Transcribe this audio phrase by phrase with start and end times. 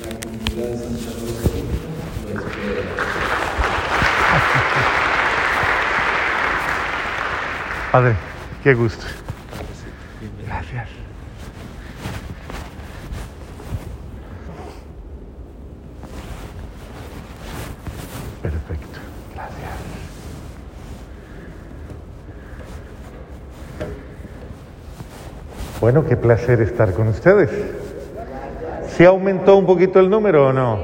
[0.00, 2.86] La comunidad de Santa Rosa lo espera.
[7.92, 8.16] Padre,
[8.62, 9.06] qué gusto.
[10.46, 10.88] Gracias.
[18.42, 18.98] Perfecto.
[19.34, 19.70] Gracias.
[25.80, 27.75] Bueno, qué placer estar con ustedes.
[28.96, 30.78] ¿Sí aumentó un poquito el número o no?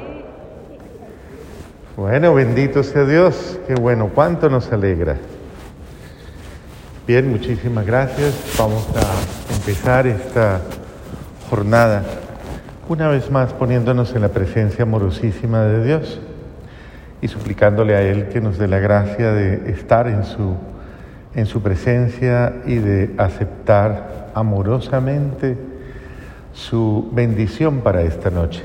[1.97, 3.59] Bueno, bendito sea Dios.
[3.67, 5.17] Qué bueno, cuánto nos alegra.
[7.07, 8.55] Bien, muchísimas gracias.
[8.59, 10.61] Vamos a empezar esta
[11.49, 12.03] jornada
[12.87, 16.21] una vez más poniéndonos en la presencia amorosísima de Dios
[17.23, 20.57] y suplicándole a Él que nos dé la gracia de estar en su,
[21.35, 25.72] en su presencia y de aceptar amorosamente
[26.53, 28.63] su bendición para esta noche.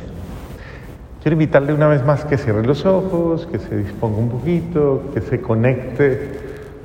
[1.21, 5.21] Quiero invitarle una vez más que cierre los ojos, que se disponga un poquito, que
[5.21, 6.31] se conecte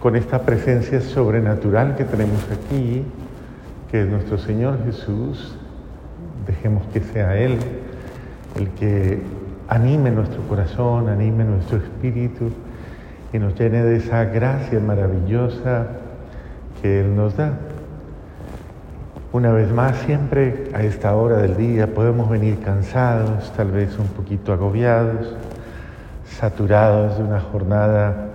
[0.01, 3.05] con esta presencia sobrenatural que tenemos aquí,
[3.91, 5.57] que es nuestro Señor Jesús.
[6.47, 7.59] Dejemos que sea Él
[8.57, 9.23] el que
[9.69, 12.51] anime nuestro corazón, anime nuestro espíritu
[13.33, 15.87] y nos llene de esa gracia maravillosa
[16.81, 17.53] que Él nos da.
[19.33, 24.09] Una vez más, siempre a esta hora del día podemos venir cansados, tal vez un
[24.09, 25.35] poquito agobiados,
[26.27, 28.29] saturados de una jornada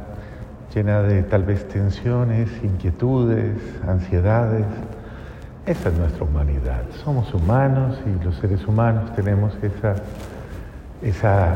[0.73, 4.65] llena de tal vez tensiones, inquietudes, ansiedades.
[5.67, 6.81] Esa es nuestra humanidad.
[7.03, 9.97] Somos humanos y los seres humanos tenemos esa,
[11.03, 11.53] esa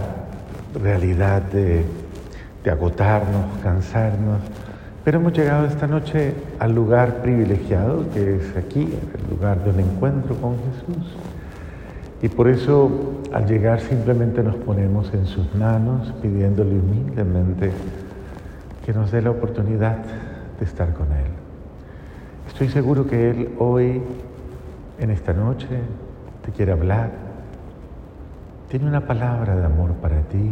[0.79, 1.83] realidad de,
[2.63, 4.39] de agotarnos, cansarnos.
[5.03, 9.79] Pero hemos llegado esta noche al lugar privilegiado que es aquí, el lugar de un
[9.79, 11.15] encuentro con Jesús.
[12.21, 12.91] Y por eso
[13.33, 17.71] al llegar simplemente nos ponemos en sus manos pidiéndole humildemente
[18.85, 19.97] que nos dé la oportunidad
[20.59, 21.31] de estar con Él.
[22.47, 24.03] Estoy seguro que Él hoy,
[24.99, 25.67] en esta noche,
[26.45, 27.09] te quiere hablar.
[28.69, 30.51] Tiene una palabra de amor para ti,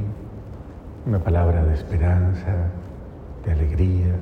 [1.06, 2.56] una palabra de esperanza,
[3.46, 4.16] de alegría,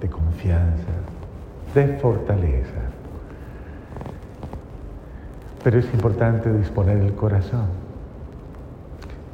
[0.00, 0.92] de confianza,
[1.74, 2.80] de fortaleza.
[5.62, 7.66] Pero es importante disponer el corazón.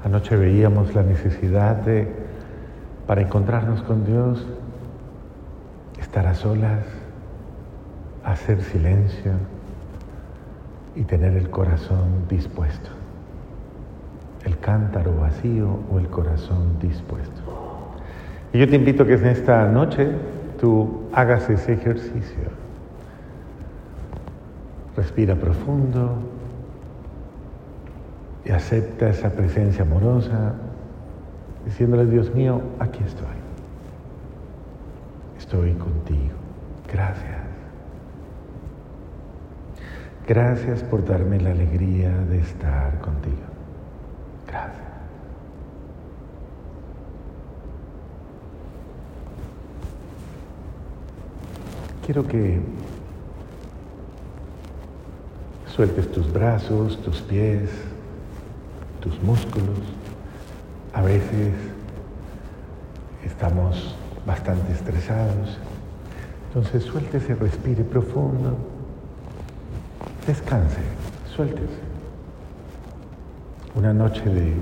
[0.04, 2.26] Anoche veíamos la necesidad de
[3.06, 4.44] para encontrarnos con Dios,
[6.00, 6.84] estar a solas,
[8.24, 9.32] hacer silencio
[10.96, 12.90] y tener el corazón dispuesto.
[14.44, 17.42] El cántaro vacío o el corazón dispuesto.
[18.52, 20.10] Y yo te invito a que en esta noche
[20.58, 22.50] tú hagas ese ejercicio.
[24.96, 26.16] Respira profundo
[28.44, 30.54] y acepta esa presencia amorosa
[31.64, 33.26] diciéndole, Dios mío, aquí estoy.
[35.38, 36.36] Estoy contigo.
[36.90, 37.36] Gracias.
[40.26, 43.36] Gracias por darme la alegría de estar contigo.
[44.46, 44.85] Gracias.
[52.06, 52.60] Quiero que
[55.74, 57.68] sueltes tus brazos, tus pies,
[59.00, 59.80] tus músculos.
[60.92, 61.52] A veces
[63.24, 65.58] estamos bastante estresados.
[66.46, 68.56] Entonces suéltese, respire profundo.
[70.28, 70.82] Descanse,
[71.34, 71.80] suéltese.
[73.74, 74.52] Una noche de,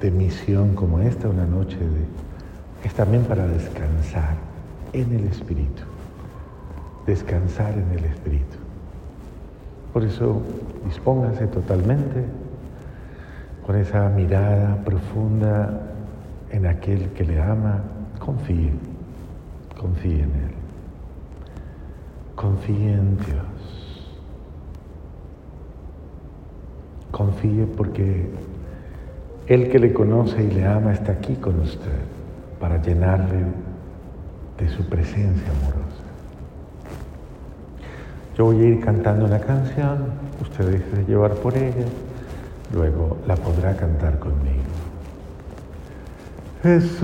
[0.00, 4.34] de misión como esta, una noche de, es también para descansar
[4.92, 5.95] en el Espíritu.
[7.06, 8.56] Descansar en el Espíritu.
[9.92, 10.42] Por eso
[10.84, 12.24] dispóngase totalmente
[13.64, 15.80] con esa mirada profunda
[16.50, 17.82] en aquel que le ama,
[18.18, 18.72] confíe,
[19.78, 20.54] confíe en Él.
[22.34, 24.16] Confíe en Dios.
[27.10, 28.30] Confíe porque
[29.46, 32.02] Él que le conoce y le ama está aquí con usted
[32.60, 33.44] para llenarle
[34.58, 35.85] de su presencia amorosa.
[38.36, 40.10] Yo voy a ir cantando una canción,
[40.42, 41.86] usted déjese llevar por ella
[42.72, 44.62] luego la podrá cantar conmigo.
[46.62, 46.98] Jesús,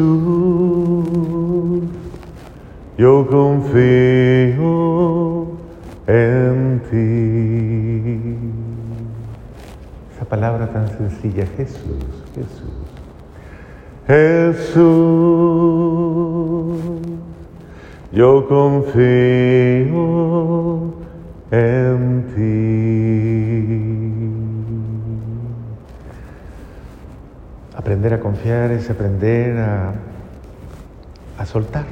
[2.99, 4.62] yo confío
[6.06, 8.37] en ti.
[10.14, 12.73] Esa palabra tan sencilla, Jesús, Jesús.
[14.06, 14.82] Jesús,
[18.12, 19.93] yo confío
[21.52, 22.88] en ti.
[27.76, 29.93] Aprender a confiar es aprender a,
[31.38, 31.84] a soltar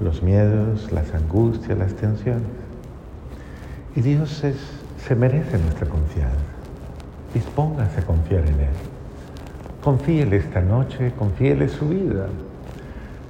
[0.00, 2.42] los miedos, las angustias, las tensiones.
[3.94, 4.56] Y Dios es,
[5.06, 6.34] se merece nuestra confianza.
[7.34, 8.74] Dispóngase a confiar en Él.
[9.82, 12.28] Confíele esta noche, confíele su vida.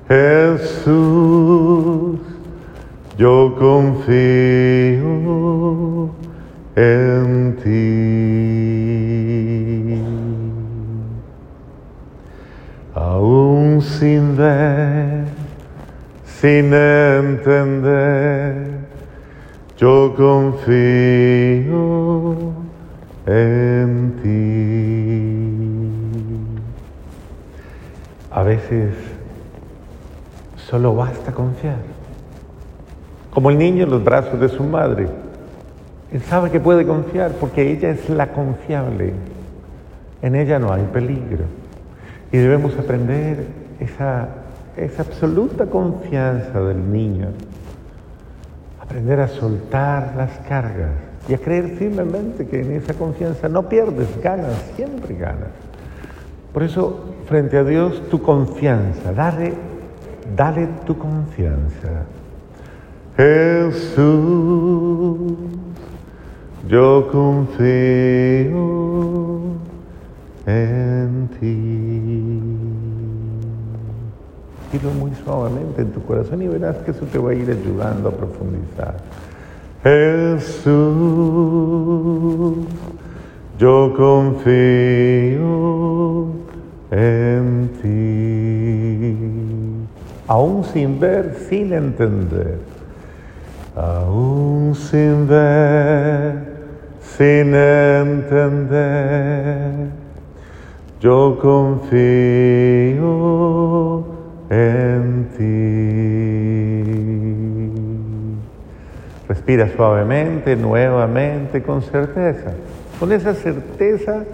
[0.08, 0.76] Jesús,
[3.16, 4.14] yo confío
[6.76, 7.96] en ti.
[12.94, 15.24] Aún sin ver,
[16.24, 18.54] sin entender,
[19.78, 20.74] yo confío
[23.26, 24.46] en ti.
[28.30, 28.92] A veces
[30.56, 31.95] solo basta confiar.
[33.36, 35.08] Como el niño en los brazos de su madre.
[36.10, 39.12] Él sabe que puede confiar porque ella es la confiable.
[40.22, 41.44] En ella no hay peligro.
[42.32, 43.44] Y debemos aprender
[43.78, 44.28] esa,
[44.78, 47.26] esa absoluta confianza del niño.
[48.80, 50.92] Aprender a soltar las cargas
[51.28, 55.50] y a creer firmemente que en esa confianza no pierdes, ganas, siempre ganas.
[56.54, 59.52] Por eso, frente a Dios, tu confianza, dale,
[60.34, 62.06] dale tu confianza.
[63.16, 64.02] Jesús,
[66.68, 67.64] yo confío
[70.44, 72.42] en ti.
[74.70, 78.10] Dilo muy suavemente en tu corazón y verás que eso te va a ir ayudando
[78.10, 78.96] a profundizar.
[79.82, 80.76] Jesús,
[83.58, 85.46] yo confío
[86.90, 89.16] en ti.
[90.28, 92.75] Aún sin ver, sin entender.
[93.76, 96.32] Aún sin ver,
[97.02, 98.96] sin entender.
[100.99, 101.96] Yo confío
[104.49, 105.67] en ti.
[109.28, 112.55] Respira suavemente, nuevamente, con certeza.
[112.99, 114.25] Con esa certeza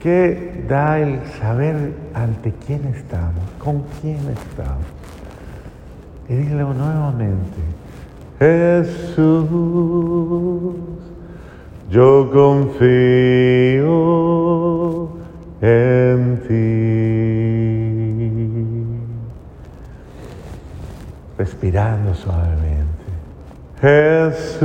[0.00, 4.86] que da el saber ante quién estamos, con quién estamos.
[6.30, 7.60] Y dile nuevamente,
[8.44, 9.48] Jesús,
[11.90, 13.88] yo confío
[15.62, 16.74] en ti.
[21.38, 22.84] Respirando suavemente.
[23.80, 24.62] Jesús,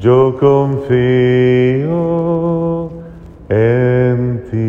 [0.00, 0.94] yo confío
[3.50, 4.64] en ti.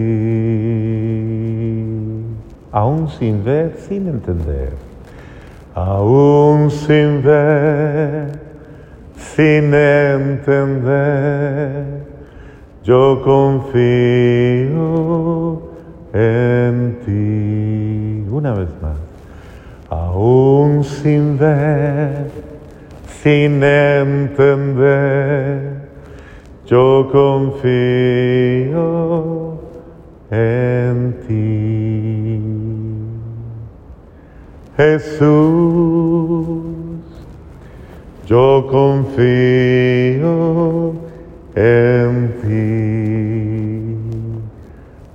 [2.74, 4.85] Aún sin ver, sin entender.
[5.76, 8.40] Aún sin ver,
[9.18, 10.96] sin entender.
[12.84, 13.76] Yo confío
[16.14, 18.26] en ti.
[18.32, 18.96] Una vez más.
[19.90, 22.32] Aún sin ver,
[23.22, 24.80] sin entender,
[26.66, 27.70] yo confío
[30.32, 32.05] en ti.
[34.78, 36.60] Jesús,
[38.28, 39.16] yo confío
[41.56, 43.96] en ti.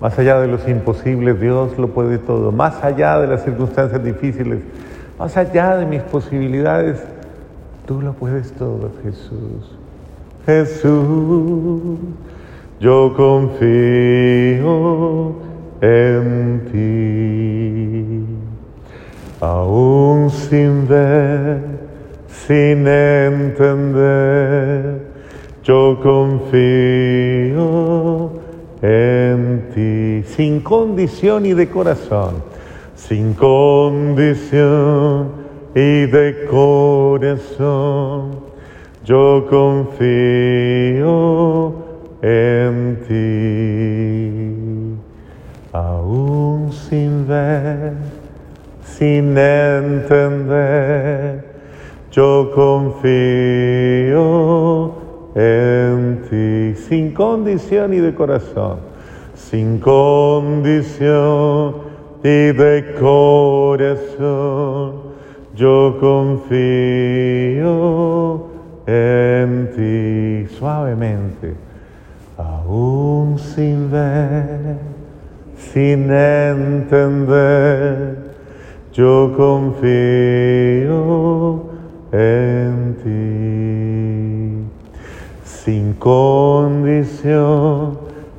[0.00, 2.52] Más allá de los imposibles, Dios lo puede todo.
[2.52, 4.60] Más allá de las circunstancias difíciles,
[5.18, 7.04] más allá de mis posibilidades,
[7.86, 9.76] tú lo puedes todo, Jesús.
[10.46, 11.98] Jesús,
[12.80, 14.54] yo confío
[15.82, 18.49] en ti.
[19.40, 21.62] Aún sin ver,
[22.28, 24.00] sin entender,
[25.64, 27.60] yo confío
[28.82, 32.42] en ti, sin condición y de corazón,
[32.94, 35.30] sin condición
[35.74, 38.40] y de corazón,
[39.06, 40.00] yo confío
[42.20, 44.44] en ti,
[45.72, 48.19] aún sin ver,
[49.00, 50.62] sin entender,
[52.12, 53.08] yo confío
[55.34, 58.80] en ti, sin condición y de corazón,
[59.34, 61.08] sin condición
[62.22, 64.92] y de corazón,
[65.56, 66.58] yo confío
[68.86, 71.54] en ti suavemente,
[72.36, 74.76] aún sin ver,
[75.56, 77.70] sin entender,
[79.00, 79.88] yo confío
[82.12, 84.62] en ti
[85.42, 87.96] sin condición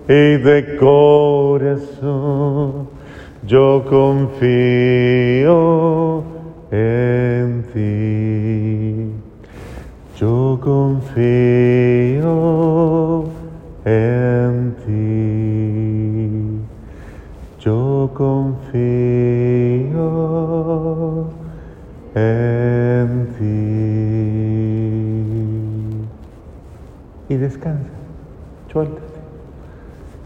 [0.07, 2.87] y de corazón
[3.47, 4.51] yo confío
[6.69, 9.09] en ti.
[10.17, 11.23] Yo confío
[13.83, 15.30] en ti.
[17.61, 18.79] Yo confío
[22.15, 23.73] en ti.
[27.31, 27.91] Y descansa,
[28.71, 29.01] suéltate.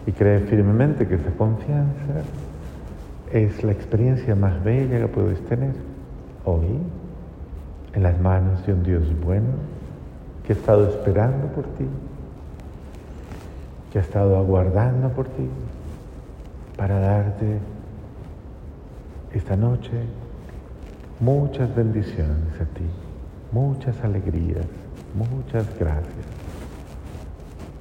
[0.08, 2.24] Y cree firmemente que esa confianza
[3.34, 5.74] es la experiencia más bella que puedes tener
[6.46, 6.80] hoy
[7.94, 9.50] en las manos de un Dios bueno
[10.48, 11.86] que ha estado esperando por ti,
[13.92, 15.50] que ha estado aguardando por ti
[16.77, 17.60] para darte
[19.34, 19.91] esta noche
[21.20, 22.86] muchas bendiciones a ti,
[23.51, 24.65] muchas alegrías,
[25.13, 26.25] muchas gracias.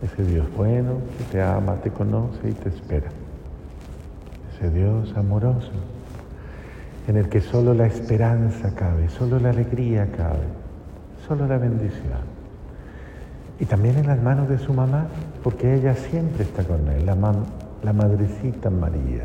[0.03, 3.09] Ese Dios bueno que te ama, te conoce y te espera.
[4.55, 5.73] Ese Dios amoroso
[7.09, 10.47] en el que solo la esperanza cabe, solo la alegría cabe,
[11.27, 12.35] solo la bendición.
[13.61, 15.07] Y también en las manos de su mamá,
[15.43, 17.15] porque ella siempre está con él, la,
[17.85, 19.25] la madrecita María.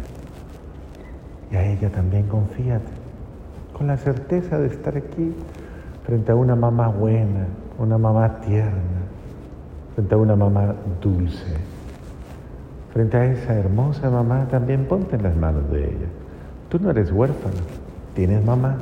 [1.52, 2.92] Y a ella también confíate,
[3.76, 5.34] con la certeza de estar aquí
[6.06, 7.48] frente a una mamá buena,
[7.78, 9.00] una mamá tierna,
[9.96, 11.56] frente a una mamá dulce.
[12.94, 16.08] Frente a esa hermosa mamá también ponte en las manos de ella.
[16.70, 17.58] Tú no eres huérfano,
[18.16, 18.78] tienes mamá.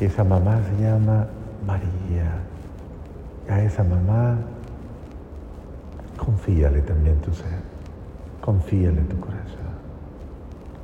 [0.00, 1.26] Y esa mamá se llama
[1.66, 2.32] María.
[3.48, 4.36] A esa mamá
[6.16, 7.58] confíale también tu ser,
[8.44, 9.74] confíale tu corazón.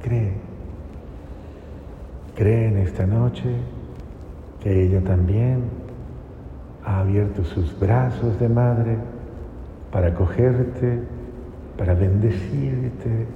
[0.03, 0.33] Cree,
[2.35, 3.55] cree en esta noche
[4.63, 5.65] que ella también
[6.85, 8.97] ha abierto sus brazos de madre
[9.93, 11.03] para acogerte,
[11.77, 13.27] para bendecirte,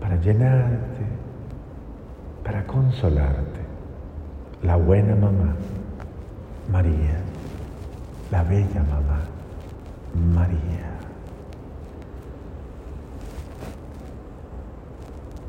[0.00, 1.22] para llenarte
[2.44, 3.60] para consolarte,
[4.62, 5.54] la buena mamá,
[6.70, 7.20] María,
[8.30, 9.20] la bella mamá,
[10.34, 11.01] María.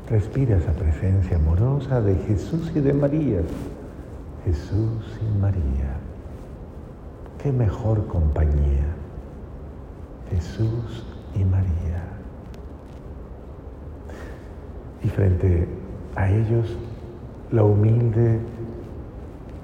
[0.08, 3.40] Respira esa presencia amorosa de Jesús y de María.
[4.44, 5.96] Jesús y María.
[7.42, 8.84] Qué mejor compañía.
[10.30, 12.04] Jesús y María.
[15.02, 15.68] Y frente
[16.16, 16.76] a ellos
[17.50, 18.40] la humilde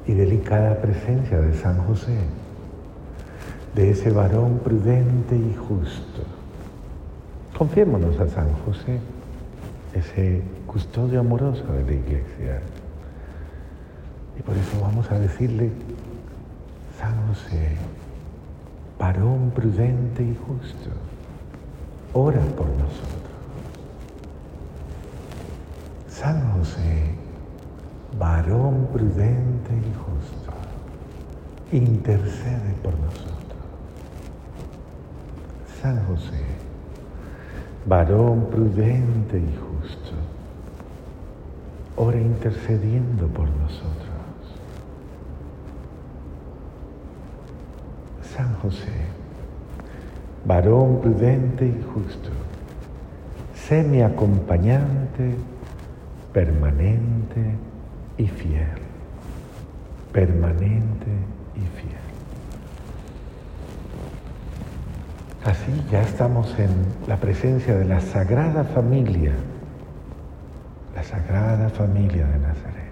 [0.07, 2.17] y delicada presencia de San José,
[3.75, 6.23] de ese varón prudente y justo.
[7.57, 8.99] Confiémonos a San José,
[9.95, 12.61] ese custodio amoroso de la iglesia.
[14.39, 15.71] Y por eso vamos a decirle,
[16.99, 17.77] San José,
[18.99, 20.91] varón prudente y justo,
[22.13, 23.21] ora por nosotros.
[26.09, 27.15] San José,
[28.19, 30.53] varón prudente y justo,
[31.73, 33.41] intercede por nosotros.
[35.81, 36.45] San José,
[37.87, 39.70] varón prudente y justo,
[41.97, 44.11] ora intercediendo por nosotros.
[48.35, 48.93] San José,
[50.45, 52.31] varón prudente y justo,
[53.55, 55.35] sé mi acompañante
[56.33, 57.57] permanente
[58.17, 58.79] y fiel,
[60.13, 61.11] permanente
[61.57, 61.91] y fiel.
[65.45, 66.71] Así ya estamos en
[67.09, 69.33] la presencia de la Sagrada Familia,
[70.95, 72.91] la Sagrada Familia de Nazaret.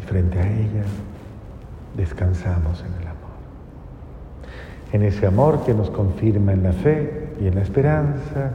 [0.00, 0.84] Y frente a ella
[1.96, 3.18] descansamos en el amor.
[4.92, 8.52] En ese amor que nos confirma en la fe y en la esperanza,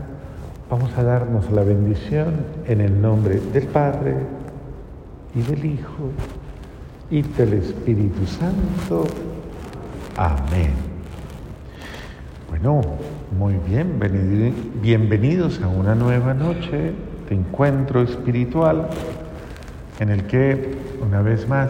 [0.74, 2.34] Vamos a darnos la bendición
[2.68, 4.16] en el nombre del Padre
[5.36, 6.10] y del Hijo
[7.12, 9.06] y del Espíritu Santo.
[10.18, 10.72] Amén.
[12.50, 12.82] Bueno,
[13.38, 14.00] muy bien,
[14.82, 16.94] bienvenidos a una nueva noche
[17.30, 18.90] de encuentro espiritual
[20.00, 21.70] en el que una vez más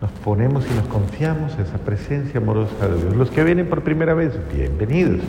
[0.00, 3.16] nos ponemos y nos confiamos en esa presencia amorosa de Dios.
[3.16, 5.20] Los que vienen por primera vez, bienvenidos.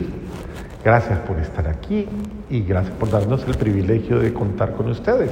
[0.84, 2.06] Gracias por estar aquí
[2.50, 5.30] y gracias por darnos el privilegio de contar con ustedes.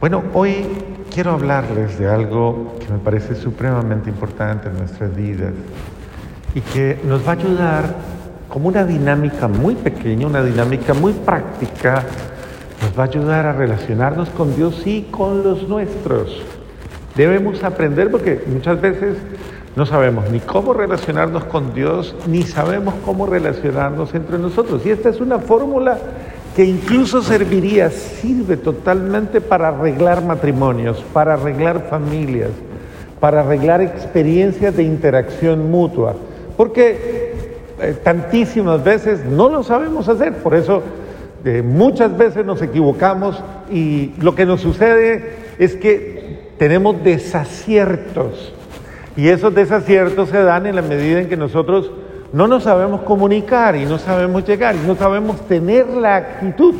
[0.00, 0.66] Bueno, hoy
[1.12, 5.54] quiero hablarles de algo que me parece supremamente importante en nuestras vidas
[6.54, 7.96] y que nos va a ayudar
[8.48, 12.02] como una dinámica muy pequeña, una dinámica muy práctica,
[12.82, 16.42] nos va a ayudar a relacionarnos con Dios y con los nuestros.
[17.14, 19.16] Debemos aprender porque muchas veces
[19.74, 24.82] no sabemos ni cómo relacionarnos con Dios, ni sabemos cómo relacionarnos entre nosotros.
[24.84, 25.98] Y esta es una fórmula
[26.54, 32.50] que incluso serviría, sirve totalmente para arreglar matrimonios, para arreglar familias,
[33.20, 36.14] para arreglar experiencias de interacción mutua.
[36.56, 37.25] Porque
[37.80, 40.82] eh, tantísimas veces no lo sabemos hacer, por eso
[41.44, 48.52] eh, muchas veces nos equivocamos y lo que nos sucede es que tenemos desaciertos
[49.16, 51.90] y esos desaciertos se dan en la medida en que nosotros
[52.32, 56.74] no nos sabemos comunicar y no sabemos llegar y no sabemos tener la actitud.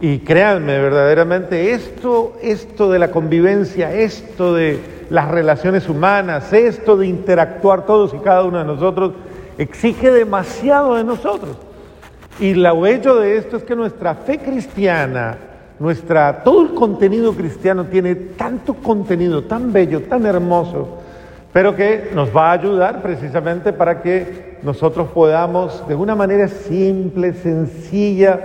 [0.00, 7.06] Y créanme, verdaderamente, esto, esto de la convivencia, esto de las relaciones humanas, esto de
[7.06, 9.12] interactuar todos y cada uno de nosotros,
[9.58, 11.56] exige demasiado de nosotros.
[12.40, 15.36] Y lo hecho de esto es que nuestra fe cristiana,
[15.78, 20.98] nuestra, todo el contenido cristiano tiene tanto contenido tan bello, tan hermoso,
[21.52, 27.34] pero que nos va a ayudar precisamente para que nosotros podamos, de una manera simple,
[27.34, 28.40] sencilla,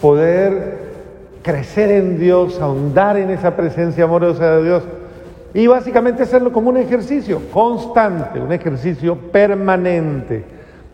[0.00, 0.82] poder
[1.42, 4.82] crecer en Dios, ahondar en esa presencia amorosa de Dios
[5.54, 10.44] y básicamente hacerlo como un ejercicio constante, un ejercicio permanente.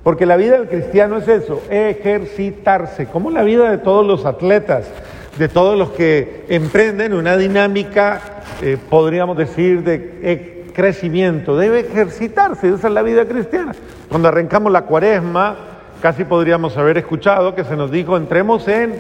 [0.03, 4.91] Porque la vida del cristiano es eso, ejercitarse, como la vida de todos los atletas,
[5.39, 8.21] de todos los que emprenden una dinámica,
[8.63, 13.73] eh, podríamos decir, de crecimiento, debe ejercitarse, esa es la vida cristiana.
[14.09, 15.57] Cuando arrancamos la cuaresma,
[16.01, 18.95] casi podríamos haber escuchado que se nos dijo, entremos en,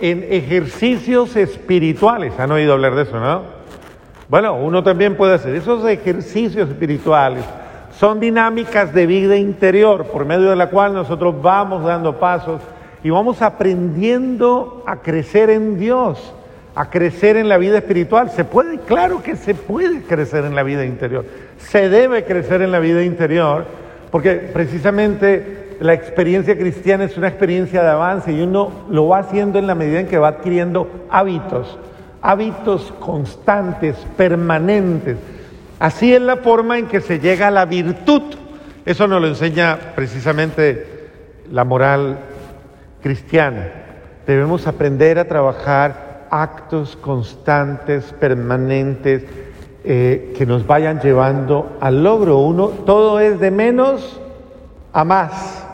[0.00, 2.32] en ejercicios espirituales.
[2.38, 3.57] ¿Han oído hablar de eso, no?
[4.28, 7.44] Bueno, uno también puede hacer esos ejercicios espirituales.
[7.98, 12.60] Son dinámicas de vida interior por medio de la cual nosotros vamos dando pasos
[13.02, 16.34] y vamos aprendiendo a crecer en Dios
[16.78, 18.30] a crecer en la vida espiritual.
[18.30, 18.78] ¿Se puede?
[18.78, 21.24] Claro que se puede crecer en la vida interior.
[21.58, 23.64] Se debe crecer en la vida interior
[24.12, 29.58] porque precisamente la experiencia cristiana es una experiencia de avance y uno lo va haciendo
[29.58, 31.76] en la medida en que va adquiriendo hábitos,
[32.22, 35.16] hábitos constantes, permanentes.
[35.78, 38.22] Así es la forma en que se llega a la virtud.
[38.84, 41.10] Eso nos lo enseña precisamente
[41.50, 42.18] la moral
[43.02, 43.68] cristiana.
[44.26, 49.24] Debemos aprender a trabajar actos constantes, permanentes,
[49.84, 52.38] eh, que nos vayan llevando al logro.
[52.38, 54.20] Uno, todo es de menos
[54.92, 55.64] a más.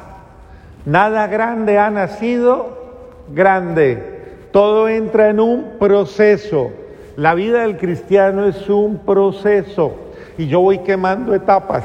[0.85, 2.85] Nada grande ha nacido
[3.33, 4.13] grande.
[4.55, 6.71] Todo entra en un proceso.
[7.17, 9.97] La vida del cristiano es un proceso.
[10.38, 11.83] Y yo voy quemando etapas.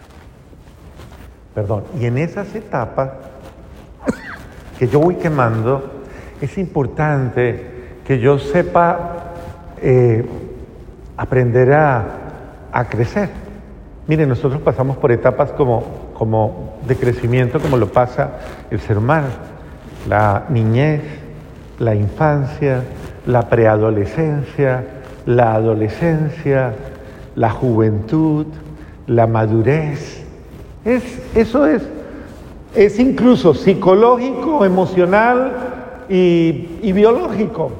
[1.54, 1.84] Perdón.
[2.00, 3.10] Y en esas etapas
[4.78, 6.04] que yo voy quemando,
[6.40, 7.66] es importante
[8.06, 9.34] que yo sepa
[9.82, 10.24] eh,
[11.18, 13.28] aprender a, crecer.
[14.06, 18.38] Miren, nosotros pasamos por etapas como, como de crecimiento, como lo pasa
[18.70, 19.26] el ser humano.
[20.08, 21.25] La niñez,
[21.78, 22.82] la infancia,
[23.26, 24.84] la preadolescencia,
[25.26, 26.74] la adolescencia,
[27.34, 28.46] la juventud,
[29.06, 30.24] la madurez.
[30.84, 31.02] Es,
[31.34, 31.82] eso es,
[32.74, 35.66] es incluso psicológico, emocional,
[36.08, 37.72] y, biológico.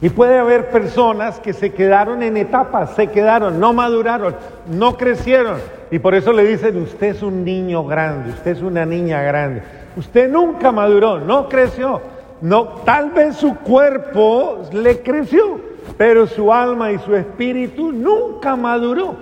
[0.00, 4.34] Y puede haber personas que se quedaron en etapas, se quedaron, no maduraron,
[4.68, 5.58] no crecieron.
[5.92, 9.62] Y por eso le dicen, usted es un niño grande, usted es una niña grande.
[9.96, 12.00] Usted nunca maduró, no creció.
[12.42, 15.60] No, tal vez su cuerpo le creció,
[15.96, 19.14] pero su alma y su espíritu nunca maduró.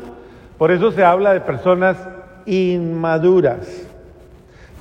[0.56, 1.98] Por eso se habla de personas
[2.46, 3.87] inmaduras.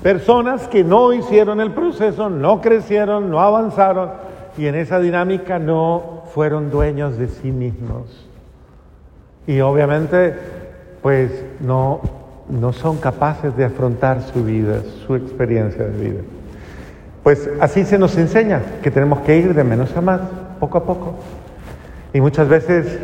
[0.02, 4.12] Personas que no hicieron el proceso, no crecieron, no avanzaron
[4.58, 8.25] y en esa dinámica no fueron dueños de sí mismos.
[9.47, 10.34] Y obviamente,
[11.02, 11.99] pues no,
[12.47, 16.21] no son capaces de afrontar su vida, su experiencia de vida.
[17.30, 20.20] Pues así se nos enseña que tenemos que ir de menos a más,
[20.60, 21.13] poco a poco.
[22.12, 22.98] Y muchas veces,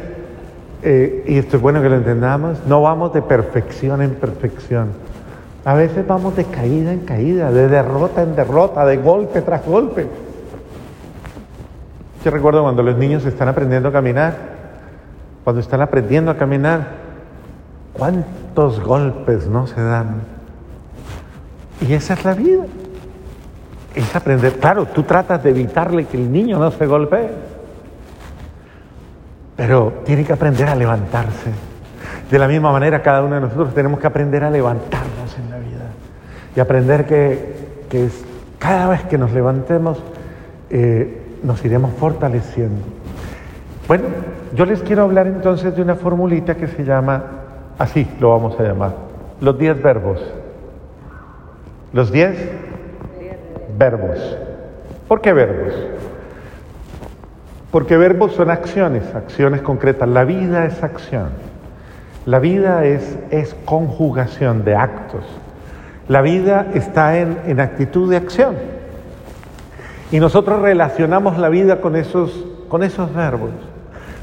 [0.81, 4.87] eh, y esto es bueno que lo entendamos, no vamos de perfección en perfección
[5.63, 10.07] a veces vamos de caída en caída, de derrota en derrota, de golpe tras golpe.
[12.23, 14.37] Yo recuerdo cuando los niños están aprendiendo a caminar,
[15.43, 16.87] cuando están aprendiendo a caminar,
[17.93, 20.23] cuántos golpes no se dan.
[21.87, 22.63] Y esa es la vida.
[23.95, 24.53] Es aprender.
[24.53, 27.29] Claro, tú tratas de evitarle que el niño no se golpee,
[29.55, 31.51] pero tiene que aprender a levantarse.
[32.29, 35.35] De la misma manera, cada uno de nosotros tenemos que aprender a levantarnos
[36.55, 37.65] y aprender que,
[38.59, 40.01] cada vez que nos levantemos
[40.69, 42.81] eh, nos iremos fortaleciendo.
[43.87, 44.05] Bueno,
[44.55, 47.23] yo les quiero hablar entonces de una formulita que se llama
[47.77, 48.95] así lo vamos a llamar,
[49.41, 50.21] los diez verbos.
[51.93, 52.35] Los diez
[53.77, 54.37] verbos.
[55.07, 55.73] ¿Por qué verbos?
[57.71, 60.07] Porque verbos son acciones, acciones concretas.
[60.07, 61.29] La vida es acción.
[62.25, 65.23] La vida es, es conjugación de actos.
[66.07, 68.55] La vida está en, en actitud de acción.
[70.11, 73.51] Y nosotros relacionamos la vida con esos, con esos verbos.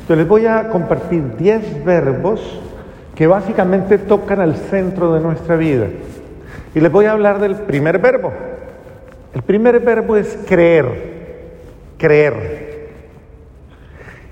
[0.00, 2.60] Entonces les voy a compartir 10 verbos
[3.14, 5.86] que básicamente tocan al centro de nuestra vida.
[6.74, 8.32] Y les voy a hablar del primer verbo.
[9.34, 10.86] El primer verbo es creer,
[11.96, 12.90] creer.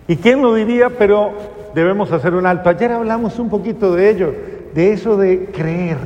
[0.07, 0.91] ¿Y quién lo diría?
[0.91, 1.33] Pero
[1.75, 2.69] debemos hacer un alto.
[2.69, 4.35] Ayer hablamos un poquito de ello,
[4.75, 5.97] de eso de creer,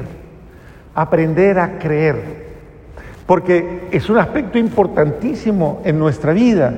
[0.94, 2.44] aprender a creer.
[3.26, 6.74] Porque es un aspecto importantísimo en nuestra vida.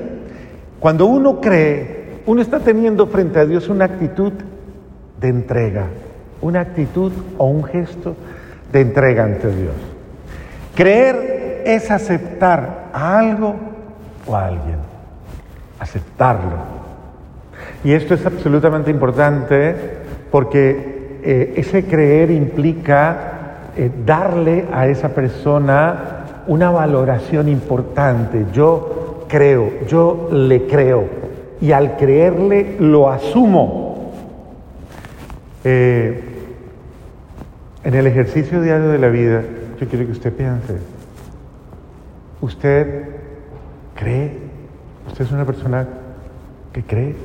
[0.79, 4.33] Cuando uno cree, uno está teniendo frente a Dios una actitud
[5.19, 5.87] de entrega,
[6.41, 8.15] una actitud o un gesto
[8.71, 9.73] de entrega ante Dios.
[10.75, 11.36] Creer
[11.67, 13.53] es aceptar a algo
[14.25, 14.77] o a alguien,
[15.79, 16.77] aceptarlo.
[17.83, 19.75] Y esto es absolutamente importante
[20.31, 28.45] porque eh, ese creer implica eh, darle a esa persona una valoración importante.
[28.53, 31.03] Yo creo, yo le creo
[31.59, 34.13] y al creerle lo asumo.
[35.65, 36.23] Eh,
[37.83, 39.41] en el ejercicio diario de la vida,
[39.79, 40.77] yo quiero que usted piense,
[42.41, 43.09] ¿usted
[43.95, 44.37] cree?
[45.07, 45.87] ¿Usted es una persona
[46.73, 47.15] que cree?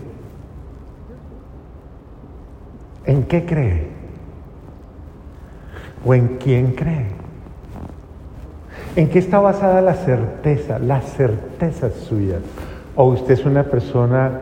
[3.05, 3.89] ¿En qué cree?
[6.05, 7.07] ¿O en quién cree?
[8.95, 12.39] ¿En qué está basada la certeza, la certeza suya?
[12.95, 14.41] ¿O usted es una persona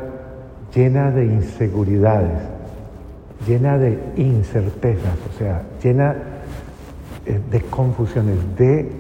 [0.75, 2.41] llena de inseguridades,
[3.47, 6.15] llena de incertezas, o sea, llena
[7.27, 9.00] eh, de confusiones, de...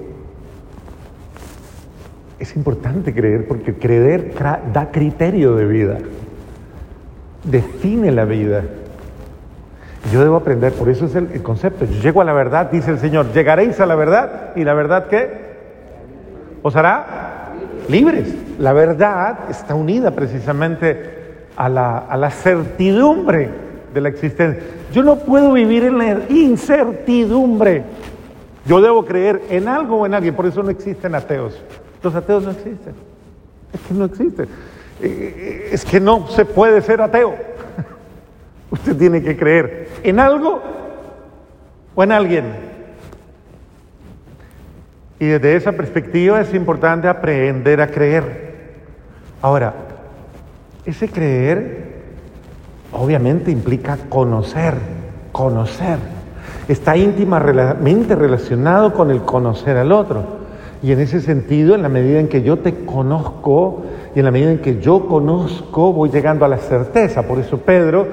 [2.40, 4.32] Es importante creer porque creer
[4.72, 5.98] da criterio de vida,
[7.44, 8.64] define la vida.
[10.10, 11.84] Yo debo aprender, por eso es el, concepto.
[11.84, 15.08] Yo llego a la verdad, dice el Señor, llegaréis a la verdad y la verdad
[15.08, 15.50] qué?
[16.62, 17.52] Os hará
[17.90, 18.34] libres.
[18.58, 21.20] La verdad está unida precisamente
[21.56, 23.50] a la, a la certidumbre
[23.92, 24.62] de la existencia.
[24.94, 27.84] Yo no puedo vivir en la incertidumbre.
[28.64, 31.60] Yo debo creer en algo o en alguien, por eso no existen ateos.
[32.02, 32.94] Los ateos no existen.
[33.72, 34.46] Es que no existen.
[34.46, 37.34] Eh, eh, es que no se puede ser ateo.
[38.70, 40.62] Usted tiene que creer en algo
[41.94, 42.44] o en alguien.
[45.18, 48.50] Y desde esa perspectiva es importante aprender a creer.
[49.42, 49.74] Ahora,
[50.84, 51.90] ese creer
[52.92, 54.74] obviamente implica conocer,
[55.32, 55.98] conocer.
[56.68, 60.39] Está íntimamente relacionado con el conocer al otro.
[60.82, 63.82] Y en ese sentido, en la medida en que yo te conozco
[64.14, 67.22] y en la medida en que yo conozco, voy llegando a la certeza.
[67.22, 68.06] Por eso Pedro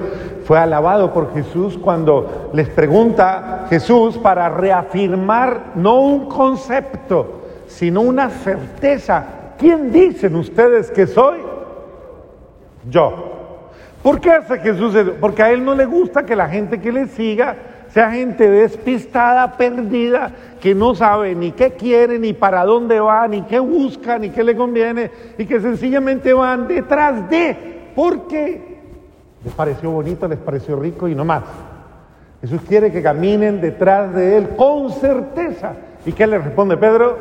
[0.44, 8.28] fue alabado por Jesús cuando les pregunta Jesús para reafirmar no un concepto, sino una
[8.28, 9.54] certeza.
[9.58, 11.38] ¿Quién dicen ustedes que soy?
[12.90, 13.34] Yo.
[14.02, 15.14] ¿Por qué hace Jesús eso?
[15.20, 17.56] Porque a él no le gusta que la gente que le siga
[18.06, 20.30] gente despistada, perdida,
[20.60, 24.44] que no sabe ni qué quiere, ni para dónde va, ni qué busca, ni qué
[24.44, 27.56] le conviene, y que sencillamente van detrás de,
[27.94, 28.78] porque
[29.44, 31.42] les pareció bonito, les pareció rico y no más.
[32.40, 35.72] Jesús quiere que caminen detrás de Él con certeza.
[36.06, 37.18] ¿Y qué le responde Pedro?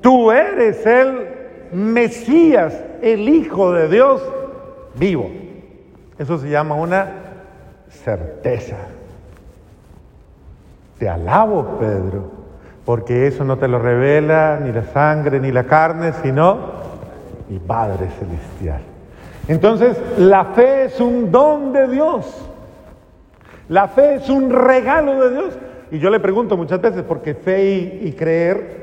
[0.00, 1.28] Tú eres el
[1.72, 4.22] Mesías, el Hijo de Dios
[4.94, 5.41] vivo.
[6.18, 7.06] Eso se llama una
[7.88, 8.76] certeza.
[10.98, 12.30] Te alabo, Pedro,
[12.84, 16.58] porque eso no te lo revela ni la sangre ni la carne, sino
[17.48, 18.82] mi Padre Celestial.
[19.48, 22.48] Entonces, la fe es un don de Dios.
[23.68, 25.58] La fe es un regalo de Dios.
[25.90, 28.82] Y yo le pregunto muchas veces, porque fe y, creer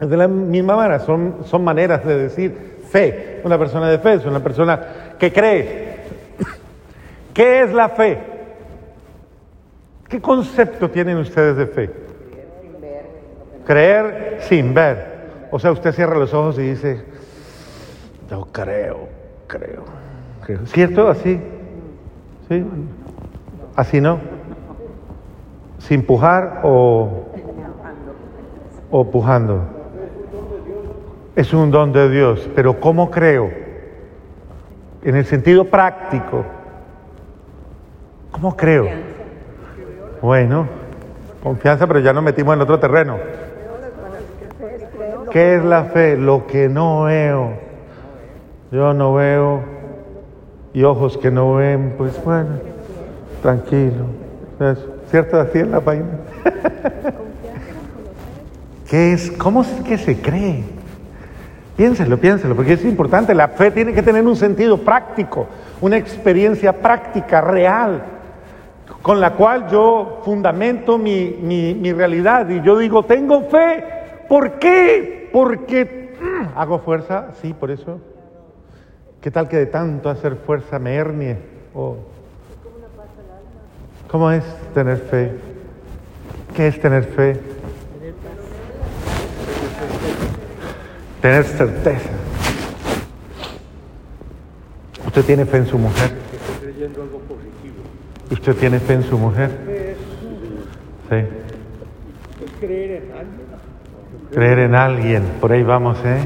[0.00, 3.40] es de la misma manera, son, son maneras de decir fe.
[3.44, 4.80] Una persona de fe es una persona
[5.18, 5.89] que cree.
[7.40, 8.18] ¿Qué es la fe?
[10.10, 11.90] ¿Qué concepto tienen ustedes de fe?
[13.64, 15.48] Creer sin ver.
[15.50, 17.02] O sea, usted cierra los ojos y dice,
[18.30, 19.08] yo creo,
[19.46, 19.84] creo.
[20.66, 21.08] ¿Cierto?
[21.08, 21.40] Así.
[22.46, 22.62] ¿Sí?
[23.74, 24.18] Así no.
[25.78, 27.24] Sin pujar o,
[28.90, 29.62] o pujando.
[31.36, 33.50] Es un don de Dios, pero ¿cómo creo?
[35.02, 36.44] En el sentido práctico,
[38.40, 38.88] ¿Cómo creo?
[40.22, 40.66] Bueno,
[41.42, 43.18] confianza, pero ya nos metimos en otro terreno.
[45.30, 46.16] ¿Qué es la fe?
[46.16, 47.52] Lo que no veo.
[48.72, 49.60] Yo no veo
[50.72, 52.60] y ojos que no ven, pues bueno,
[53.42, 54.06] tranquilo.
[55.10, 55.38] ¿Cierto?
[55.38, 56.06] Así en la página.
[58.88, 59.32] ¿Qué es?
[59.32, 60.64] ¿Cómo es que se cree?
[61.76, 63.34] Piénselo, piénselo, porque es importante.
[63.34, 65.46] La fe tiene que tener un sentido práctico,
[65.82, 68.02] una experiencia práctica, real,
[69.02, 72.48] con la cual yo fundamento mi, mi realidad.
[72.48, 73.84] Y yo digo, tengo fe.
[74.28, 75.28] ¿Por qué?
[75.32, 78.00] Porque mm, hago fuerza, sí, por eso.
[79.20, 81.36] ¿Qué tal que de tanto hacer fuerza me hernie?
[84.08, 85.32] ¿Cómo es tener fe?
[86.56, 87.38] ¿Qué es tener fe?
[91.20, 92.10] Tener certeza.
[95.06, 96.12] ¿Usted tiene fe en su mujer?
[98.30, 99.50] ¿Usted tiene fe en su mujer?
[101.10, 101.16] Sí.
[102.60, 103.46] creer en alguien.
[104.32, 106.20] Creer en alguien, por ahí vamos, ¿eh?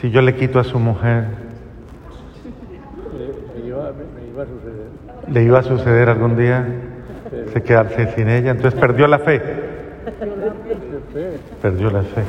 [0.00, 1.26] Si yo le quito a su mujer,
[5.28, 6.66] le iba a suceder algún día
[7.52, 9.40] se quedarse sin ella, entonces perdió la fe.
[11.60, 12.22] Perdió la fe.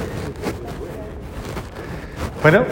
[2.41, 2.63] Bueno,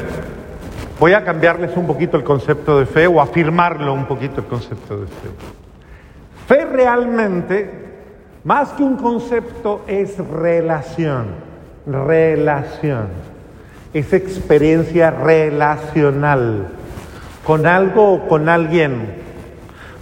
[1.00, 5.02] voy a cambiarles un poquito el concepto de fe o afirmarlo un poquito el concepto
[5.02, 5.61] de fe.
[6.48, 7.70] Fe realmente,
[8.44, 11.28] más que un concepto, es relación.
[11.86, 13.08] Relación.
[13.94, 16.68] Es experiencia relacional
[17.46, 19.22] con algo o con alguien.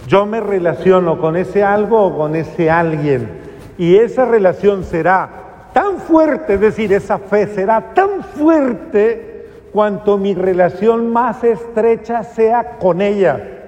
[0.06, 3.28] Yo me relaciono con ese algo o con ese alguien.
[3.78, 5.28] Y esa relación será
[5.72, 12.78] tan fuerte, es decir, esa fe será tan fuerte cuanto mi relación más estrecha sea
[12.78, 13.59] con ella.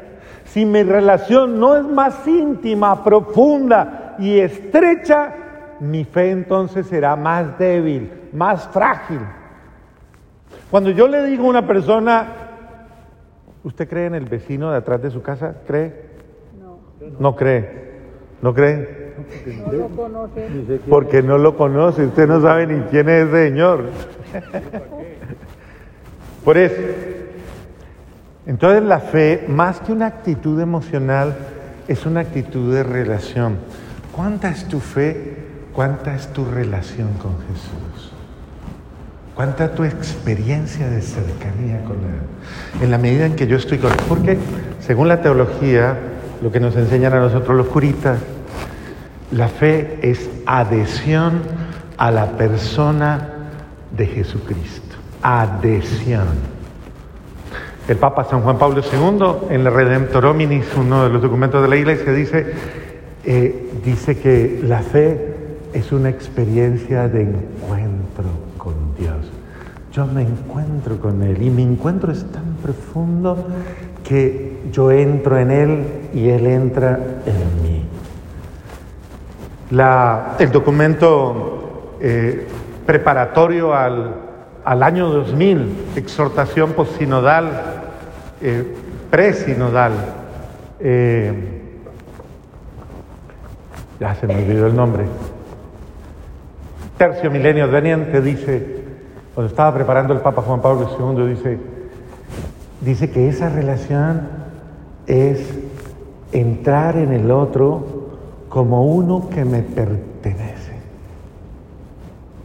[0.53, 5.33] Si mi relación no es más íntima, profunda y estrecha,
[5.81, 9.21] mi fe entonces será más débil, más frágil.
[10.71, 12.27] Cuando yo le digo a una persona,
[13.65, 15.55] ¿usted cree en el vecino de atrás de su casa?
[15.67, 16.11] ¿Cree?
[16.61, 16.77] No.
[17.19, 18.03] ¿No cree?
[18.43, 19.15] ¿No cree?
[19.65, 20.81] No lo conoce.
[20.87, 23.85] Porque no lo conoce, usted no sabe ni quién es ese señor.
[26.45, 26.83] Por eso,
[28.47, 31.37] entonces la fe, más que una actitud emocional,
[31.89, 33.57] es una actitud de relación.
[34.15, 35.37] ¿Cuánta es tu fe?
[35.73, 38.13] ¿Cuánta es tu relación con Jesús?
[39.35, 42.83] ¿Cuánta tu experiencia de cercanía con Él?
[42.83, 43.99] En la medida en que yo estoy con Él.
[44.09, 44.39] Porque,
[44.81, 45.97] según la teología,
[46.43, 48.19] lo que nos enseñan a nosotros los curitas,
[49.31, 51.41] la fe es adhesión
[51.97, 53.29] a la persona
[53.97, 56.27] de Jesucristo adhesión.
[57.89, 61.69] El Papa San Juan Pablo II, en la Redemptor Hominis, uno de los documentos de
[61.69, 62.55] la Iglesia, dice,
[63.25, 65.35] eh, dice que la fe
[65.73, 68.25] es una experiencia de encuentro
[68.57, 69.31] con Dios.
[69.93, 73.49] Yo me encuentro con Él y mi encuentro es tan profundo
[74.05, 77.85] que yo entro en Él y Él entra en mí.
[80.39, 82.47] El documento eh,
[82.87, 84.22] preparatorio al,
[84.65, 87.51] al año 2000, exhortación postsinodal,
[88.41, 88.75] eh,
[89.11, 89.93] presinodal.
[90.79, 91.33] Eh,
[93.99, 95.05] ya se me olvidó el nombre.
[96.97, 98.83] Tercio milenio adveniente dice,
[99.35, 101.59] cuando estaba preparando el Papa Juan Pablo II, dice,
[102.81, 104.29] dice que esa relación
[105.07, 105.41] es
[106.33, 108.03] entrar en el otro
[108.49, 110.75] como uno que me pertenece,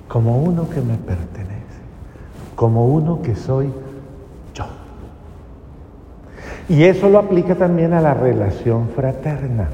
[0.08, 1.37] como uno que me pertenece
[2.58, 3.68] como uno que soy
[4.56, 4.66] yo.
[6.68, 9.70] Y eso lo aplica también a la relación fraterna,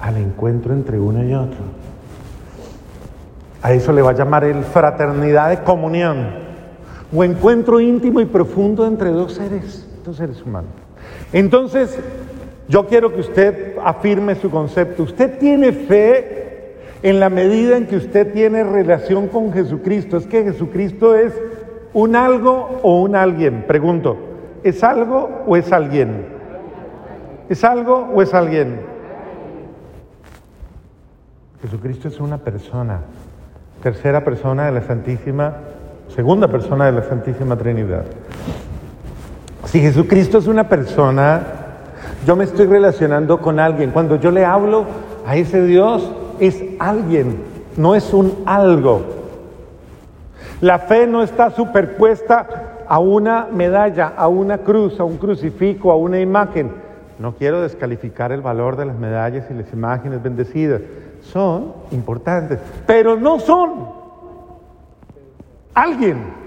[0.00, 1.58] al encuentro entre uno y otro.
[3.60, 6.30] A eso le va a llamar el fraternidad de comunión
[7.14, 10.70] o encuentro íntimo y profundo entre dos seres, dos seres humanos.
[11.34, 11.98] Entonces,
[12.66, 15.02] yo quiero que usted afirme su concepto.
[15.02, 20.16] Usted tiene fe en la medida en que usted tiene relación con Jesucristo.
[20.16, 21.34] Es que Jesucristo es
[21.92, 23.64] ¿Un algo o un alguien?
[23.66, 24.16] Pregunto,
[24.62, 26.26] ¿es algo o es alguien?
[27.48, 28.80] ¿Es algo o es alguien?
[31.62, 33.00] Jesucristo es una persona,
[33.82, 35.54] tercera persona de la Santísima,
[36.08, 38.04] segunda persona de la Santísima Trinidad.
[39.64, 41.42] Si Jesucristo es una persona,
[42.26, 43.90] yo me estoy relacionando con alguien.
[43.90, 44.84] Cuando yo le hablo
[45.26, 47.38] a ese Dios, es alguien,
[47.76, 49.15] no es un algo.
[50.60, 52.46] La fe no está superpuesta
[52.88, 56.70] a una medalla, a una cruz, a un crucifijo, a una imagen.
[57.18, 60.80] No quiero descalificar el valor de las medallas y las imágenes bendecidas.
[61.20, 63.90] Son importantes, pero no son
[65.74, 66.46] alguien.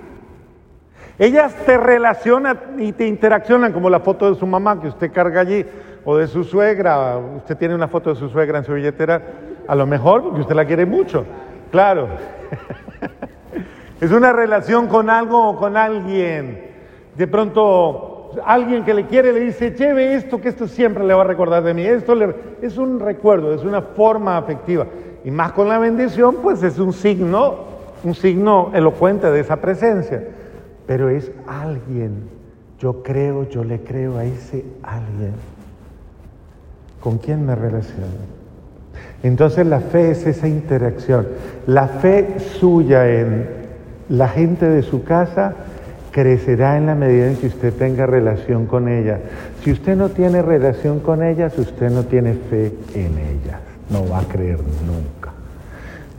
[1.19, 5.41] Ellas te relacionan y te interaccionan como la foto de su mamá que usted carga
[5.41, 5.65] allí
[6.03, 7.17] o de su suegra.
[7.17, 9.21] Usted tiene una foto de su suegra en su billetera,
[9.67, 11.25] a lo mejor porque usted la quiere mucho.
[11.71, 12.07] Claro.
[13.99, 16.67] es una relación con algo o con alguien.
[17.15, 21.21] De pronto alguien que le quiere le dice, lleve esto, que esto siempre le va
[21.21, 21.83] a recordar de mí.
[21.83, 22.15] Esto
[22.61, 24.87] es un recuerdo, es una forma afectiva.
[25.23, 27.55] Y más con la bendición, pues es un signo,
[28.03, 30.23] un signo elocuente de esa presencia
[30.89, 32.23] pero es alguien.
[32.79, 35.33] Yo creo, yo le creo a ese alguien.
[36.99, 38.07] ¿Con quién me relaciono?
[39.21, 41.27] Entonces la fe es esa interacción.
[41.67, 43.58] La fe suya en
[44.09, 45.53] la gente de su casa
[46.11, 49.19] crecerá en la medida en que usted tenga relación con ella.
[49.63, 53.61] Si usted no tiene relación con ellas, usted no tiene fe en ellas.
[53.89, 55.19] No va a creer nunca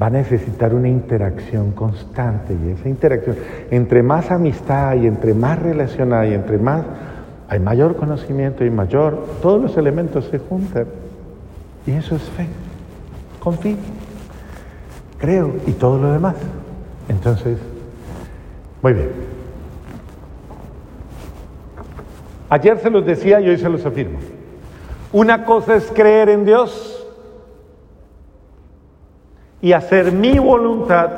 [0.01, 3.37] va a necesitar una interacción constante y esa interacción,
[3.71, 6.85] entre más amistad hay, entre más relación hay, entre más
[7.49, 10.87] hay mayor conocimiento y mayor, todos los elementos se juntan.
[11.85, 12.47] Y eso es fe.
[13.41, 13.77] Confío,
[15.19, 16.37] creo y todo lo demás.
[17.09, 17.59] Entonces,
[18.83, 19.11] muy bien.
[22.49, 24.19] Ayer se los decía y hoy se los afirmo.
[25.13, 27.07] Una cosa es creer en Dios
[29.63, 31.11] y hacer mi voluntad,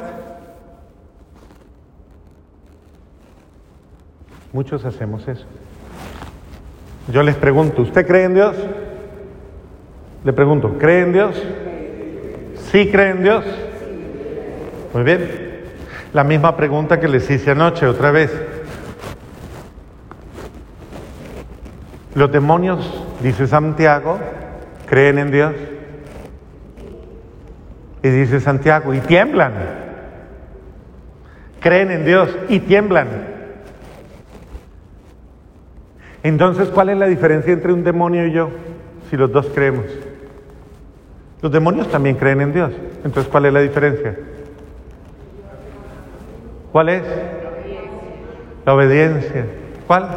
[4.53, 5.45] muchos hacemos eso.
[7.09, 8.57] Yo les pregunto, ¿usted cree en Dios?
[10.25, 11.43] Le pregunto, ¿cree en Dios?
[12.71, 13.45] ¿Sí cree en Dios?
[14.95, 15.52] Muy bien.
[16.13, 18.31] La misma pregunta que les hice anoche otra vez.
[22.15, 24.19] Los demonios, dice Santiago,
[24.87, 25.55] creen en Dios.
[28.03, 29.53] Y dice Santiago, y tiemblan.
[31.61, 33.09] Creen en Dios y tiemblan.
[36.23, 38.51] Entonces, ¿cuál es la diferencia entre un demonio y yo?
[39.09, 39.87] Si los dos creemos.
[41.41, 42.73] Los demonios también creen en Dios.
[43.05, 44.17] Entonces, ¿cuál es la diferencia?
[46.73, 47.03] ¿Cuál es?
[48.65, 49.47] La obediencia.
[49.87, 50.09] ¿Cuál?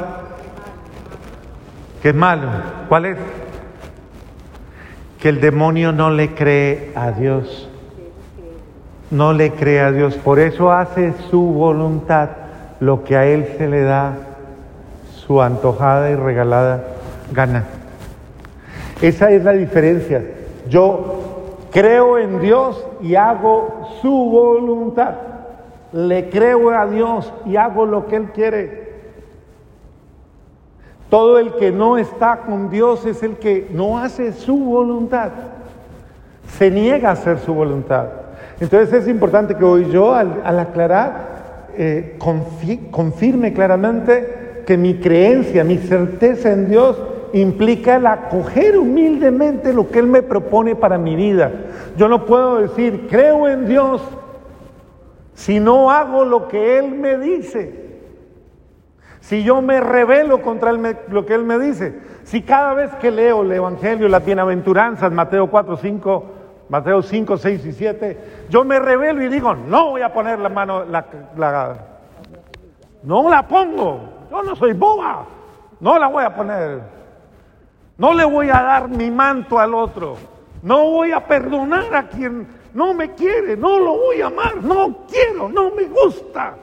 [2.02, 2.48] ¿Qué es malo?
[2.90, 3.18] ¿Cuál es?
[5.20, 7.70] Que el demonio no le cree a Dios
[9.12, 10.16] no le cree a Dios.
[10.16, 12.30] Por eso hace su voluntad,
[12.80, 14.14] lo que a Él se le da
[15.14, 16.84] su antojada y regalada
[17.32, 17.66] gana.
[19.02, 20.24] Esa es la diferencia.
[20.70, 25.16] Yo creo en Dios y hago su voluntad.
[25.94, 28.86] Le creo a Dios y hago lo que Él quiere.
[31.10, 35.32] Todo el que no está con Dios es el que no hace su voluntad.
[36.58, 38.08] Se niega a hacer su voluntad.
[38.60, 42.18] Entonces es importante que hoy yo, al, aclarar, eh,
[42.92, 47.02] confirme claramente que mi creencia, mi certeza en Dios
[47.34, 51.52] implica el acoger humildemente lo que Él me propone para mi vida.
[51.98, 54.02] Yo no puedo decir, creo en Dios,
[55.36, 57.86] si no hago lo que Él me dice.
[59.20, 62.00] Si yo me rebelo contra lo que Él me dice.
[62.24, 66.26] Si cada vez que leo el Evangelio, las bienaventuranzas, Mateo 4, 5,
[66.70, 68.18] Mateo 5, 6 y 7,
[68.50, 71.06] yo me revelo y digo, no voy a poner la mano, la,
[73.04, 74.00] no la pongo,
[74.32, 75.26] yo no soy boba,
[75.80, 76.82] no la voy a poner,
[77.98, 80.18] no le voy a dar mi manto al otro,
[80.64, 85.08] no voy a perdonar a quien no me quiere, no lo voy a amar, no
[85.08, 86.56] quiero, no me gusta,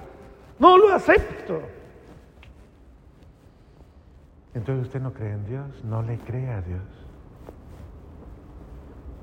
[0.60, 1.60] no lo acepto.
[4.54, 7.02] Entonces usted no cree en Dios, no le cree a Dios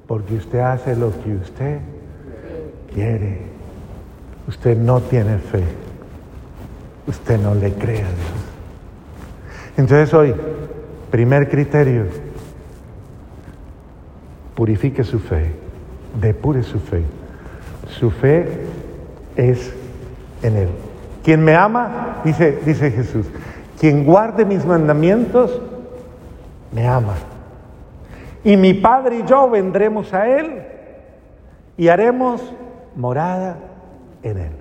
[0.10, 1.80] porque usted hace lo que usted
[2.92, 3.42] quiere.
[4.48, 5.64] Usted no tiene fe.
[7.06, 8.40] Usted no le cree a Dios.
[9.78, 10.34] Entonces hoy,
[11.12, 12.06] primer criterio,
[14.56, 15.54] purifique su fe,
[16.20, 17.04] depure su fe.
[17.88, 18.66] Su fe
[19.36, 19.74] es
[20.42, 20.70] en Él.
[21.24, 23.26] Quien me ama, dice, dice Jesús,
[23.80, 25.62] quien guarde mis mandamientos,
[26.72, 27.16] me ama.
[28.44, 30.64] Y mi Padre y yo vendremos a Él
[31.78, 32.42] y haremos
[32.96, 33.58] morada
[34.24, 34.52] en Él.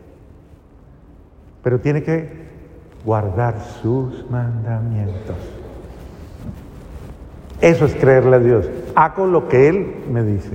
[1.63, 2.49] Pero tiene que
[3.05, 5.37] guardar sus mandamientos.
[7.61, 8.71] Eso es creerle a Dios.
[8.95, 10.51] Hago lo que Él me dice.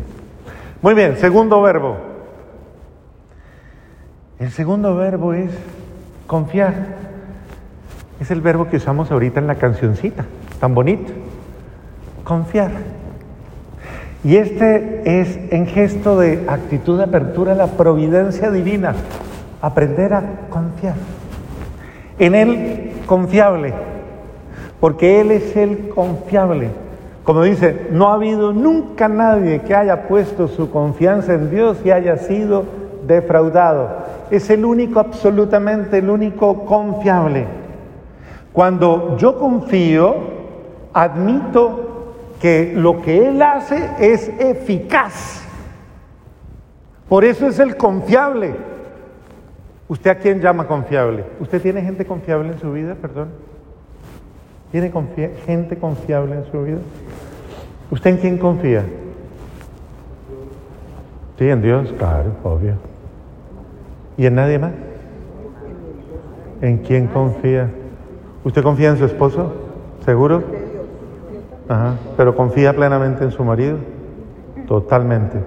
[0.83, 1.95] Muy bien, segundo verbo.
[4.37, 5.49] El segundo verbo es
[6.27, 6.73] confiar.
[8.19, 10.25] Es el verbo que usamos ahorita en la cancioncita,
[10.59, 11.13] tan bonito.
[12.25, 12.71] confiar.
[14.25, 18.93] Y este es en gesto de actitud de apertura a la providencia divina,
[19.61, 20.95] aprender a confiar.
[22.19, 23.73] En Él confiable,
[24.81, 26.82] porque Él es el confiable.
[27.23, 31.91] Como dice, no ha habido nunca nadie que haya puesto su confianza en Dios y
[31.91, 32.65] haya sido
[33.07, 33.89] defraudado.
[34.29, 37.47] Es el único, absolutamente el único confiable.
[38.51, 40.15] Cuando yo confío,
[40.93, 45.43] admito que lo que Él hace es eficaz.
[47.07, 48.53] Por eso es el confiable.
[49.87, 51.23] ¿Usted a quién llama confiable?
[51.39, 52.95] ¿Usted tiene gente confiable en su vida?
[52.95, 53.29] Perdón.
[54.73, 54.91] ¿Tiene
[55.45, 56.79] gente confiable en su vida?
[57.91, 58.83] ¿Usted en quién confía?
[61.37, 62.73] Sí, en Dios, claro, obvio.
[64.17, 64.71] ¿Y en nadie más?
[66.59, 67.69] ¿En quién confía?
[68.43, 69.53] ¿Usted confía en su esposo?
[70.05, 70.41] ¿Seguro?
[71.69, 71.93] Ajá.
[72.17, 73.77] ¿Pero confía plenamente en su marido?
[74.67, 75.37] Totalmente.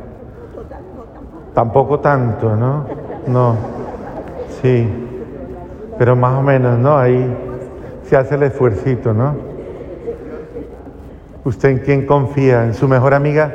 [1.52, 2.86] Tampoco tanto, ¿no?
[3.26, 3.56] No.
[4.62, 4.88] Sí.
[5.98, 6.96] Pero más o menos, ¿no?
[6.96, 7.55] Ahí
[8.08, 9.34] se hace el esfuercito, ¿no?
[11.44, 12.64] ¿Usted en quién confía?
[12.64, 13.52] ¿En su mejor amiga?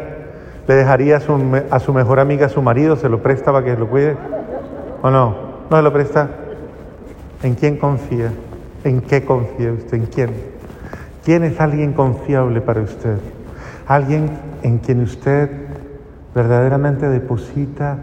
[0.67, 1.37] ¿Le dejaría a su,
[1.69, 2.95] a su mejor amiga a su marido?
[2.95, 4.15] ¿Se lo presta para que lo cuide?
[5.01, 5.35] ¿O no?
[5.69, 6.29] ¿No se lo presta?
[7.43, 8.31] ¿En quién confía?
[8.83, 9.97] ¿En qué confía usted?
[9.97, 10.29] ¿En quién?
[11.23, 13.17] ¿Quién es alguien confiable para usted?
[13.87, 14.29] Alguien
[14.63, 15.49] en quien usted
[16.33, 17.97] verdaderamente deposita,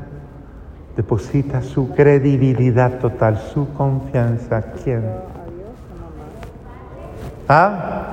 [0.96, 4.62] deposita su credibilidad total, su confianza.
[4.82, 5.02] ¿Quién?
[7.48, 8.04] ¿Ah?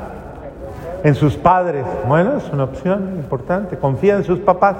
[1.03, 1.86] En sus padres.
[2.07, 3.77] Bueno, es una opción importante.
[3.77, 4.77] Confía en sus papás.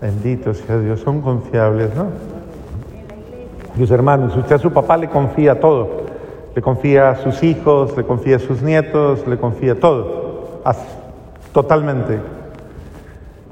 [0.00, 2.06] Bendito sea Dios, son confiables, ¿no?
[3.76, 6.06] Sus hermanos, usted a su papá le confía todo
[6.56, 10.62] le confía a sus hijos, le confía a sus nietos, le confía todo,
[11.52, 12.18] totalmente.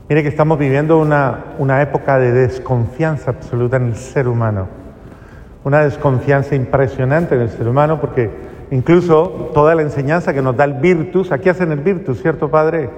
[0.08, 4.68] Mire que estamos viviendo una, una época de desconfianza absoluta en el ser humano,
[5.64, 8.30] una desconfianza impresionante en el ser humano porque
[8.74, 12.90] incluso toda la enseñanza que nos da el virtus, aquí hacen el virtus, ¿cierto Padre?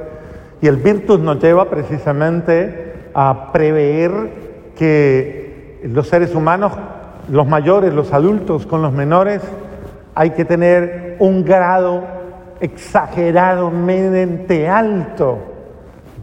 [0.62, 6.72] Y el virtus nos lleva precisamente a prever que los seres humanos,
[7.30, 9.42] los mayores, los adultos con los menores,
[10.14, 12.04] hay que tener un grado
[12.60, 15.40] exageradamente alto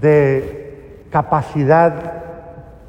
[0.01, 1.93] de capacidad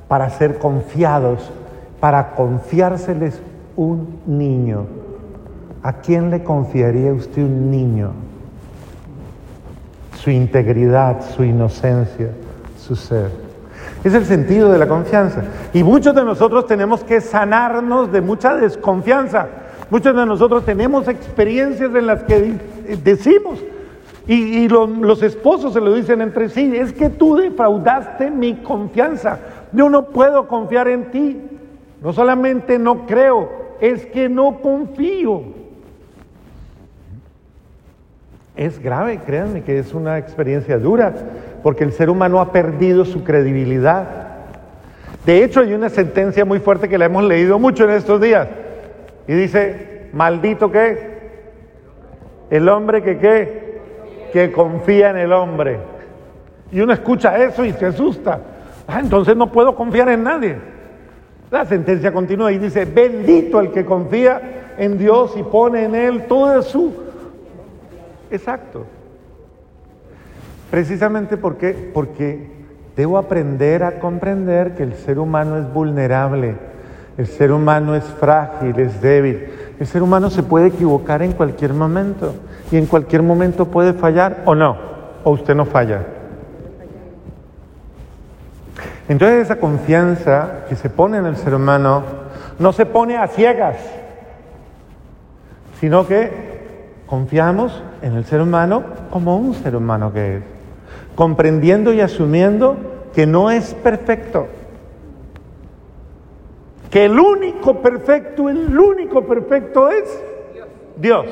[0.08, 1.52] para ser confiados,
[2.00, 3.42] para confiárseles
[3.76, 5.03] un niño.
[5.84, 8.12] ¿A quién le confiaría usted un niño?
[10.16, 12.30] Su integridad, su inocencia,
[12.78, 13.30] su ser.
[14.02, 15.44] Es el sentido de la confianza.
[15.74, 19.46] Y muchos de nosotros tenemos que sanarnos de mucha desconfianza.
[19.90, 22.54] Muchos de nosotros tenemos experiencias en las que
[23.04, 23.62] decimos,
[24.26, 29.38] y, los esposos se lo dicen entre sí, es que tú defraudaste mi confianza,
[29.72, 31.42] yo no puedo confiar en ti,
[32.02, 35.53] no solamente no creo, es que no confío.
[38.56, 41.12] Es grave, créanme que es una experiencia dura,
[41.62, 44.06] porque el ser humano ha perdido su credibilidad.
[45.26, 48.46] De hecho, hay una sentencia muy fuerte que la hemos leído mucho en estos días.
[49.26, 51.14] Y dice, maldito que
[52.50, 53.80] el hombre que qué,
[54.32, 55.78] que confía en el hombre.
[56.70, 58.40] Y uno escucha eso y se asusta.
[58.86, 60.56] Ah, entonces no puedo confiar en nadie.
[61.50, 66.26] La sentencia continúa y dice, bendito el que confía en Dios y pone en él
[66.26, 67.03] todo su...
[68.34, 68.84] Exacto.
[70.70, 72.50] Precisamente porque, porque
[72.96, 76.56] debo aprender a comprender que el ser humano es vulnerable
[77.16, 79.48] el ser humano es frágil, es débil.
[79.78, 82.34] El ser humano se puede equivocar en cualquier momento
[82.72, 84.76] y en cualquier momento puede fallar o no,
[85.22, 86.02] o usted no falla.
[89.08, 92.02] Entonces esa confianza que se pone en el ser humano
[92.58, 93.76] no se pone a ciegas,
[95.78, 96.53] sino que
[97.06, 100.42] confiamos en el ser humano como un ser humano que es,
[101.14, 102.76] comprendiendo y asumiendo
[103.14, 104.48] que no es perfecto
[106.94, 110.22] que el único perfecto, el único perfecto es
[110.96, 111.26] Dios.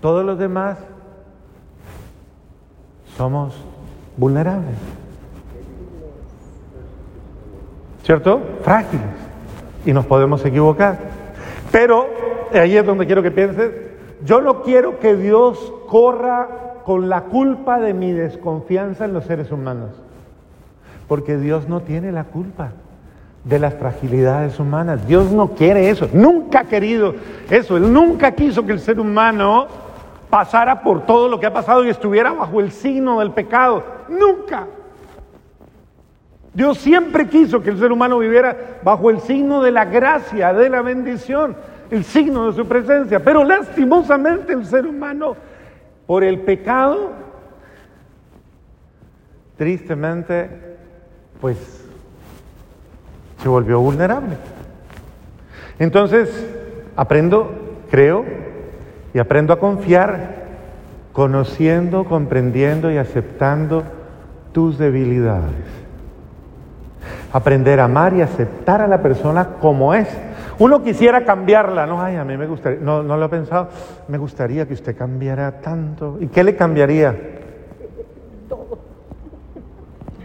[0.00, 0.78] Todos los demás
[3.16, 3.54] somos
[4.16, 4.74] vulnerables.
[8.02, 8.40] ¿Cierto?
[8.64, 9.31] Frágiles.
[9.84, 10.98] Y nos podemos equivocar.
[11.70, 12.08] Pero,
[12.52, 13.70] ahí es donde quiero que pienses,
[14.24, 16.48] yo no quiero que Dios corra
[16.84, 19.90] con la culpa de mi desconfianza en los seres humanos
[21.12, 22.70] porque Dios no tiene la culpa.
[23.44, 25.06] de las fragilidades humanas.
[25.06, 27.14] Dios no quiere eso, nunca ha querido
[27.50, 27.76] eso.
[27.76, 29.66] Él nunca quiso que el ser humano
[30.30, 33.82] pasara por todo lo que ha pasado y estuviera bajo el signo del pecado.
[34.08, 34.68] Nunca.
[36.54, 40.68] Dios siempre quiso que el ser humano viviera bajo el signo de la gracia, de
[40.68, 41.56] la bendición,
[41.90, 43.20] el signo de su presencia.
[43.20, 45.34] Pero lastimosamente el ser humano,
[46.06, 47.12] por el pecado,
[49.56, 50.50] tristemente,
[51.40, 51.56] pues
[53.38, 54.36] se volvió vulnerable.
[55.78, 56.28] Entonces,
[56.96, 57.50] aprendo,
[57.90, 58.26] creo,
[59.14, 60.42] y aprendo a confiar,
[61.14, 63.84] conociendo, comprendiendo y aceptando
[64.52, 65.81] tus debilidades
[67.32, 70.08] aprender a amar y aceptar a la persona como es.
[70.58, 73.68] Uno quisiera cambiarla, no, ay, a mí me gustaría, no, no lo he pensado,
[74.08, 76.18] me gustaría que usted cambiara tanto.
[76.20, 77.16] ¿Y qué le cambiaría?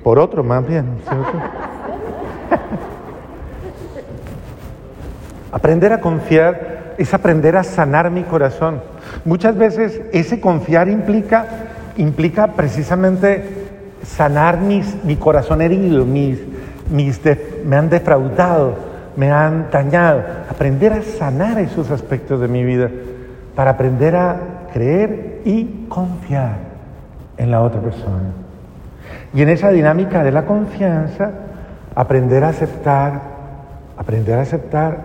[0.04, 0.86] Por otro, más bien.
[5.52, 8.82] aprender a confiar es aprender a sanar mi corazón.
[9.26, 11.46] Muchas veces ese confiar implica,
[11.96, 13.68] implica precisamente
[14.04, 16.40] sanar mis, mi corazón herido, mis,
[16.90, 18.76] me han defraudado,
[19.16, 20.22] me han dañado.
[20.50, 22.90] Aprender a sanar esos aspectos de mi vida
[23.56, 24.38] para aprender a
[24.72, 26.58] creer y confiar
[27.38, 28.32] en la otra persona.
[29.34, 31.32] Y en esa dinámica de la confianza,
[31.96, 33.22] aprender a aceptar,
[33.98, 34.98] aprender a aceptar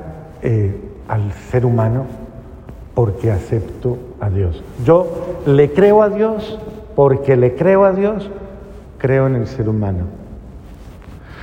[0.43, 0.75] eh,
[1.09, 2.05] al ser humano
[2.95, 4.63] porque acepto a Dios.
[4.85, 6.59] Yo le creo a Dios
[6.95, 8.31] porque le creo a Dios,
[8.99, 10.22] creo en el ser humano.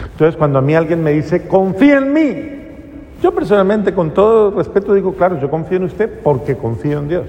[0.03, 2.59] Entonces, cuando a mí alguien me dice, confía en mí,
[3.21, 7.27] yo personalmente, con todo respeto, digo, claro, yo confío en usted porque confío en Dios.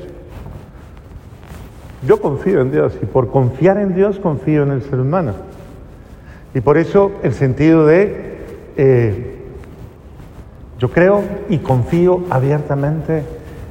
[2.07, 5.35] Yo confío en Dios y por confiar en Dios confío en el ser humano.
[6.55, 8.39] Y por eso el sentido de,
[8.77, 9.37] eh,
[10.79, 13.23] yo creo y confío abiertamente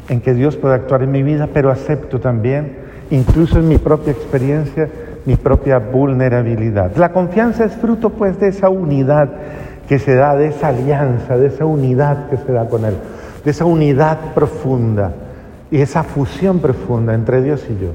[0.09, 2.77] en que Dios puede actuar en mi vida, pero acepto también,
[3.09, 4.89] incluso en mi propia experiencia,
[5.25, 6.95] mi propia vulnerabilidad.
[6.95, 9.29] La confianza es fruto pues de esa unidad
[9.87, 12.95] que se da, de esa alianza, de esa unidad que se da con Él,
[13.43, 15.13] de esa unidad profunda
[15.71, 17.91] y esa fusión profunda entre Dios y yo.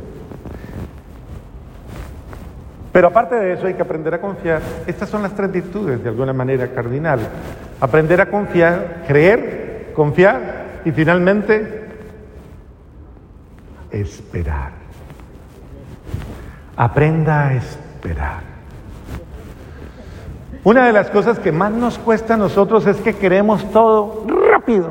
[2.92, 4.62] Pero aparte de eso hay que aprender a confiar.
[4.86, 7.26] Estas son las tres virtudes de alguna manera cardinales.
[7.80, 11.88] Aprender a confiar, creer, confiar y finalmente
[13.90, 14.83] esperar.
[16.76, 18.54] Aprenda a esperar.
[20.64, 24.88] Una de las cosas que más nos cuesta a nosotros es que queremos todo rápido,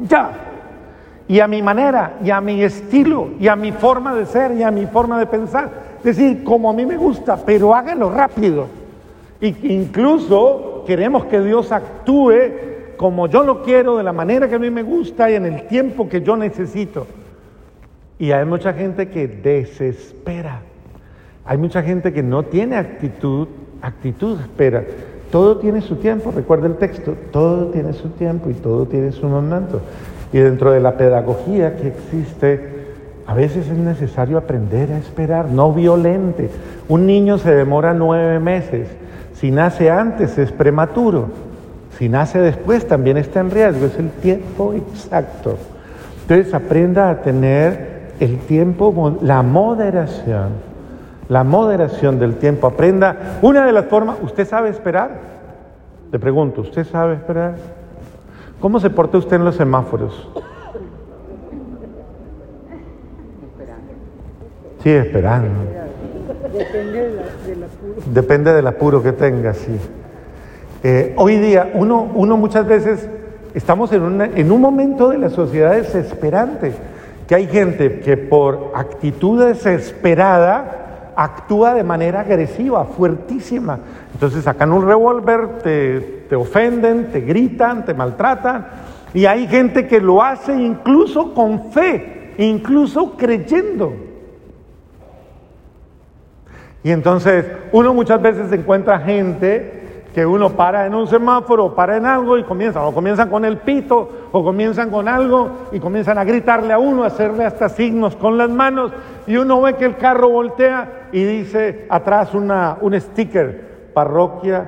[0.00, 0.32] ya,
[1.28, 4.62] y a mi manera, y a mi estilo, y a mi forma de ser, y
[4.62, 5.70] a mi forma de pensar.
[5.98, 8.66] Es decir, como a mí me gusta, pero hágalo rápido.
[9.40, 12.32] Y incluso queremos que Dios actúe
[12.96, 15.66] como yo lo quiero, de la manera que a mí me gusta y en el
[15.66, 17.06] tiempo que yo necesito.
[18.18, 20.60] Y hay mucha gente que desespera.
[21.44, 23.48] Hay mucha gente que no tiene actitud,
[23.82, 24.84] actitud espera.
[25.30, 29.26] Todo tiene su tiempo, recuerda el texto, todo tiene su tiempo y todo tiene su
[29.26, 29.80] momento.
[30.32, 32.76] Y dentro de la pedagogía que existe,
[33.26, 36.48] a veces es necesario aprender a esperar, no violente.
[36.88, 38.88] Un niño se demora nueve meses.
[39.34, 41.28] Si nace antes es prematuro.
[41.98, 43.86] Si nace después también está en riesgo.
[43.86, 45.58] Es el tiempo exacto.
[46.22, 50.50] Entonces aprenda a tener el tiempo, la moderación,
[51.28, 52.66] la moderación del tiempo.
[52.66, 55.10] Aprenda una de las formas, ¿usted sabe esperar?
[56.10, 57.56] Le pregunto, ¿usted sabe esperar?
[58.60, 60.28] ¿Cómo se porta usted en los semáforos?
[64.82, 65.48] Sí, esperando.
[68.12, 69.02] Depende del apuro.
[69.02, 69.76] que tenga, sí.
[70.82, 73.08] Eh, hoy día, uno, uno muchas veces
[73.52, 76.72] estamos en, en un momento de la sociedad desesperante
[77.26, 83.78] que hay gente que por actitud desesperada actúa de manera agresiva, fuertísima.
[84.12, 88.66] Entonces sacan un revólver, te, te ofenden, te gritan, te maltratan.
[89.14, 93.94] Y hay gente que lo hace incluso con fe, incluso creyendo.
[96.84, 99.75] Y entonces uno muchas veces encuentra gente
[100.16, 103.58] que uno para en un semáforo, para en algo y comienza, o comienzan con el
[103.58, 108.16] pito, o comienzan con algo y comienzan a gritarle a uno, a hacerle hasta signos
[108.16, 108.92] con las manos,
[109.26, 114.66] y uno ve que el carro voltea y dice atrás una, un sticker, parroquia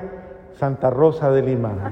[0.59, 1.71] Santa Rosa de Lima.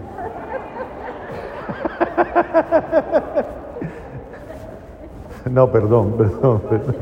[5.49, 6.95] No, perdón, perdón, perdón.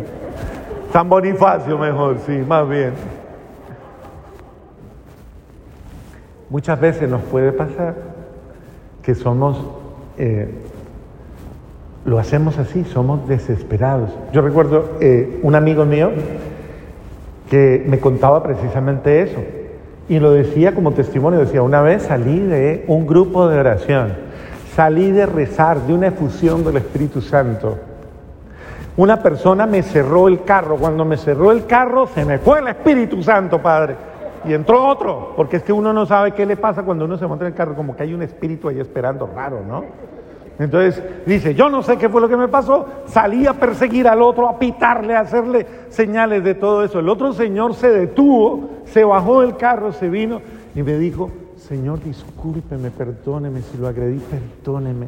[0.93, 2.93] San Bonifacio mejor, sí, más bien.
[6.49, 7.95] Muchas veces nos puede pasar
[9.01, 9.57] que somos,
[10.17, 10.49] eh,
[12.05, 14.11] lo hacemos así, somos desesperados.
[14.31, 16.11] Yo recuerdo eh, un amigo mío
[17.49, 19.39] que me contaba precisamente eso
[20.07, 24.13] y lo decía como testimonio, decía, una vez salí de un grupo de oración,
[24.75, 27.79] salí de rezar, de una efusión del Espíritu Santo.
[28.97, 32.67] Una persona me cerró el carro, cuando me cerró el carro se me fue el
[32.67, 33.95] Espíritu Santo, Padre.
[34.47, 37.27] Y entró otro, porque es que uno no sabe qué le pasa cuando uno se
[37.27, 39.83] monta en el carro, como que hay un espíritu ahí esperando raro, ¿no?
[40.57, 44.21] Entonces dice, yo no sé qué fue lo que me pasó, salí a perseguir al
[44.21, 46.99] otro, a pitarle, a hacerle señales de todo eso.
[46.99, 50.41] El otro señor se detuvo, se bajó del carro, se vino
[50.73, 55.07] y me dijo, Señor, discúlpeme, perdóneme, si lo agredí, perdóneme,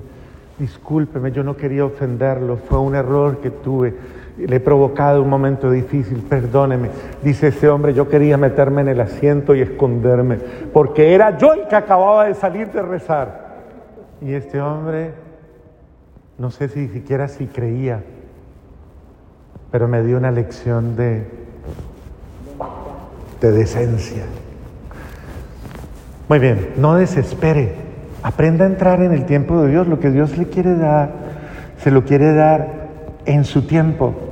[0.58, 3.96] discúlpeme, yo no quería ofenderlo, fue un error que tuve
[4.38, 6.90] le he provocado un momento difícil, perdóneme.
[7.24, 10.38] Dice ese hombre, yo quería meterme en el asiento y esconderme,
[10.72, 13.48] porque era yo el que acababa de salir de rezar.
[14.22, 15.12] Y este hombre,
[16.38, 18.04] no sé si siquiera si creía,
[19.72, 21.26] pero me dio una lección de,
[23.42, 24.24] de decencia.
[26.30, 27.74] Muy bien, no desespere,
[28.22, 31.10] aprenda a entrar en el tiempo de Dios, lo que Dios le quiere dar,
[31.80, 32.88] se lo quiere dar
[33.26, 34.27] en su tiempo.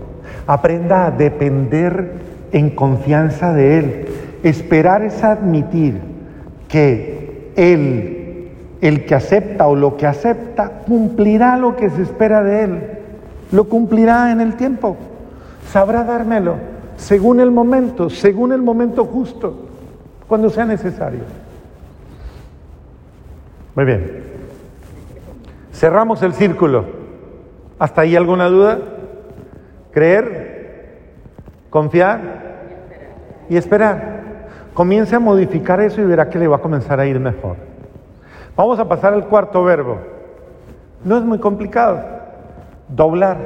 [0.47, 2.13] Aprenda a depender
[2.51, 4.05] en confianza de Él.
[4.43, 5.99] Esperar es admitir
[6.67, 8.49] que Él,
[8.81, 12.79] el que acepta o lo que acepta, cumplirá lo que se espera de Él.
[13.51, 14.97] Lo cumplirá en el tiempo.
[15.71, 19.67] Sabrá dármelo según el momento, según el momento justo,
[20.27, 21.21] cuando sea necesario.
[23.75, 24.23] Muy bien.
[25.73, 26.85] Cerramos el círculo.
[27.77, 28.79] ¿Hasta ahí alguna duda?
[29.95, 30.99] Creer,
[31.69, 32.19] confiar
[33.47, 34.15] y esperar.
[34.73, 37.55] Comience a modificar eso y verá que le va a comenzar a ir mejor.
[38.57, 39.99] Vamos a pasar al cuarto verbo.
[41.05, 42.03] No es muy complicado.
[42.89, 43.37] Doblar.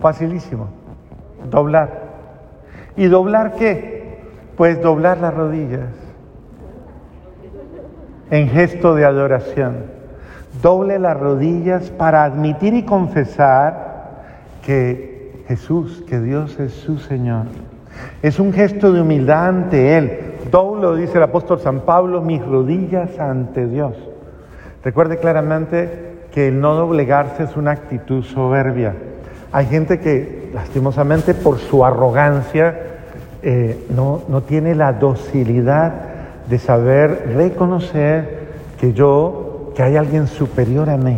[0.00, 0.66] Facilísimo.
[1.48, 1.90] Doblar.
[2.96, 4.18] ¿Y doblar qué?
[4.56, 5.90] Pues doblar las rodillas.
[8.32, 9.84] En gesto de adoración.
[10.60, 13.86] Doble las rodillas para admitir y confesar
[14.66, 15.07] que
[15.48, 17.46] Jesús, que Dios es su Señor.
[18.22, 20.34] Es un gesto de humildad ante Él.
[20.50, 23.94] Doblo, dice el apóstol San Pablo, mis rodillas ante Dios.
[24.84, 28.94] Recuerde claramente que el no doblegarse es una actitud soberbia.
[29.50, 32.78] Hay gente que, lastimosamente, por su arrogancia,
[33.42, 35.94] eh, no, no tiene la docilidad
[36.46, 41.16] de saber reconocer que yo, que hay alguien superior a mí.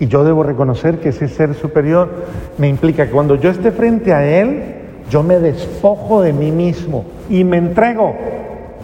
[0.00, 2.08] Y yo debo reconocer que ese ser superior
[2.56, 4.62] me implica que cuando yo esté frente a Él,
[5.10, 8.16] yo me despojo de mí mismo y me entrego.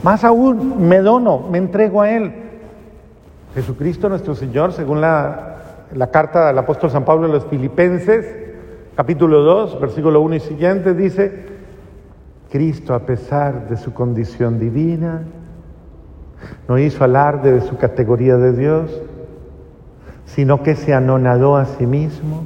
[0.02, 2.34] Más aún, me dono, me entrego a Él.
[3.54, 5.56] Jesucristo nuestro Señor, según la,
[6.12, 8.26] carta del apóstol San Pablo a los Filipenses,
[8.94, 11.46] capítulo 2, versículo 1 y siguiente, dice,
[12.50, 15.22] Cristo a pesar de su condición divina,
[16.68, 19.00] no hizo alarde de su categoría de Dios,
[20.26, 22.42] sino que se anonadó a sí mismo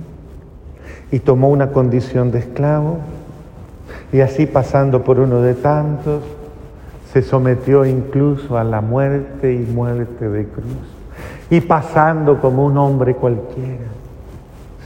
[1.11, 2.99] y tomó una condición de esclavo
[4.13, 6.23] y así pasando por uno de tantos,
[7.13, 10.65] se sometió incluso a la muerte y muerte de cruz.
[11.51, 13.87] Y pasando como un hombre cualquiera,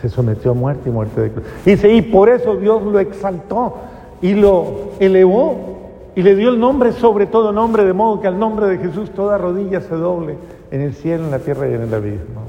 [0.00, 1.44] se sometió a muerte y muerte de cruz.
[1.64, 3.76] Dice, y por eso Dios lo exaltó
[4.22, 5.74] y lo elevó
[6.14, 9.10] y le dio el nombre sobre todo nombre, de modo que al nombre de Jesús
[9.10, 10.36] toda rodilla se doble
[10.70, 12.43] en el cielo, en la tierra y en el abismo.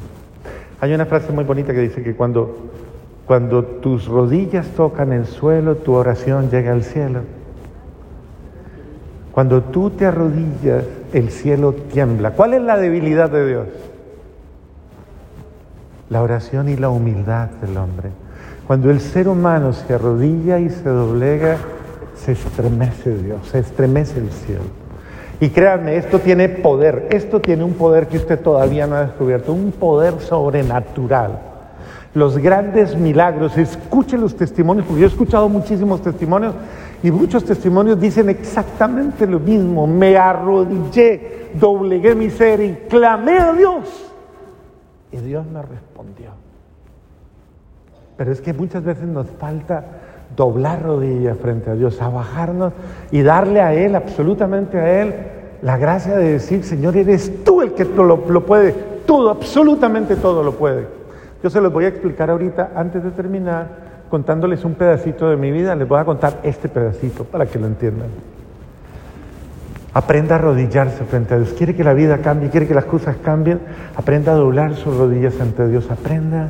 [0.82, 2.56] Hay una frase muy bonita que dice que cuando,
[3.26, 7.22] cuando tus rodillas tocan el suelo, tu oración llega al cielo.
[9.32, 12.32] Cuando tú te arrodillas, el cielo tiembla.
[12.32, 13.68] ¿Cuál es la debilidad de Dios?
[16.10, 18.10] La oración y la humildad del hombre.
[18.68, 21.58] Cuando el ser humano se arrodilla y se doblega,
[22.16, 24.85] se estremece Dios, se estremece el cielo.
[25.40, 29.52] Y créanme, esto tiene poder, esto tiene un poder que usted todavía no ha descubierto,
[29.52, 31.40] un poder sobrenatural.
[32.14, 36.54] Los grandes milagros, escuche los testimonios, porque yo he escuchado muchísimos testimonios
[37.04, 39.86] y muchos testimonios dicen exactamente lo mismo.
[39.86, 44.12] Me arrodillé, doblegué mi ser y clamé a Dios.
[45.12, 46.30] Y Dios me respondió.
[48.16, 49.84] Pero es que muchas veces nos falta
[50.36, 52.74] doblar rodillas frente a Dios, a bajarnos
[53.12, 55.16] y darle a Él, absolutamente a Él,
[55.62, 58.74] la gracia de decir, Señor, eres tú el que lo, lo puede,
[59.06, 60.88] todo, absolutamente todo lo puede.
[61.44, 63.68] Yo se los voy a explicar ahorita, antes de terminar,
[64.10, 67.68] contándoles un pedacito de mi vida, les voy a contar este pedacito para que lo
[67.68, 68.10] entiendan.
[69.94, 71.54] Aprenda a arrodillarse frente a Dios.
[71.54, 73.62] Quiere que la vida cambie, quiere que las cosas cambien.
[73.96, 75.90] Aprenda a doblar sus rodillas ante Dios.
[75.90, 76.50] Aprenda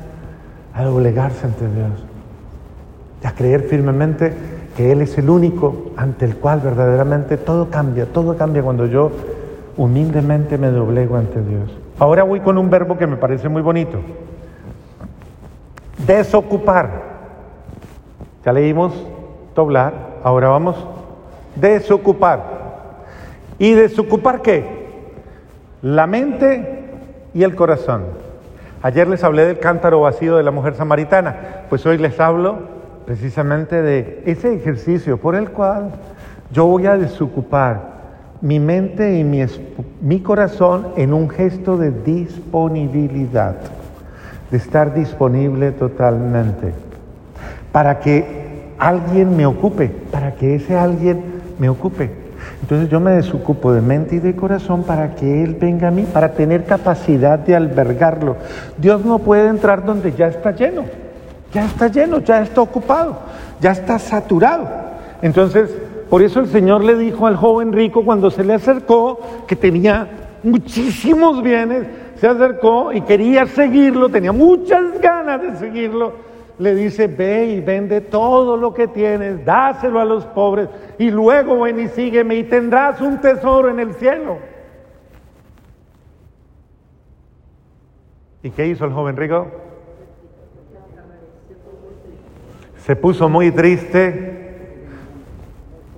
[0.73, 2.14] a doblegarse ante Dios.
[3.25, 4.33] A creer firmemente
[4.77, 8.05] que Él es el único ante el cual verdaderamente todo cambia.
[8.05, 9.11] Todo cambia cuando yo
[9.77, 11.71] humildemente me doblego ante Dios.
[11.97, 13.99] Ahora voy con un verbo que me parece muy bonito.
[16.05, 17.15] Desocupar.
[18.45, 18.93] Ya leímos
[19.55, 20.75] doblar, ahora vamos
[21.55, 22.43] desocupar.
[23.57, 24.85] ¿Y desocupar qué?
[25.81, 26.83] La mente
[27.33, 28.03] y el corazón.
[28.81, 32.74] Ayer les hablé del cántaro vacío de la mujer samaritana, pues hoy les hablo
[33.05, 35.91] precisamente de ese ejercicio por el cual
[36.51, 37.95] yo voy a desocupar
[38.41, 39.43] mi mente y mi,
[40.01, 43.55] mi, corazón en un gesto de disponibilidad,
[44.51, 46.73] de estar disponible totalmente,
[47.71, 51.23] para que alguien me ocupe, para que ese alguien
[51.59, 52.25] me ocupe.
[52.61, 56.03] Entonces yo me desocupo de mente y de corazón para que Él venga a mí,
[56.03, 58.35] para tener capacidad de albergarlo.
[58.77, 60.83] Dios no puede entrar donde ya está lleno,
[61.55, 63.17] ya está lleno, ya está ocupado,
[63.61, 64.67] ya está saturado.
[65.21, 65.73] Entonces,
[66.09, 70.07] por eso el Señor le dijo al joven rico cuando se le acercó, que tenía
[70.43, 71.87] muchísimos bienes,
[72.17, 76.25] se acercó y quería seguirlo, tenía muchas ganas de seguirlo
[76.57, 81.59] le dice, ve y vende todo lo que tienes, dáselo a los pobres y luego
[81.61, 84.37] ven y sígueme y tendrás un tesoro en el cielo.
[88.41, 89.64] ¿Y qué hizo el joven rico?
[92.85, 94.85] Se puso muy triste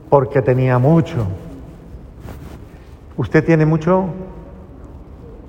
[0.10, 1.28] porque tenía mucho.
[3.18, 4.06] ¿Usted tiene mucho?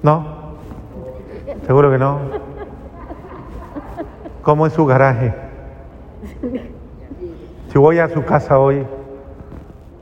[0.03, 0.57] ¿No?
[1.65, 2.19] Seguro que no.
[4.43, 5.33] ¿Cómo es su garaje?
[7.71, 8.85] Si voy a su casa hoy,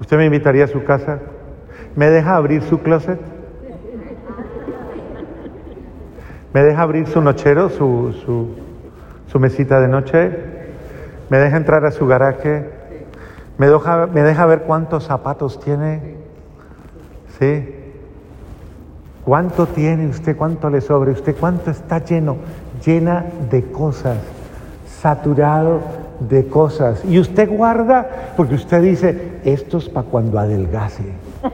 [0.01, 1.19] ¿usted me invitaría a su casa?
[1.97, 3.21] ¿Me deja abrir su closet?
[6.55, 8.57] ¿Me deja abrir su nochero, su, su,
[9.31, 10.56] su mesita de noche?
[11.29, 12.71] ¿Me deja entrar a su garaje?
[13.59, 16.17] ¿Me deja, ¿Me deja ver cuántos zapatos tiene?
[17.39, 17.75] ¿Sí?
[19.25, 20.37] ¿Cuánto tiene usted?
[20.37, 21.35] ¿Cuánto le sobra usted?
[21.39, 22.37] ¿Cuánto está lleno?
[22.85, 24.19] Llena de cosas
[25.07, 25.81] saturado
[26.19, 27.05] de cosas.
[27.05, 31.05] Y usted guarda porque usted dice, esto es para cuando adelgace.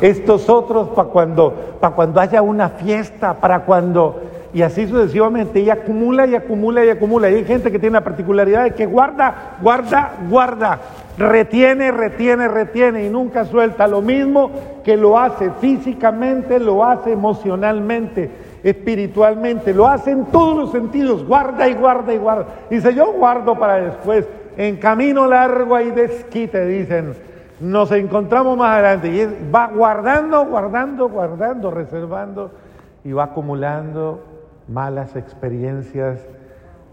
[0.00, 4.20] Estos otros para cuando, para cuando haya una fiesta, para cuando...
[4.54, 7.28] Y así sucesivamente, y acumula y acumula y acumula.
[7.28, 10.78] Y hay gente que tiene la particularidad de que guarda, guarda, guarda,
[11.18, 13.88] retiene, retiene, retiene y nunca suelta.
[13.88, 14.52] Lo mismo
[14.84, 18.30] que lo hace físicamente, lo hace emocionalmente
[18.62, 22.46] espiritualmente, lo hace en todos los sentidos, guarda y guarda y guarda.
[22.70, 24.24] Dice, yo guardo para después,
[24.56, 27.12] en camino largo y desquite, dicen,
[27.58, 29.08] nos encontramos más adelante.
[29.08, 32.52] Y va guardando, guardando, guardando, reservando
[33.04, 34.33] y va acumulando
[34.68, 36.20] malas experiencias,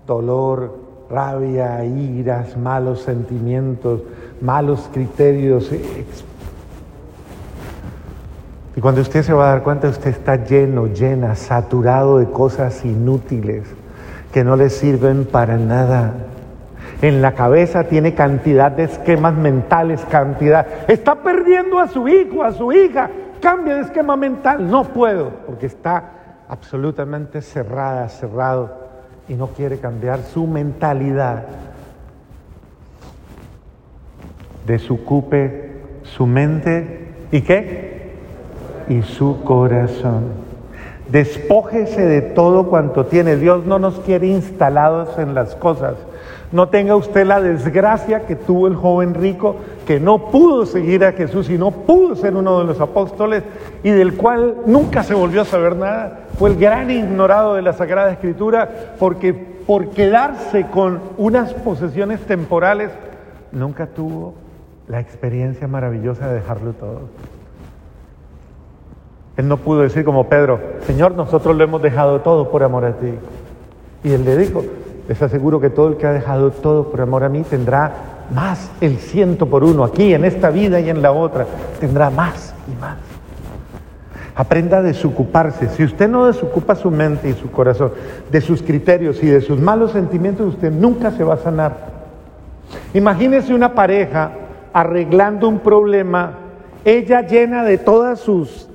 [0.06, 4.02] dolor, rabia, iras, malos sentimientos,
[4.42, 5.72] malos criterios,
[8.76, 12.86] y cuando usted se va a dar cuenta, usted está lleno, llena, saturado de cosas
[12.86, 13.64] inútiles
[14.32, 16.14] que no le sirven para nada.
[17.02, 20.66] En la cabeza tiene cantidad de esquemas mentales, cantidad.
[20.88, 23.10] Está perdiendo a su hijo, a su hija.
[23.42, 24.70] Cambia de esquema mental.
[24.70, 26.21] No puedo, porque está
[26.52, 28.72] absolutamente cerrada, cerrado
[29.30, 31.46] y no quiere cambiar su mentalidad.
[34.68, 37.90] Desocupe su mente y qué?
[38.90, 40.24] y su corazón.
[41.08, 43.38] Despójese de todo cuanto tiene.
[43.38, 45.96] Dios no nos quiere instalados en las cosas.
[46.52, 49.56] No tenga usted la desgracia que tuvo el joven rico,
[49.88, 53.44] que no pudo seguir a Jesús y no pudo ser uno de los apóstoles
[53.84, 56.21] y del cual nunca se volvió a saber nada.
[56.42, 62.90] Fue el gran ignorado de la Sagrada Escritura porque por quedarse con unas posesiones temporales,
[63.52, 64.34] nunca tuvo
[64.88, 67.02] la experiencia maravillosa de dejarlo todo.
[69.38, 72.94] Él no pudo decir como Pedro, Señor, nosotros lo hemos dejado todo por amor a
[72.94, 73.14] ti.
[74.04, 74.64] Y él le dijo,
[75.08, 77.94] les aseguro que todo el que ha dejado todo por amor a mí tendrá
[78.34, 81.46] más el ciento por uno, aquí en esta vida y en la otra,
[81.80, 83.11] tendrá más y más.
[84.36, 85.70] Aprenda a desocuparse.
[85.70, 87.92] Si usted no desocupa su mente y su corazón
[88.32, 91.92] de sus criterios y de sus malos sentimientos, usted nunca se va a sanar.
[92.94, 94.32] Imagínese una pareja
[94.74, 96.34] arreglando un problema,
[96.86, 98.70] ella llena de todas sus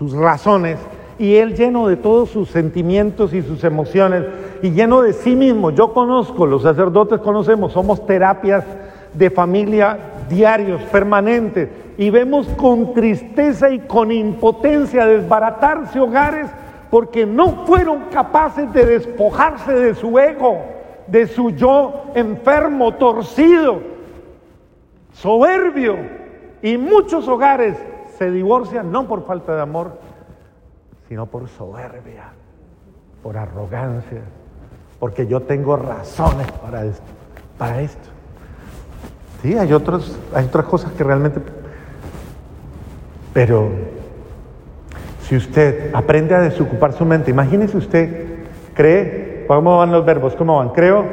[0.00, 0.78] sus razones,
[1.18, 4.24] y él lleno de todos sus sentimientos y sus emociones,
[4.62, 5.70] y lleno de sí mismo.
[5.70, 8.64] Yo conozco, los sacerdotes conocemos, somos terapias
[9.12, 9.98] de familia
[10.30, 11.68] diarios, permanentes,
[11.98, 16.48] y vemos con tristeza y con impotencia desbaratarse hogares
[16.90, 20.64] porque no fueron capaces de despojarse de su ego,
[21.06, 23.80] de su yo enfermo, torcido,
[25.12, 25.96] soberbio.
[26.62, 27.76] Y muchos hogares
[28.18, 29.98] se divorcian no por falta de amor,
[31.08, 32.32] sino por soberbia,
[33.22, 34.22] por arrogancia,
[34.98, 37.06] porque yo tengo razones para esto.
[37.56, 38.19] Para esto.
[39.42, 41.40] Sí, hay, otros, hay otras cosas que realmente...
[43.32, 43.70] Pero
[45.22, 48.26] si usted aprende a desocupar su mente, imagínese usted,
[48.74, 50.34] cree, ¿cómo van los verbos?
[50.34, 50.70] ¿Cómo van?
[50.70, 51.04] Creo,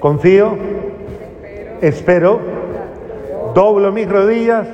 [0.00, 0.56] confío,
[1.80, 2.40] espero,
[3.54, 4.66] doblo mis rodillas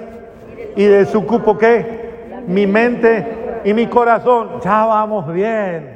[0.76, 2.02] y desocupo qué?
[2.46, 4.60] Mi mente y mi corazón.
[4.64, 5.91] Ya vamos bien.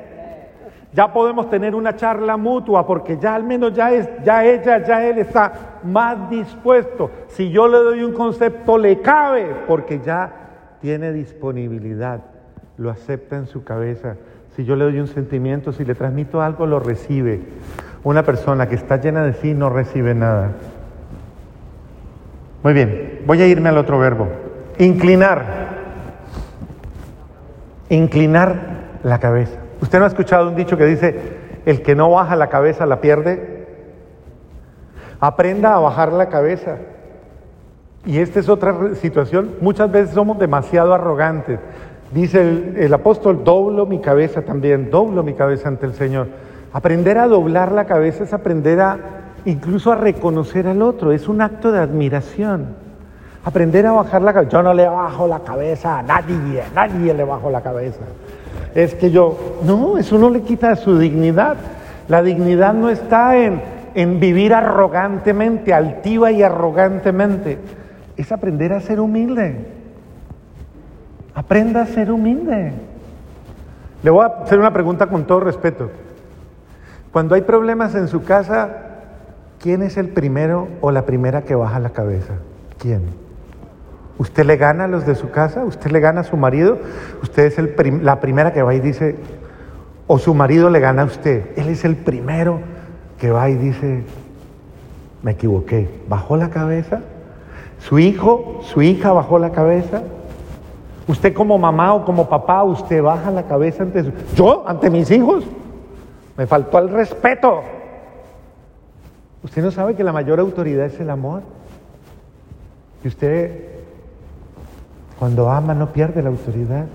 [0.92, 5.06] Ya podemos tener una charla mutua porque ya al menos ya es ya ella, ya
[5.06, 7.10] él está más dispuesto.
[7.28, 10.32] Si yo le doy un concepto le cabe porque ya
[10.80, 12.20] tiene disponibilidad,
[12.78, 14.16] lo acepta en su cabeza.
[14.54, 17.42] Si yo le doy un sentimiento, si le transmito algo, lo recibe.
[18.04, 20.52] Una persona que está llena de sí no recibe nada.
[22.62, 24.28] Muy bien, voy a irme al otro verbo.
[24.78, 25.44] Inclinar.
[27.90, 29.65] Inclinar la cabeza.
[29.80, 33.00] ¿Usted no ha escuchado un dicho que dice, el que no baja la cabeza la
[33.00, 33.66] pierde?
[35.20, 36.76] Aprenda a bajar la cabeza.
[38.04, 39.56] Y esta es otra situación.
[39.60, 41.58] Muchas veces somos demasiado arrogantes.
[42.12, 46.28] Dice el, apóstol, doblo mi cabeza también, doblo mi cabeza ante el Señor.
[46.72, 48.98] Aprender a doblar la cabeza es aprender a
[49.44, 52.76] incluso a reconocer al otro, es un acto de admiración.
[53.44, 54.50] Aprender a bajar la cabeza.
[54.50, 58.00] Yo no le bajo la cabeza a nadie, nadie le bajo la cabeza.
[58.76, 61.56] Es que yo, no, eso no le quita su dignidad.
[62.08, 63.62] La dignidad no está en,
[63.94, 67.58] en vivir arrogantemente, altiva y arrogantemente
[68.18, 69.56] es aprender a ser humilde.
[71.34, 72.72] Aprenda a ser humilde.
[74.02, 75.90] Le voy a hacer una pregunta con todo respeto.
[77.12, 78.68] Cuando hay problemas en su casa,
[79.58, 82.34] ¿quién es el primero o la primera que baja la cabeza?
[82.78, 83.25] ¿Quién?
[84.18, 85.64] ¿Usted le gana a los de su casa?
[85.64, 86.78] ¿Usted le gana a su marido?
[87.22, 89.16] Usted es el la primera que va y dice,
[90.06, 91.50] o su marido le gana a usted.
[91.56, 92.60] Él es el primero
[93.18, 94.04] que va y dice,
[95.22, 95.88] me equivoqué.
[96.08, 97.00] ¿Bajó la cabeza?
[97.78, 100.02] Su hijo, su hija bajó la cabeza.
[101.08, 104.12] Usted como mamá o como papá, usted baja la cabeza ante su...
[104.34, 105.44] Yo, ante mis hijos,
[106.36, 107.62] me faltó el respeto.
[109.42, 111.42] Usted no sabe que la mayor autoridad es el amor.
[113.04, 113.75] Y usted,
[115.18, 116.86] cuando ama, no pierde la autoridad.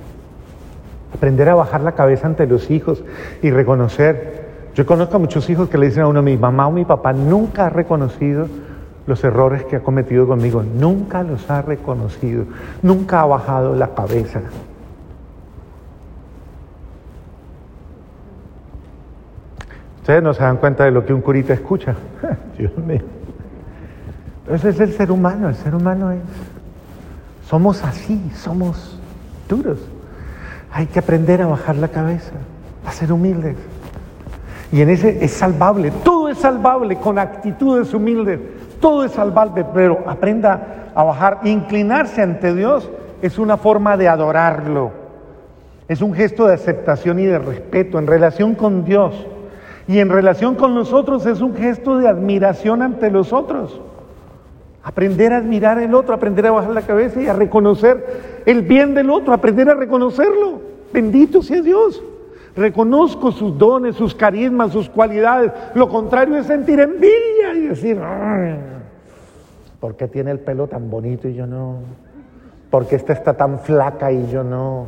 [1.13, 3.03] Aprender a bajar la cabeza ante los hijos
[3.41, 4.41] y reconocer.
[4.75, 7.13] Yo conozco a muchos hijos que le dicen a uno, mi mamá o mi papá
[7.13, 8.47] nunca ha reconocido
[9.07, 12.45] los errores que ha cometido conmigo, nunca los ha reconocido,
[12.81, 14.41] nunca ha bajado la cabeza.
[19.97, 21.95] Ustedes no se dan cuenta de lo que un curita escucha.
[22.57, 23.01] Dios mío.
[24.49, 26.21] ese es el ser humano, el ser humano es.
[27.51, 28.97] Somos así, somos
[29.49, 29.77] duros.
[30.71, 32.31] Hay que aprender a bajar la cabeza,
[32.87, 33.57] a ser humildes.
[34.71, 38.39] Y en ese es salvable, todo es salvable con actitudes humildes.
[38.79, 41.41] Todo es salvable, pero aprenda a bajar.
[41.43, 42.89] Inclinarse ante Dios
[43.21, 44.91] es una forma de adorarlo.
[45.89, 49.27] Es un gesto de aceptación y de respeto en relación con Dios.
[49.89, 53.81] Y en relación con nosotros es un gesto de admiración ante los otros.
[54.83, 58.95] Aprender a admirar al otro, aprender a bajar la cabeza y a reconocer el bien
[58.95, 60.59] del otro, aprender a reconocerlo.
[60.91, 62.01] Bendito sea Dios.
[62.55, 65.51] Reconozco sus dones, sus carismas, sus cualidades.
[65.73, 67.99] Lo contrario es sentir envidia y decir,
[69.79, 71.77] ¿por qué tiene el pelo tan bonito y yo no?
[72.69, 74.87] ¿Por qué esta está tan flaca y yo no?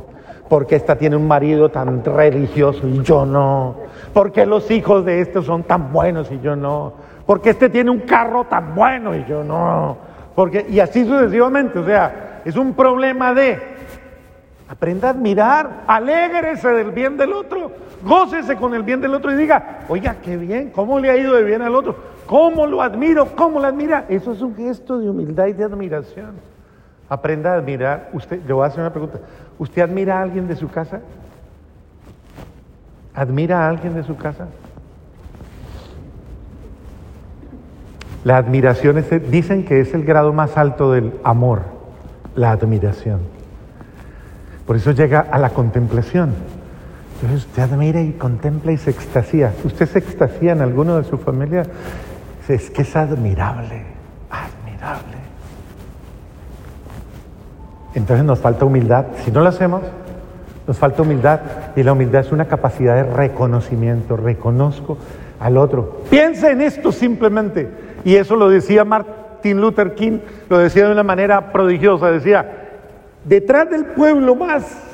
[0.49, 3.75] ¿Por qué esta tiene un marido tan religioso y yo no?
[4.13, 6.93] ¿Por qué los hijos de este son tan buenos y yo no?
[7.25, 9.97] ¿Por qué este tiene un carro tan bueno y yo no?
[10.35, 13.73] Porque, y así sucesivamente, o sea, es un problema de
[14.73, 17.71] Aprenda a admirar, alégrese del bien del otro,
[18.03, 21.35] gócese con el bien del otro y diga, oiga, qué bien, ¿cómo le ha ido
[21.35, 21.95] de bien al otro?
[22.25, 23.35] ¿Cómo lo admiro?
[23.35, 24.05] ¿Cómo lo admira?
[24.09, 26.31] Eso es un gesto de humildad y de admiración.
[27.07, 28.09] Aprenda a admirar.
[28.13, 29.19] Usted, le voy a hacer una pregunta.
[29.59, 31.01] ¿Usted admira a alguien de su casa?
[33.13, 34.47] ¿Admira a alguien de su casa?
[38.23, 41.63] La admiración es, dicen que es el grado más alto del amor,
[42.35, 43.19] la admiración.
[44.65, 46.33] Por eso llega a la contemplación.
[47.15, 49.53] Entonces usted admira y contempla y se extasía.
[49.63, 51.63] Usted se extasía en alguno de su familia.
[52.47, 53.85] Es que es admirable,
[54.29, 55.17] admirable.
[57.93, 59.05] Entonces nos falta humildad.
[59.23, 59.81] Si no lo hacemos,
[60.65, 61.41] nos falta humildad.
[61.75, 64.15] Y la humildad es una capacidad de reconocimiento.
[64.15, 64.97] Reconozco
[65.39, 66.03] al otro.
[66.09, 67.82] Piensa en esto simplemente.
[68.03, 72.11] Y eso lo decía Martin Luther King, lo decía de una manera prodigiosa.
[72.11, 72.69] Decía,
[73.25, 74.93] detrás del pueblo más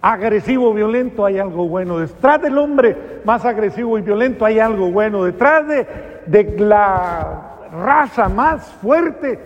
[0.00, 1.98] agresivo, violento, hay algo bueno.
[1.98, 5.24] Detrás del hombre más agresivo y violento hay algo bueno.
[5.24, 9.38] Detrás de, la raza más fuerte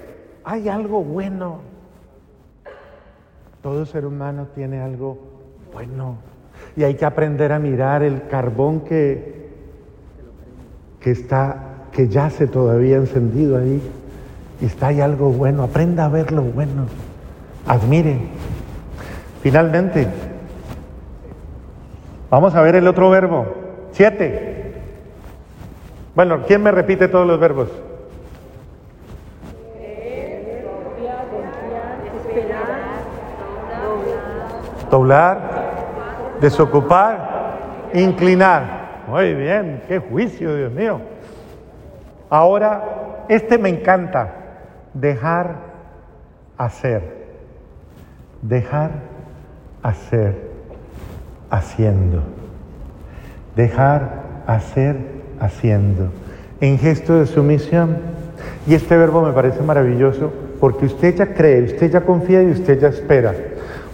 [0.44, 1.60] hay algo bueno.
[3.62, 5.18] Todo ser humano tiene algo
[5.72, 6.18] bueno.
[6.76, 9.48] Y hay que aprender a mirar el carbón que,
[11.00, 13.80] que está, que yace todavía encendido ahí.
[14.60, 15.62] Y está ahí algo bueno.
[15.62, 16.86] Aprenda a ver lo bueno.
[17.66, 18.18] Admire.
[19.42, 20.08] Finalmente,
[22.30, 23.46] vamos a ver el otro verbo.
[23.92, 24.74] Siete.
[26.14, 27.68] Bueno, ¿quién me repite todos los verbos?
[34.90, 35.40] Doblar,
[36.40, 39.02] desocupar, inclinar.
[39.08, 41.00] Muy bien, qué juicio, Dios mío.
[42.34, 44.28] Ahora, este me encanta,
[44.92, 45.54] dejar
[46.58, 47.28] hacer.
[48.42, 48.90] Dejar
[49.84, 50.50] hacer,
[51.48, 52.24] haciendo.
[53.54, 54.96] Dejar hacer,
[55.38, 56.08] haciendo.
[56.60, 57.98] En gesto de sumisión.
[58.66, 62.80] Y este verbo me parece maravilloso porque usted ya cree, usted ya confía y usted
[62.80, 63.32] ya espera.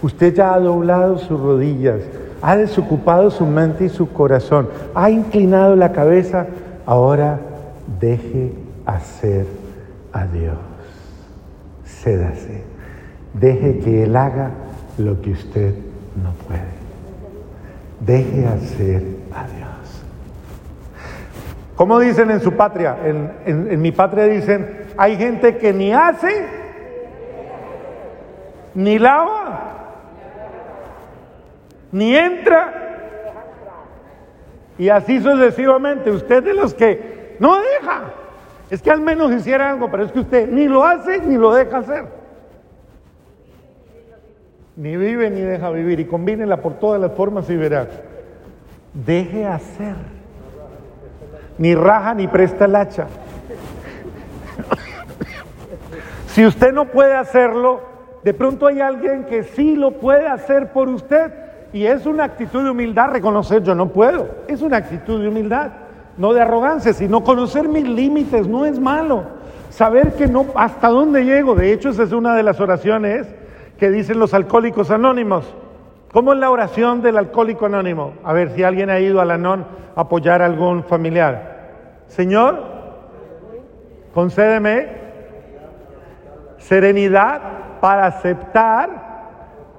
[0.01, 1.99] Usted ya ha doblado sus rodillas,
[2.41, 6.47] ha desocupado su mente y su corazón, ha inclinado la cabeza.
[6.87, 7.50] Ahora
[7.99, 8.53] deje
[8.85, 9.45] hacer
[10.13, 10.57] a Dios.
[11.85, 12.63] Cédase.
[13.33, 14.51] Deje que Él haga
[14.97, 15.73] lo que usted
[16.21, 16.61] no puede.
[17.99, 20.03] Deje hacer a Dios.
[21.75, 22.97] ¿Cómo dicen en su patria?
[23.03, 26.45] En, en, en mi patria dicen, hay gente que ni hace,
[28.75, 29.71] ni lava,
[31.91, 32.77] ni entra.
[34.77, 36.11] Y así sucesivamente.
[36.11, 38.03] Usted de los que no deja.
[38.69, 41.55] Es que al menos hiciera algo, pero es que usted ni lo hace ni lo
[41.55, 42.05] deja hacer.
[44.75, 45.99] Ni vive ni deja vivir.
[45.99, 47.87] Y combínela por todas las formas y verá.
[48.93, 49.95] Deje hacer.
[51.57, 53.07] Ni raja ni presta el hacha.
[56.27, 57.81] si usted no puede hacerlo,
[58.23, 61.33] de pronto hay alguien que sí lo puede hacer por usted.
[61.73, 64.29] Y es una actitud de humildad reconocer yo no puedo.
[64.47, 65.71] Es una actitud de humildad,
[66.17, 69.23] no de arrogancia, sino conocer mis límites, no es malo.
[69.69, 71.55] Saber que no, hasta dónde llego.
[71.55, 73.27] De hecho, esa es una de las oraciones
[73.77, 75.45] que dicen los alcohólicos anónimos.
[76.11, 78.13] ¿Cómo es la oración del alcohólico anónimo?
[78.23, 81.69] A ver si alguien ha ido al Anón a apoyar a algún familiar.
[82.07, 82.61] Señor,
[84.13, 84.89] concédeme
[86.57, 87.41] serenidad
[87.79, 89.11] para aceptar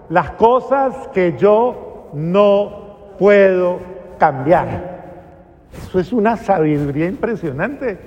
[0.08, 3.78] las cosas que yo no puedo
[4.18, 4.91] cambiar.
[5.72, 7.98] Eso es una sabiduría impresionante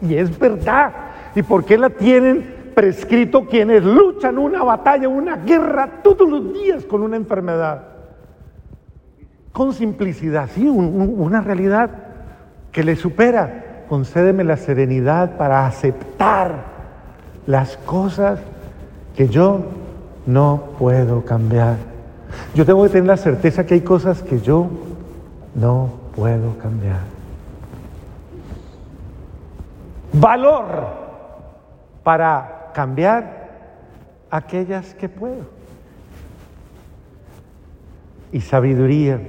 [0.00, 0.92] y es verdad.
[1.34, 6.84] ¿Y por qué la tienen prescrito quienes luchan una batalla, una guerra todos los días
[6.84, 7.82] con una enfermedad?
[9.52, 11.90] Con simplicidad, sí, un, una realidad
[12.70, 13.84] que le supera.
[13.88, 16.64] Concédeme la serenidad para aceptar
[17.46, 18.40] las cosas
[19.14, 19.66] que yo
[20.26, 21.76] no puedo cambiar.
[22.54, 24.70] Yo tengo que tener la certeza que hay cosas que yo
[25.54, 27.11] no puedo cambiar.
[30.12, 30.66] Valor
[32.02, 33.42] para cambiar
[34.30, 35.46] aquellas que puedo.
[38.32, 39.20] Y sabiduría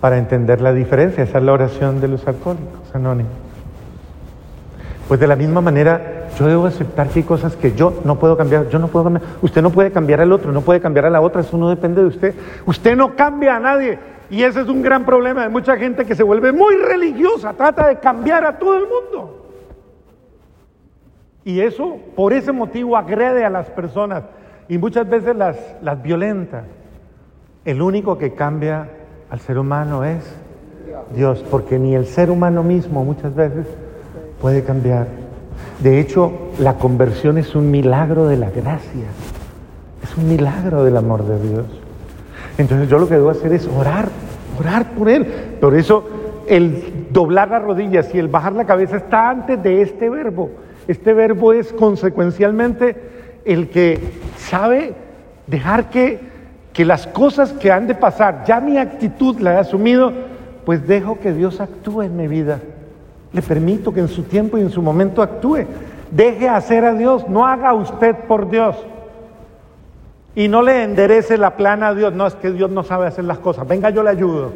[0.00, 1.24] para entender la diferencia.
[1.24, 3.32] Esa es la oración de los alcohólicos anónimos.
[5.08, 8.36] Pues de la misma manera, yo debo aceptar que hay cosas que yo no puedo
[8.36, 8.68] cambiar.
[8.68, 9.24] Yo no puedo cambiar.
[9.42, 11.42] Usted no puede cambiar al otro, no puede cambiar a la otra.
[11.42, 12.34] Eso no depende de usted.
[12.66, 13.98] Usted no cambia a nadie.
[14.30, 17.52] Y ese es un gran problema de mucha gente que se vuelve muy religiosa.
[17.52, 19.41] Trata de cambiar a todo el mundo.
[21.44, 24.24] Y eso, por ese motivo, agrede a las personas
[24.68, 26.64] y muchas veces las, las violenta.
[27.64, 28.88] El único que cambia
[29.30, 30.24] al ser humano es
[31.14, 33.66] Dios, porque ni el ser humano mismo muchas veces
[34.40, 35.06] puede cambiar.
[35.80, 39.06] De hecho, la conversión es un milagro de la gracia,
[40.02, 41.66] es un milagro del amor de Dios.
[42.58, 44.08] Entonces yo lo que debo hacer es orar,
[44.58, 45.26] orar por Él.
[45.60, 46.04] Por eso
[46.46, 50.50] el doblar las rodillas y el bajar la cabeza está antes de este verbo.
[50.88, 52.96] Este verbo es consecuencialmente
[53.44, 53.98] el que
[54.36, 54.94] sabe
[55.46, 56.20] dejar que,
[56.72, 60.12] que las cosas que han de pasar, ya mi actitud la he asumido,
[60.64, 62.60] pues dejo que Dios actúe en mi vida.
[63.32, 65.64] Le permito que en su tiempo y en su momento actúe.
[66.10, 68.76] Deje hacer a Dios, no haga usted por Dios.
[70.34, 72.14] y no le enderece la plana a Dios.
[72.14, 73.68] No, es que Dios no sabe hacer las cosas.
[73.68, 74.52] Venga, yo le ayudo.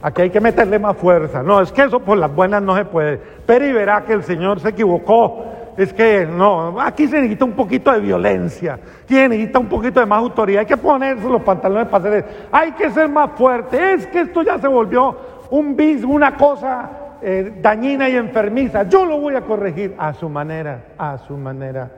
[0.00, 1.42] Aquí hay que meterle más fuerza.
[1.42, 3.20] No, es que eso por las buenas no se puede.
[3.46, 5.44] Pero y verá que el Señor se equivocó.
[5.78, 10.06] Es que no, aquí se necesita un poquito de violencia, se necesita un poquito de
[10.06, 14.08] más autoridad, hay que ponerse los pantalones para hacer hay que ser más fuerte, es
[14.08, 15.16] que esto ya se volvió
[15.50, 16.90] un bis, una cosa
[17.22, 21.92] eh, dañina y enfermiza, yo lo voy a corregir a su manera, a su manera,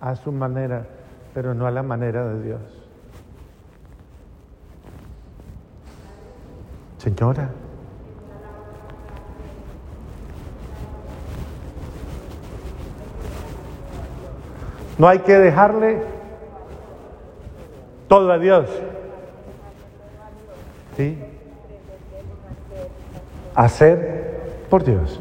[0.00, 0.84] a su manera,
[1.34, 2.83] pero no a la manera de Dios.
[7.04, 7.50] Señora,
[14.96, 16.02] No hay que dejarle
[18.08, 18.70] todo a Dios.
[20.96, 21.18] ¿Sí?
[23.54, 24.40] Hacer
[24.70, 25.20] por Dios.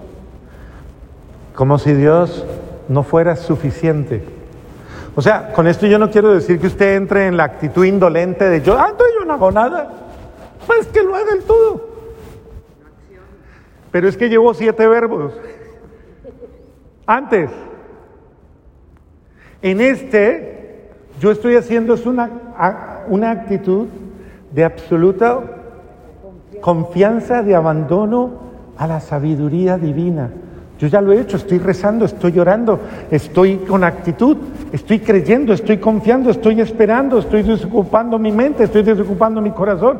[1.55, 2.45] Como si Dios
[2.87, 4.23] no fuera suficiente.
[5.15, 8.47] O sea, con esto yo no quiero decir que usted entre en la actitud indolente
[8.47, 9.89] de yo, ah, entonces yo no hago nada.
[10.67, 11.93] Pues que lo haga el todo.
[13.91, 15.33] Pero es que llevo siete verbos.
[17.05, 17.49] Antes,
[19.61, 20.89] en este,
[21.19, 23.87] yo estoy haciendo una, una actitud
[24.51, 25.41] de absoluta
[26.61, 28.31] confianza, de abandono
[28.77, 30.31] a la sabiduría divina.
[30.79, 32.79] Yo ya lo he hecho, estoy rezando, estoy llorando,
[33.11, 34.37] estoy con actitud,
[34.71, 39.99] estoy creyendo, estoy confiando, estoy esperando, estoy desocupando mi mente, estoy desocupando mi corazón.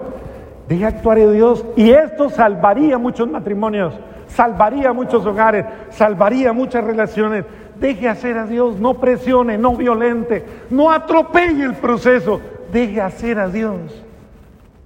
[0.74, 3.94] Deje actuar a Dios y esto salvaría muchos matrimonios,
[4.28, 7.46] salvaría muchos hogares, salvaría muchas relaciones,
[7.80, 12.40] Deje hacer a Dios, no presione, no violente, no atropelle el proceso.
[12.72, 14.04] Deje hacer a Dios.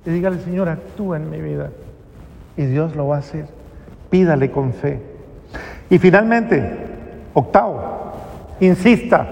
[0.05, 1.69] Y dígale, Señor, actúa en mi vida.
[2.57, 3.45] Y Dios lo va a hacer.
[4.09, 4.99] Pídale con fe.
[5.89, 6.77] Y finalmente,
[7.33, 8.13] octavo,
[8.59, 9.27] insista.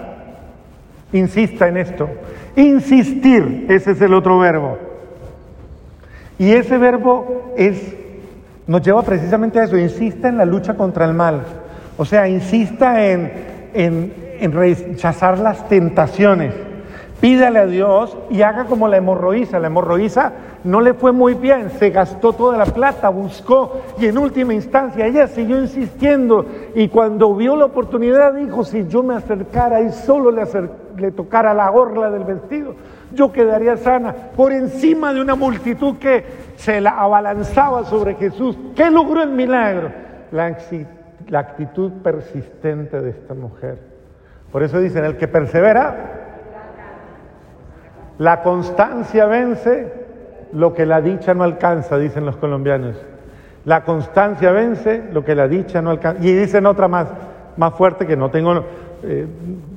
[1.12, 2.10] Insista en esto.
[2.56, 4.85] Insistir, ese es el otro verbo.
[6.38, 7.96] Y ese verbo es,
[8.68, 11.44] nos lleva precisamente a eso, insista en la lucha contra el mal.
[11.98, 16.54] O sea, insista en en, rechazar las tentaciones.
[17.22, 19.60] Pídale a Dios y haga como la hemorroísa.
[19.60, 20.34] La hemorroísa
[20.64, 25.06] no le fue muy bien, se gastó toda la plata, buscó y en última instancia
[25.06, 30.32] ella siguió insistiendo y cuando vio la oportunidad dijo, si yo me acercara y solo
[30.32, 30.44] le,
[30.98, 32.76] le tocara la orla del vestido,
[33.16, 36.24] yo quedaría sana por encima de una multitud que
[36.56, 38.58] se la abalanzaba sobre Jesús.
[38.76, 39.92] ¿Qué logró el milagro?
[40.32, 43.80] La actitud persistente de esta mujer.
[44.52, 45.96] Por eso dicen, el que persevera,
[48.20, 49.92] la constancia vence
[50.54, 52.96] lo que la dicha no alcanza, dicen los colombianos.
[53.66, 56.24] La constancia vence lo que la dicha no alcanza.
[56.24, 57.08] Y dicen otra más,
[57.58, 58.64] más fuerte que no tengo,
[59.04, 59.28] eh,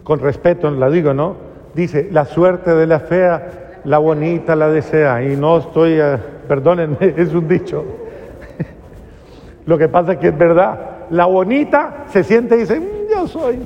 [0.04, 1.47] con respeto la digo, ¿no?
[1.74, 5.22] Dice, la suerte de la fea, la bonita la desea.
[5.22, 6.16] Y no estoy, eh,
[6.46, 7.84] perdónenme, es un dicho.
[9.66, 13.26] Lo que pasa es que es verdad la bonita se siente y dice, mm, yo
[13.26, 13.58] soy,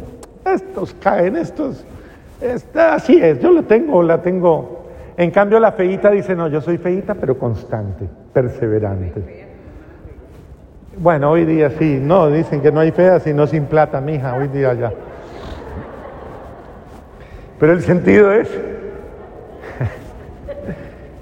[0.44, 1.84] estos caen, estos,
[2.74, 4.82] así es, yo la tengo, la tengo.
[5.16, 9.50] En cambio la feita dice, no, yo soy feita, pero constante, perseverante.
[10.96, 14.48] Bueno, hoy día sí, no, dicen que no hay fea sino sin plata, mija, hoy
[14.48, 14.92] día ya.
[17.62, 18.51] Pero el sentido es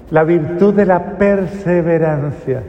[0.09, 2.63] la virtud de la perseverancia.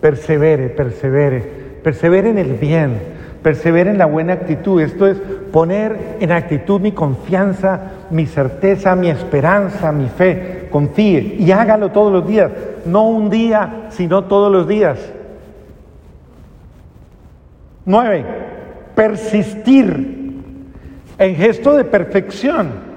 [0.00, 2.98] Persevere, persevere persevere en el bien,
[3.40, 4.82] persevere en la buena actitud.
[4.82, 5.16] Esto es
[5.52, 10.66] poner en actitud mi confianza, mi certeza, mi esperanza, mi fe.
[10.72, 12.50] Confíe y hágalo todos los días,
[12.84, 14.98] no un día, sino todos los días.
[17.84, 18.24] Nueve,
[18.96, 20.42] persistir
[21.16, 22.93] en gesto de perfección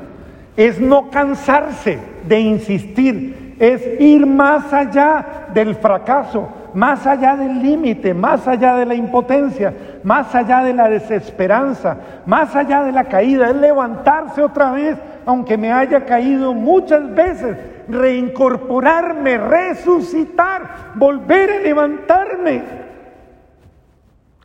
[0.57, 8.13] es no cansarse de insistir, es ir más allá del fracaso, más allá del límite,
[8.13, 9.73] más allá de la impotencia,
[10.03, 15.57] más allá de la desesperanza, más allá de la caída, es levantarse otra vez, aunque
[15.57, 17.57] me haya caído muchas veces,
[17.87, 22.63] reincorporarme, resucitar, volver a levantarme,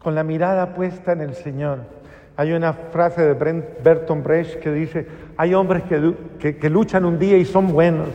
[0.03, 2.02] con la mirada puesta en el Señor.
[2.43, 3.35] Hay una frase de
[3.85, 5.07] Bertolt Brecht que dice,
[5.37, 8.09] hay hombres que, que luchan un día y son buenos,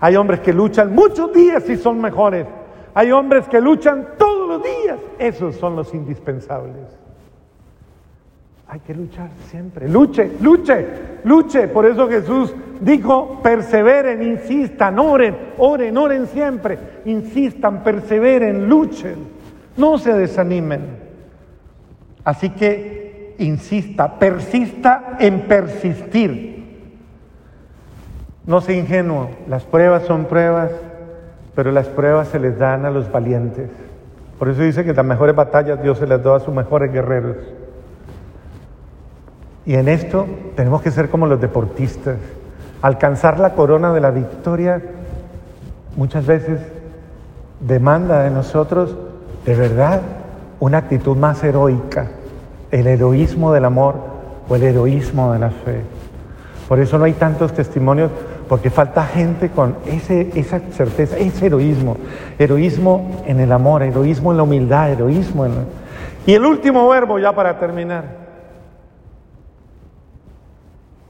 [0.00, 2.46] hay hombres que luchan muchos días y son mejores.
[2.92, 4.98] Hay hombres que luchan todos los días.
[5.18, 6.76] Esos son los indispensables.
[8.68, 9.88] Hay que luchar siempre.
[9.88, 10.86] Luche, luche,
[11.24, 11.66] luche.
[11.68, 16.78] Por eso Jesús dijo, perseveren, insistan, oren, oren, oren siempre.
[17.06, 19.16] Insistan, perseveren, luchen.
[19.78, 20.82] No se desanimen.
[22.24, 23.03] Así que
[23.38, 26.54] insista, persista en persistir.
[28.46, 30.70] No sea ingenuo, las pruebas son pruebas,
[31.54, 33.70] pero las pruebas se les dan a los valientes.
[34.38, 37.36] Por eso dice que las mejores batallas Dios se las da a sus mejores guerreros.
[39.64, 42.18] Y en esto tenemos que ser como los deportistas.
[42.82, 44.82] Alcanzar la corona de la victoria
[45.96, 46.60] muchas veces
[47.60, 48.96] demanda de nosotros
[49.46, 50.02] de verdad
[50.60, 52.08] una actitud más heroica,
[52.74, 53.94] el heroísmo del amor
[54.48, 55.82] o el heroísmo de la fe.
[56.68, 58.10] Por eso no hay tantos testimonios,
[58.48, 61.96] porque falta gente con ese, esa certeza, ese heroísmo,
[62.36, 65.52] heroísmo en el amor, heroísmo en la humildad, heroísmo en...
[66.26, 68.24] Y el último verbo ya para terminar.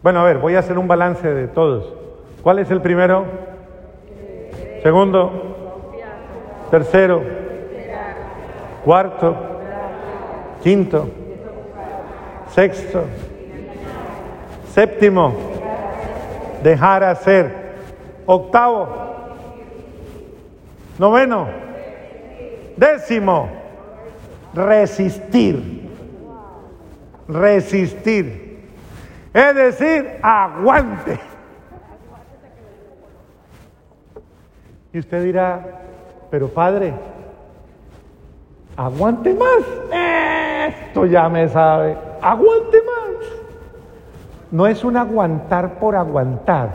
[0.02, 1.94] Bueno, a ver, voy a hacer un balance de todos.
[2.42, 3.24] ¿Cuál es el primero?
[4.82, 5.30] Segundo.
[6.70, 7.22] Tercero.
[8.84, 9.34] Cuarto.
[10.62, 11.23] Quinto.
[12.54, 13.04] Sexto.
[14.72, 15.34] Séptimo.
[16.62, 17.52] Dejar hacer.
[18.26, 18.88] Octavo.
[20.98, 21.48] Noveno.
[22.76, 23.48] Décimo.
[24.54, 25.90] Resistir.
[27.26, 28.70] Resistir.
[29.32, 31.18] Es decir, aguante.
[34.92, 35.60] Y usted dirá,
[36.30, 36.94] pero padre,
[38.76, 39.64] aguante más.
[40.68, 42.13] Esto ya me sabe.
[42.24, 43.26] Aguante más.
[44.50, 46.70] No es un aguantar por aguantar.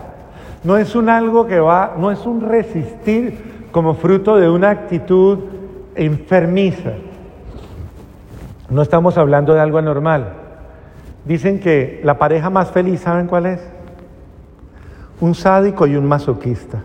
[0.64, 5.40] No es un algo que va, no es un resistir como fruto de una actitud
[5.96, 6.92] enfermiza.
[8.70, 10.34] No estamos hablando de algo anormal.
[11.26, 13.60] Dicen que la pareja más feliz, ¿saben cuál es?
[15.20, 16.84] Un sádico y un masoquista.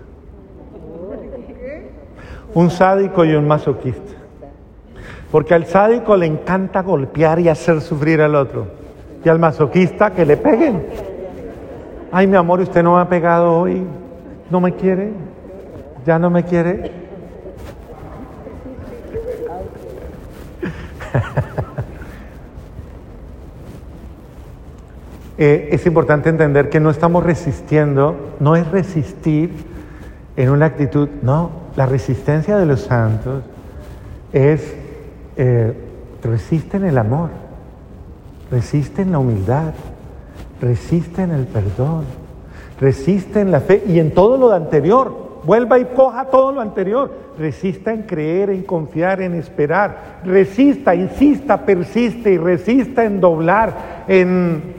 [2.54, 4.13] Un sádico y un masoquista.
[5.30, 8.66] Porque al sádico le encanta golpear y hacer sufrir al otro.
[9.24, 10.86] Y al masoquista que le peguen.
[12.12, 13.82] Ay, mi amor, usted no me ha pegado hoy.
[14.50, 15.12] ¿No me quiere?
[16.06, 16.92] ¿Ya no me quiere?
[25.36, 29.50] Eh, es importante entender que no estamos resistiendo, no es resistir
[30.36, 33.42] en una actitud, no, la resistencia de los santos
[34.32, 34.76] es
[35.36, 35.72] eh,
[36.22, 37.30] resisten el amor,
[38.50, 39.74] resisten la humildad,
[40.60, 42.04] resisten el perdón,
[42.80, 43.82] resisten la fe.
[43.86, 48.62] Y en todo lo anterior, vuelva y coja todo lo anterior, resista en creer, en
[48.62, 54.74] confiar, en esperar, resista, insista, persiste y resista en doblar, en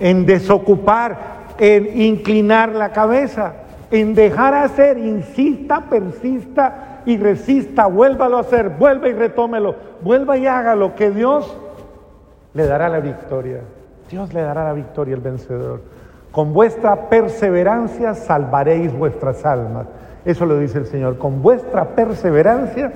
[0.00, 1.16] en desocupar,
[1.58, 3.54] en inclinar la cabeza,
[3.90, 10.46] en dejar hacer, insista, persista y resista, vuélvalo a hacer, vuelva y retómelo, vuelva y
[10.46, 11.56] hágalo, que Dios
[12.54, 13.60] le dará la victoria.
[14.10, 15.80] Dios le dará la victoria al vencedor.
[16.30, 19.86] Con vuestra perseverancia salvaréis vuestras almas.
[20.24, 21.18] Eso lo dice el Señor.
[21.18, 22.92] Con vuestra perseverancia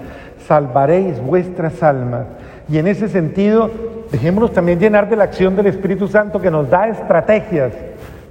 [0.47, 2.27] salvaréis vuestras almas.
[2.69, 3.71] Y en ese sentido,
[4.11, 7.73] dejémonos también llenar de la acción del Espíritu Santo que nos da estrategias.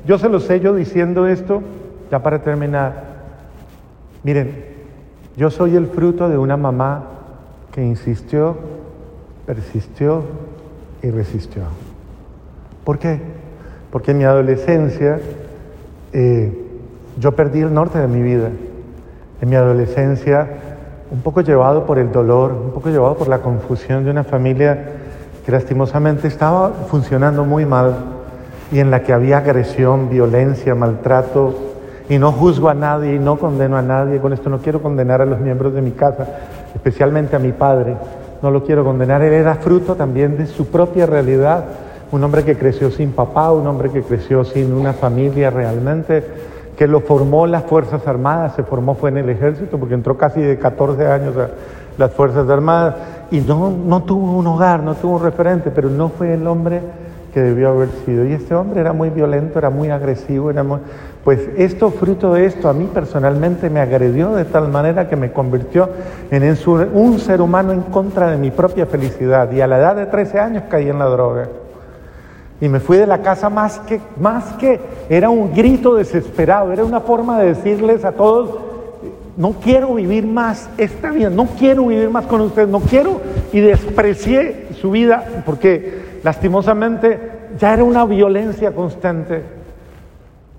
[0.05, 1.61] Yo se lo sé yo diciendo esto,
[2.11, 2.93] ya para terminar.
[4.23, 4.76] Miren,
[5.37, 7.03] yo soy el fruto de una mamá
[7.71, 8.57] que insistió,
[9.45, 10.23] persistió
[11.03, 11.61] y resistió.
[12.83, 13.21] ¿Por qué?
[13.91, 15.19] Porque en mi adolescencia
[16.11, 16.65] eh,
[17.19, 18.49] yo perdí el norte de mi vida.
[19.39, 20.47] En mi adolescencia
[21.11, 24.91] un poco llevado por el dolor, un poco llevado por la confusión de una familia
[25.45, 27.95] que lastimosamente estaba funcionando muy mal
[28.71, 31.66] y en la que había agresión, violencia, maltrato,
[32.09, 35.21] y no juzgo a nadie y no condeno a nadie, con esto no quiero condenar
[35.21, 36.25] a los miembros de mi casa,
[36.73, 37.95] especialmente a mi padre,
[38.41, 41.65] no lo quiero condenar, él era fruto también de su propia realidad,
[42.11, 46.23] un hombre que creció sin papá, un hombre que creció sin una familia realmente,
[46.77, 50.39] que lo formó las Fuerzas Armadas, se formó fue en el ejército, porque entró casi
[50.39, 51.49] de 14 años a
[51.97, 52.95] las Fuerzas Armadas,
[53.31, 56.81] y no, no tuvo un hogar, no tuvo un referente, pero no fue el hombre
[57.33, 58.25] que debió haber sido.
[58.25, 60.63] Y este hombre era muy violento, era muy agresivo, era
[61.23, 65.31] pues esto, fruto de esto, a mí personalmente me agredió de tal manera que me
[65.31, 65.89] convirtió
[66.31, 66.57] en
[66.93, 69.51] un ser humano en contra de mi propia felicidad.
[69.51, 71.49] Y a la edad de 13 años caí en la droga.
[72.61, 74.79] Y me fui de la casa más que, más que,
[75.09, 78.49] era un grito desesperado, era una forma de decirles a todos,
[79.35, 83.21] no quiero vivir más esta vida, no quiero vivir más con ustedes, no quiero,
[83.53, 87.19] y desprecié su vida porque lastimosamente
[87.59, 89.56] ya era una violencia constante.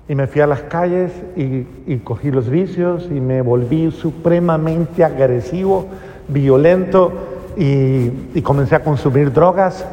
[0.09, 5.87] Y me fui a las calles y, cogí los vicios y me volví supremamente agresivo,
[6.29, 7.13] violento
[7.57, 9.85] y comencé a consumir drogas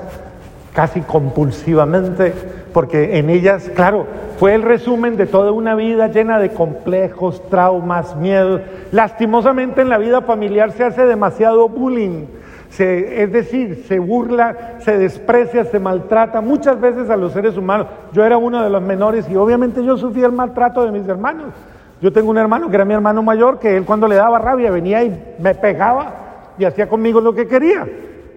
[0.76, 2.34] casi compulsivamente,
[2.74, 4.06] porque en ellas, claro,
[4.38, 8.62] fue el resumen de toda una vida llena de complejos, traumas, miedos.
[8.92, 12.26] Lastimosamente en la vida familiar se hace demasiado bullying.
[12.70, 17.88] Se, es decir, se burla, se desprecia, se maltrata muchas veces a los seres humanos.
[18.12, 21.54] Yo era uno de los menores y obviamente yo sufría el maltrato de mis hermanos.
[22.02, 24.70] Yo tengo un hermano que era mi hermano mayor, que él cuando le daba rabia
[24.72, 27.88] venía y me pegaba y hacía conmigo lo que quería.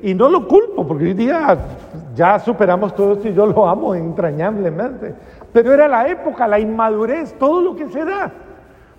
[0.01, 1.59] Y no lo culpo, porque hoy día
[2.15, 5.15] ya superamos todo esto y yo lo amo entrañablemente.
[5.53, 8.31] Pero era la época, la inmadurez, todo lo que se da.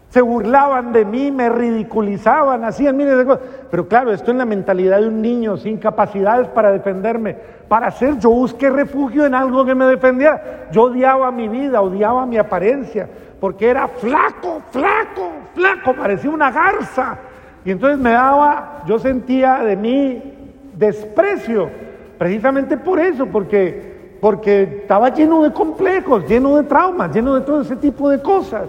[0.10, 3.44] Se burlaban de mí, me ridiculizaban, hacían miles de cosas.
[3.70, 7.36] Pero claro, esto en la mentalidad de un niño, sin capacidades para defenderme.
[7.68, 10.68] Para hacer, yo busqué refugio en algo que me defendiera.
[10.72, 13.08] Yo odiaba mi vida, odiaba mi apariencia,
[13.40, 17.20] porque era flaco, flaco, flaco, parecía una garza.
[17.64, 20.34] Y entonces me daba, yo sentía de mí
[20.76, 21.70] desprecio,
[22.18, 27.62] precisamente por eso, porque, porque estaba lleno de complejos, lleno de traumas, lleno de todo
[27.62, 28.64] ese tipo de cosas.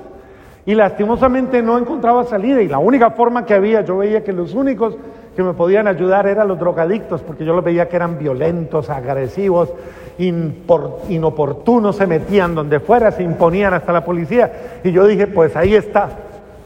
[0.67, 4.55] Y lastimosamente no encontraba salida y la única forma que había, yo veía que los
[4.55, 4.97] únicos
[5.35, 9.73] que me podían ayudar eran los drogadictos, porque yo los veía que eran violentos, agresivos,
[10.19, 14.81] inoportunos, se metían donde fuera, se imponían hasta la policía.
[14.85, 16.11] Y yo dije, pues ahí está,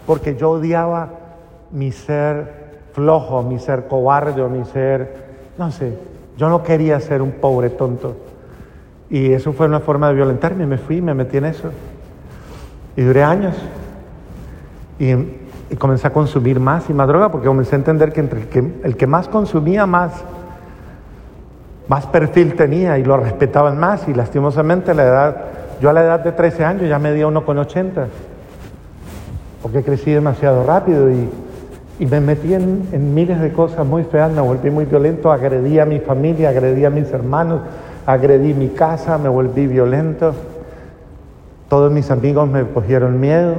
[0.07, 1.09] porque yo odiaba
[1.71, 5.25] mi ser flojo, mi ser cobarde, mi ser
[5.57, 5.97] no sé,
[6.37, 8.17] yo no quería ser un pobre tonto.
[9.09, 10.67] Y eso fue una forma de violentarme.
[10.67, 11.71] Me fui, me metí en eso.
[12.97, 13.55] Y duré años.
[14.99, 15.15] Y,
[15.79, 18.73] comencé a consumir más y más droga porque comencé a entender que entre el que,
[18.85, 20.13] el que más consumía, más,
[22.13, 24.07] perfil tenía y lo respetaban más.
[24.09, 25.45] Y lastimosamente a la edad,
[25.81, 28.07] yo a la edad de 13 años ya medía 1,80.
[29.63, 31.29] Porque crecí demasiado rápido y
[31.99, 35.85] y me metí en, miles de cosas muy feas, me volví muy violento, agredí a
[35.85, 37.61] mi familia, agredí a mis hermanos,
[38.05, 40.35] agredí mi casa, me volví violento.
[41.69, 43.55] Todos mis amigos me cogieron miedo.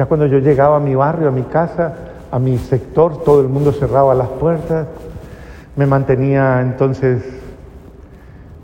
[0.00, 1.92] Ya cuando yo llegaba a mi barrio, a mi casa,
[2.30, 4.86] a mi sector, todo el mundo cerraba las puertas.
[5.76, 7.22] Me mantenía entonces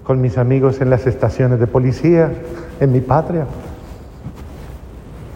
[0.02, 2.32] con mis amigos en las estaciones de policía,
[2.80, 3.44] en mi patria.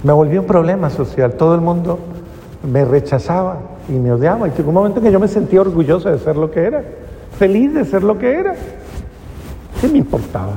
[0.03, 1.35] Me volví un problema social.
[1.35, 1.99] Todo el mundo
[2.63, 4.49] me rechazaba y me odiaba.
[4.49, 6.83] Y llegó un momento en que yo me sentía orgulloso de ser lo que era,
[7.39, 8.55] feliz de ser lo que era.
[9.83, 10.55] ¿Qué me importaba?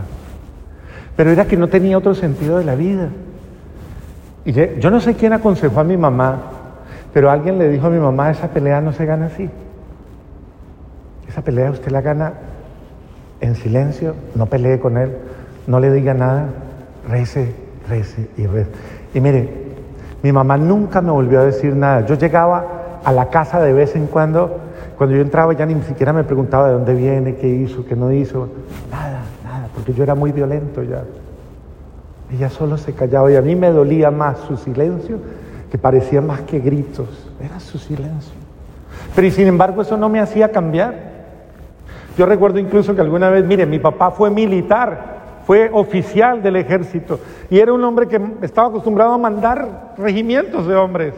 [1.17, 3.09] Pero era que no tenía otro sentido de la vida.
[4.45, 6.37] Y yo no sé quién aconsejó a mi mamá,
[7.13, 9.49] pero alguien le dijo a mi mamá, esa pelea no se gana así.
[11.27, 12.33] Esa pelea usted la gana
[13.39, 15.11] en silencio, no pelee con él,
[15.67, 16.47] no le diga nada,
[17.07, 17.53] rece,
[17.87, 18.71] rece y rece.
[19.13, 19.49] Y mire,
[20.21, 22.05] mi mamá nunca me volvió a decir nada.
[22.05, 24.59] Yo llegaba a la casa de vez en cuando,
[24.97, 28.11] cuando yo entraba ya ni siquiera me preguntaba de dónde viene, qué hizo, qué no
[28.11, 28.49] hizo.
[28.91, 31.03] Nada, nada, porque yo era muy violento ya.
[32.33, 35.17] Ella solo se callaba y a mí me dolía más su silencio,
[35.69, 37.07] que parecía más que gritos.
[37.39, 38.33] Era su silencio.
[39.15, 41.13] Pero y sin embargo eso no me hacía cambiar.
[42.17, 45.13] Yo recuerdo incluso que alguna vez, mire, mi papá fue militar
[45.45, 47.19] fue oficial del ejército
[47.49, 51.13] y era un hombre que estaba acostumbrado a mandar regimientos de hombres,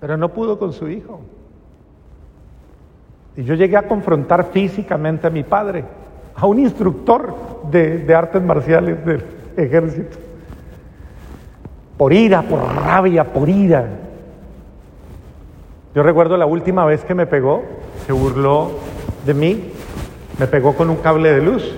[0.00, 1.20] pero no pudo con su hijo.
[3.36, 5.84] Y yo llegué a confrontar físicamente a mi padre,
[6.34, 7.34] a un instructor
[7.70, 9.20] de, de artes marciales del
[9.56, 10.16] ejército,
[11.96, 13.86] por ira, por rabia, por ira.
[15.94, 17.62] Yo recuerdo la última vez que me pegó,
[18.06, 18.70] se burló
[19.26, 19.72] de mí,
[20.38, 21.74] me pegó con un cable de luz.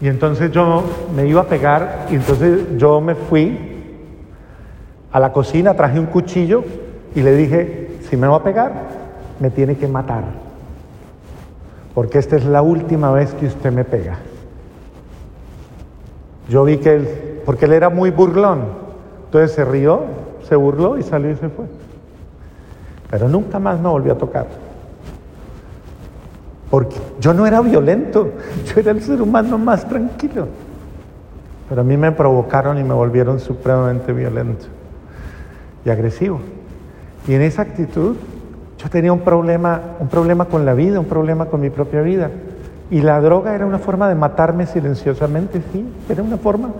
[0.00, 0.84] Y entonces yo
[1.14, 3.58] me iba a pegar y entonces yo me fui
[5.10, 6.64] a la cocina, traje un cuchillo
[7.14, 8.72] y le dije, si me va a pegar,
[9.40, 10.24] me tiene que matar.
[11.94, 14.18] Porque esta es la última vez que usted me pega.
[16.48, 17.08] Yo vi que él,
[17.44, 18.60] porque él era muy burlón,
[19.26, 20.02] entonces se rió,
[20.48, 21.66] se burló y salió y se fue.
[23.10, 24.46] Pero nunca más me volvió a tocar.
[26.70, 28.30] Porque yo no era violento,
[28.66, 30.48] yo era el ser humano más tranquilo.
[31.68, 34.66] Pero a mí me provocaron y me volvieron supremamente violento
[35.84, 36.40] y agresivo.
[37.26, 38.16] Y en esa actitud
[38.78, 42.30] yo tenía un problema, un problema con la vida, un problema con mi propia vida.
[42.90, 46.70] Y la droga era una forma de matarme silenciosamente, sí, era una forma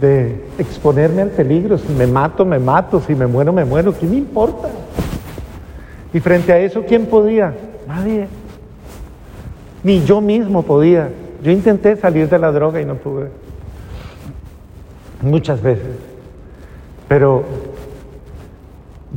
[0.00, 1.78] de exponerme al peligro.
[1.78, 4.68] Si me mato, me mato, si me muero, me muero, ¿qué me importa?
[6.12, 7.54] Y frente a eso, ¿quién podía?
[7.86, 8.28] Nadie.
[9.82, 11.10] Ni yo mismo podía.
[11.42, 13.28] Yo intenté salir de la droga y no pude.
[15.22, 15.96] Muchas veces.
[17.08, 17.44] Pero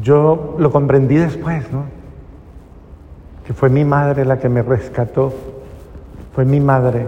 [0.02, 1.86] yo lo comprendí después, ¿no?
[3.46, 5.34] Que fue mi madre la que me rescató.
[6.38, 7.08] Fue mi madre.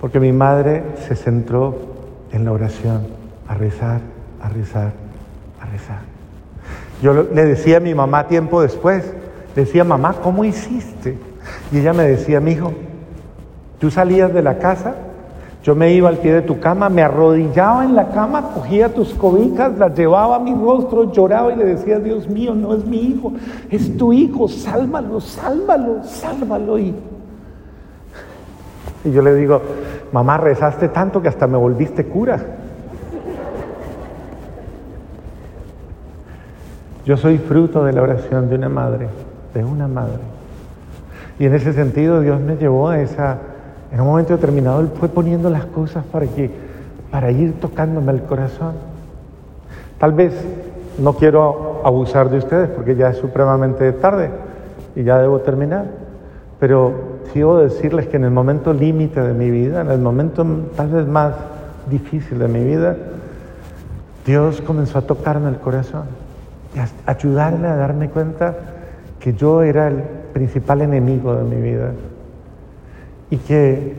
[0.00, 1.76] Porque mi madre se centró
[2.32, 3.02] en la oración,
[3.46, 4.00] a rezar,
[4.42, 4.90] a rezar,
[5.60, 6.00] a rezar.
[7.00, 9.14] Yo le decía a mi mamá tiempo después,
[9.54, 11.16] decía, mamá, ¿cómo hiciste?
[11.70, 12.72] Y ella me decía, mi hijo,
[13.78, 14.96] tú salías de la casa,
[15.62, 19.14] yo me iba al pie de tu cama, me arrodillaba en la cama, cogía tus
[19.14, 23.02] cobijas, las llevaba a mi rostro, lloraba y le decía, Dios mío, no es mi
[23.02, 23.34] hijo,
[23.70, 26.76] es tu hijo, sálvalo, sálvalo, sálvalo.
[26.80, 26.92] Y,
[29.08, 29.60] y yo le digo,
[30.12, 32.38] mamá, rezaste tanto que hasta me volviste cura.
[37.06, 39.08] Yo soy fruto de la oración de una madre,
[39.54, 40.20] de una madre.
[41.38, 43.38] Y en ese sentido Dios me llevó a esa,
[43.90, 46.50] en un momento determinado Él fue poniendo las cosas para que,
[47.10, 48.74] para ir tocándome el corazón.
[49.98, 50.34] Tal vez
[50.98, 54.28] no quiero abusar de ustedes porque ya es supremamente tarde
[54.94, 55.86] y ya debo terminar,
[56.60, 60.46] pero quiero decirles que en el momento límite de mi vida, en el momento
[60.76, 61.34] tal vez más
[61.90, 62.96] difícil de mi vida,
[64.26, 66.04] Dios comenzó a tocarme el corazón
[67.06, 68.54] ayudarme a darme cuenta
[69.18, 70.02] que yo era el
[70.32, 71.92] principal enemigo de mi vida
[73.30, 73.94] y que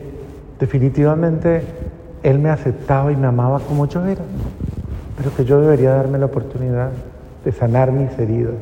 [0.58, 1.62] definitivamente
[2.22, 4.22] Él me aceptaba y me amaba como yo era,
[5.16, 6.90] pero que yo debería darme la oportunidad
[7.44, 8.54] de sanar mis heridas.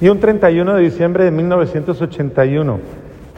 [0.00, 2.78] Y un 31 de diciembre de 1981,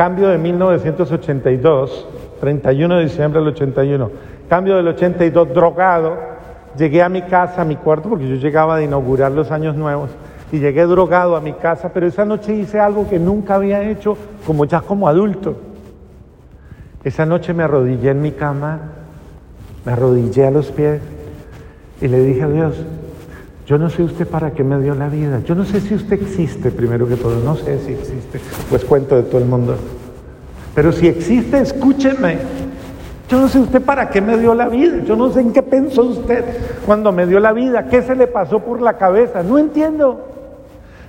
[0.01, 2.07] cambio de 1982,
[2.41, 4.11] 31 de diciembre del 81,
[4.49, 6.17] cambio del 82 drogado,
[6.79, 10.09] Llegué a mi casa, a mi cuarto, porque yo llegaba de inaugurar los años nuevos,
[10.51, 14.17] y llegué drogado a mi casa, pero esa noche hice algo que nunca había hecho,
[14.47, 15.57] como ya como adulto.
[17.05, 18.81] Esa noche me arrodillé en mi cama,
[19.85, 21.03] me arrodillé a los pies
[22.01, 22.75] y le dije a Dios,
[23.71, 26.21] yo no sé usted para qué me dio la vida, yo no sé si usted
[26.21, 29.77] existe primero que todo, no sé si existe, pues cuento de todo el mundo.
[30.75, 32.39] Pero si existe, escúcheme.
[33.29, 35.63] Yo no sé usted para qué me dio la vida, yo no sé en qué
[35.63, 36.45] pensó usted
[36.85, 40.19] cuando me dio la vida, qué se le pasó por la cabeza, no entiendo.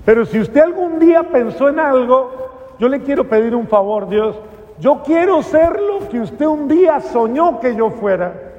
[0.06, 4.36] Pero si usted algún día pensó en algo, yo le quiero pedir un favor, Dios.
[4.80, 8.51] Yo quiero ser lo que usted un día soñó que yo fuera.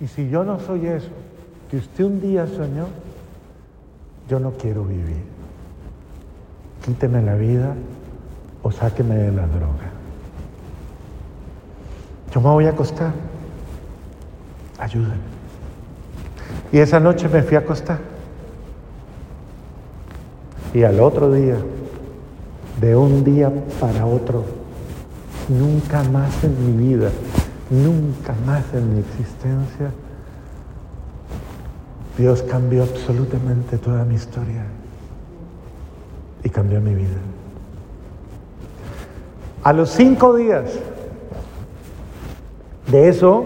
[0.00, 1.10] Y si yo no soy eso,
[1.70, 2.86] que usted un día soñó,
[4.28, 5.22] yo no quiero vivir.
[6.84, 7.74] Quíteme la vida
[8.62, 9.90] o sáqueme de la droga.
[12.32, 13.12] Yo me voy a acostar.
[14.78, 15.30] Ayúdame.
[16.72, 17.98] Y esa noche me fui a acostar.
[20.72, 21.56] Y al otro día,
[22.80, 24.44] de un día para otro,
[25.48, 27.10] nunca más en mi vida,
[27.70, 29.92] nunca más en mi existencia,
[32.18, 34.64] Dios cambió absolutamente toda mi historia
[36.42, 37.16] y cambió mi vida.
[39.62, 40.78] A los cinco días
[42.88, 43.44] de eso,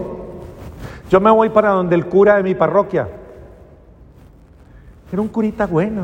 [1.09, 3.07] yo me voy para donde el cura de mi parroquia.
[5.11, 6.03] Era un curita bueno,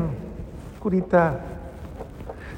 [0.80, 1.51] curita.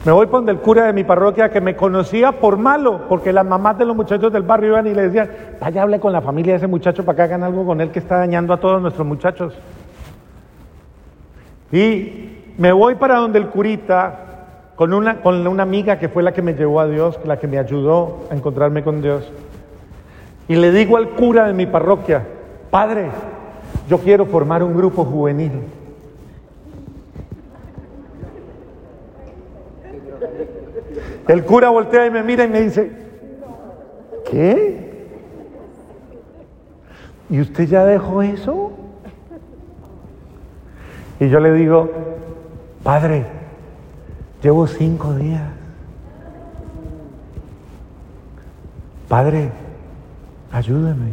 [0.04, 3.46] Me voy donde el cura de mi parroquia que me conocía por malo, porque las
[3.46, 6.52] mamás de los muchachos del barrio iban y le decían, vaya, hable con la familia
[6.52, 9.06] de ese muchacho para que hagan algo con él que está dañando a todos nuestros
[9.06, 9.54] muchachos.
[11.72, 16.34] Y me voy para donde el curita, con una, con una amiga que fue la
[16.34, 19.32] que me llevó a Dios, la que me ayudó a encontrarme con Dios.
[20.48, 22.22] Y le digo al cura de mi parroquia,
[22.70, 23.08] padre,
[23.88, 25.62] yo quiero formar un grupo juvenil.
[31.28, 32.90] El cura voltea y me mira y me dice,
[34.30, 35.08] ¿qué?
[37.30, 38.72] ¿Y usted ya dejó eso?
[41.20, 41.90] Y yo le digo,
[42.82, 43.24] padre,
[44.42, 45.48] llevo cinco días.
[49.08, 49.50] Padre,
[50.54, 51.10] Ayúdeme.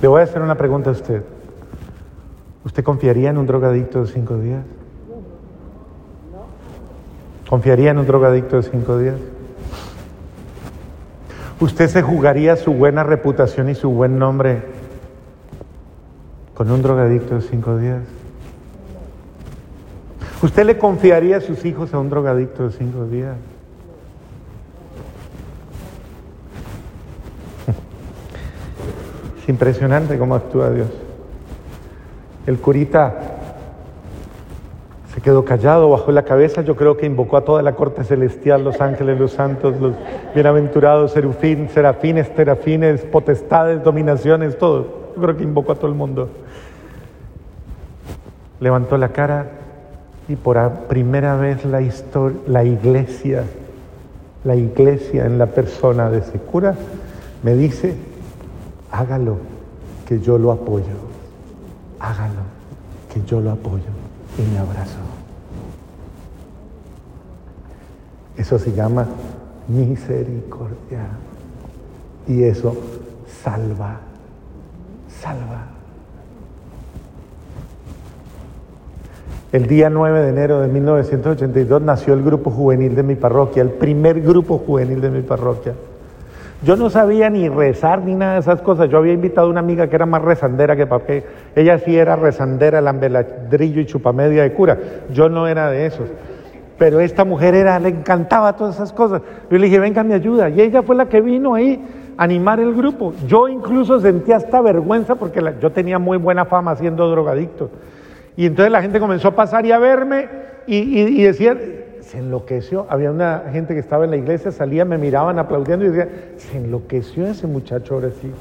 [0.00, 1.24] Le voy a hacer una pregunta a usted.
[2.64, 4.62] ¿Usted confiaría en un drogadicto de cinco días?
[7.48, 9.16] ¿Confiaría en un drogadicto de cinco días?
[11.60, 14.62] ¿Usted se jugaría su buena reputación y su buen nombre
[16.52, 18.02] con un drogadicto de cinco días?
[20.42, 23.34] ¿Usted le confiaría a sus hijos a un drogadicto de cinco días?
[29.48, 30.88] impresionante cómo actúa Dios.
[32.46, 33.37] El curita
[35.18, 38.62] se quedó callado, bajó la cabeza, yo creo que invocó a toda la corte celestial,
[38.62, 39.94] los ángeles, los santos, los
[40.32, 44.86] bienaventurados, serufín, serafines, terafines, potestades, dominaciones, todo.
[45.16, 46.28] Yo creo que invocó a todo el mundo.
[48.60, 49.50] Levantó la cara
[50.28, 51.82] y por primera vez la,
[52.46, 53.42] la iglesia
[54.44, 56.76] la iglesia en la persona de ese cura
[57.42, 57.96] me dice,
[58.92, 59.38] hágalo,
[60.06, 60.94] que yo lo apoyo,
[61.98, 62.42] hágalo,
[63.12, 63.97] que yo lo apoyo
[64.38, 64.98] y me abrazó.
[68.36, 69.06] Eso se llama
[69.66, 71.08] misericordia
[72.26, 72.74] y eso
[73.42, 73.98] salva,
[75.20, 75.66] salva.
[79.50, 83.70] El día 9 de enero de 1982 nació el grupo juvenil de mi parroquia, el
[83.70, 85.74] primer grupo juvenil de mi parroquia.
[86.62, 88.90] Yo no sabía ni rezar ni nada de esas cosas.
[88.90, 91.24] Yo había invitado a una amiga que era más rezandera que papé.
[91.54, 94.76] Ella sí era rezandera, lambeladrillo y chupamedia de cura.
[95.12, 96.08] Yo no era de esos.
[96.76, 99.22] Pero esta mujer era, le encantaba todas esas cosas.
[99.50, 100.48] Yo le dije, venga, me ayuda.
[100.48, 101.80] Y ella fue la que vino ahí
[102.16, 103.14] a animar el grupo.
[103.26, 107.70] Yo incluso sentía hasta vergüenza porque yo tenía muy buena fama siendo drogadicto.
[108.36, 110.28] Y entonces la gente comenzó a pasar y a verme
[110.66, 111.56] y, y, decía,
[112.08, 112.86] se enloqueció.
[112.88, 116.08] Había una gente que estaba en la iglesia, salía, me miraban aplaudiendo y decía,
[116.38, 118.32] se enloqueció ese muchacho ahora sí.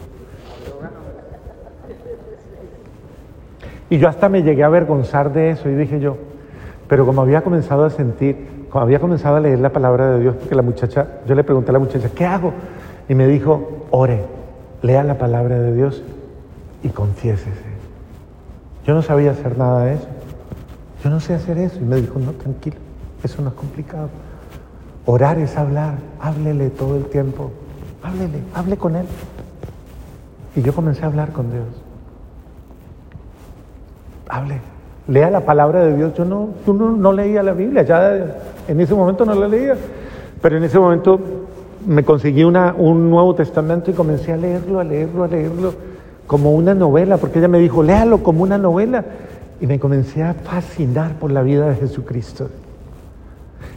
[3.89, 6.17] Y yo hasta me llegué a avergonzar de eso y dije yo,
[6.87, 10.35] pero como había comenzado a sentir, como había comenzado a leer la palabra de Dios,
[10.35, 12.53] porque la muchacha, yo le pregunté a la muchacha, ¿qué hago?
[13.07, 14.21] Y me dijo, ore,
[14.81, 16.03] lea la palabra de Dios
[16.83, 17.77] y confiésese.
[18.85, 20.07] Yo no sabía hacer nada de eso.
[21.03, 21.77] Yo no sé hacer eso.
[21.79, 22.77] Y me dijo, no, tranquilo,
[23.23, 24.09] eso no es complicado.
[25.05, 27.51] Orar es hablar, háblele todo el tiempo.
[28.03, 29.05] Háblele, hable con Él.
[30.55, 31.65] Y yo comencé a hablar con Dios.
[34.29, 34.59] Hable,
[35.07, 36.13] lea la palabra de Dios.
[36.13, 38.37] Yo no, tú no, leía la Biblia, ya
[38.67, 39.75] en ese momento no la leía,
[40.41, 41.19] pero en ese momento
[41.85, 45.73] me conseguí un Nuevo Testamento y comencé a leerlo, a leerlo, a leerlo
[46.27, 49.05] como una novela, porque ella me dijo, léalo como una novela.
[49.59, 52.49] Y me comencé a fascinar por la vida de Jesucristo.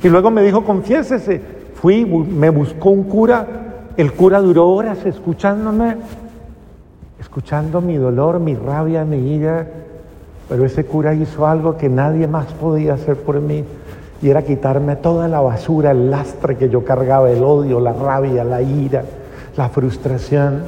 [0.03, 1.41] Y luego me dijo, confiésese.
[1.75, 3.47] Fui, me buscó un cura.
[3.97, 5.97] El cura duró horas escuchándome,
[7.19, 9.67] escuchando mi dolor, mi rabia, mi ira.
[10.49, 13.65] Pero ese cura hizo algo que nadie más podía hacer por mí.
[14.23, 18.45] Y era quitarme toda la basura, el lastre que yo cargaba, el odio, la rabia,
[18.45, 19.05] la ira,
[19.57, 20.63] la frustración.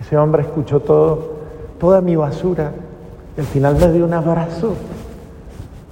[0.00, 1.32] Ese hombre escuchó todo,
[1.78, 2.72] toda mi basura
[3.36, 4.74] y al final me dio un abrazo,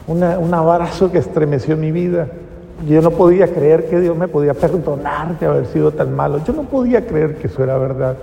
[0.06, 2.28] un abrazo que estremeció mi vida.
[2.89, 6.43] Yo no podía creer que Dios me podía perdonar de haber sido tan malo.
[6.44, 8.16] Yo no podía creer que eso era verdad,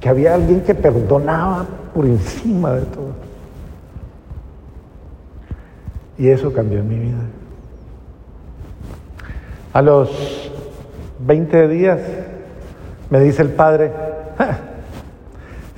[0.00, 3.12] que había alguien que perdonaba por encima de todo.
[6.16, 7.18] Y eso cambió mi vida.
[9.72, 10.50] A los
[11.26, 12.00] 20 días
[13.10, 13.92] me dice el padre,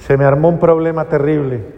[0.06, 1.75] se me armó un problema terrible.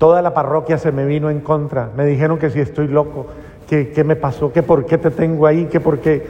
[0.00, 1.90] Toda la parroquia se me vino en contra.
[1.94, 3.26] Me dijeron que si estoy loco,
[3.68, 6.26] que qué me pasó, que por qué te tengo ahí, que por qué.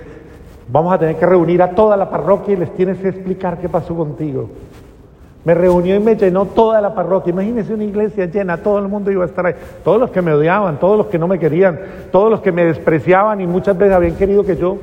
[0.66, 3.68] Vamos a tener que reunir a toda la parroquia y les tienes que explicar qué
[3.68, 4.50] pasó contigo.
[5.44, 7.30] Me reunió y me llenó toda la parroquia.
[7.30, 9.54] Imagínense una iglesia llena, todo el mundo iba a estar ahí.
[9.84, 11.78] Todos los que me odiaban, todos los que no me querían,
[12.10, 14.78] todos los que me despreciaban y muchas veces habían querido que yo,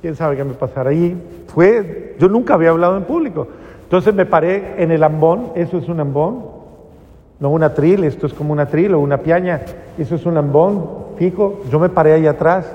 [0.00, 0.88] quién sabe qué me pasara.
[0.88, 1.22] ahí.
[1.48, 3.46] fue, yo nunca había hablado en público.
[3.82, 6.45] Entonces me paré en el ambón, eso es un ambón,
[7.40, 9.60] no una tril, esto es como una tril o una piaña,
[9.98, 12.66] eso es un ambón fijo, yo me paré ahí atrás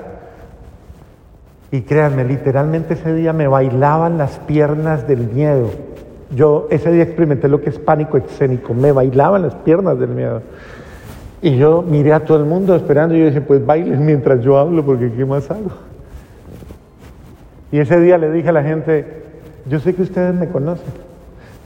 [1.70, 5.70] y créanme, literalmente ese día me bailaban las piernas del miedo.
[6.34, 10.42] Yo ese día experimenté lo que es pánico escénico, me bailaban las piernas del miedo.
[11.40, 14.58] Y yo miré a todo el mundo esperando y yo dije, pues bailen mientras yo
[14.58, 15.70] hablo porque ¿qué más hago?
[17.72, 19.24] Y ese día le dije a la gente,
[19.66, 20.92] yo sé que ustedes me conocen.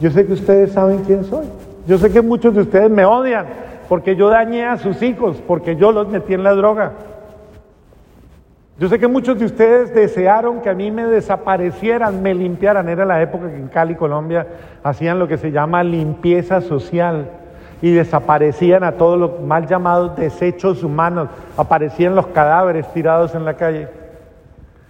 [0.01, 1.47] Yo sé que ustedes saben quién soy.
[1.87, 3.47] Yo sé que muchos de ustedes me odian
[3.89, 6.93] porque yo dañé a sus hijos, porque yo los metí en la droga.
[8.79, 12.89] Yo sé que muchos de ustedes desearon que a mí me desaparecieran, me limpiaran.
[12.89, 14.47] Era la época que en Cali, Colombia,
[14.83, 17.31] hacían lo que se llama limpieza social
[17.81, 21.29] y desaparecían a todos los mal llamados desechos humanos.
[21.57, 23.89] Aparecían los cadáveres tirados en la calle.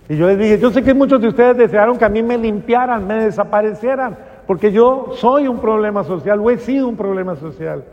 [0.08, 2.38] Y yo les dije, yo sé que muchos de ustedes desearon que a mí me
[2.38, 4.16] limpiaran, me desaparecieran,
[4.46, 7.84] porque yo soy un problema social o he sido un problema social.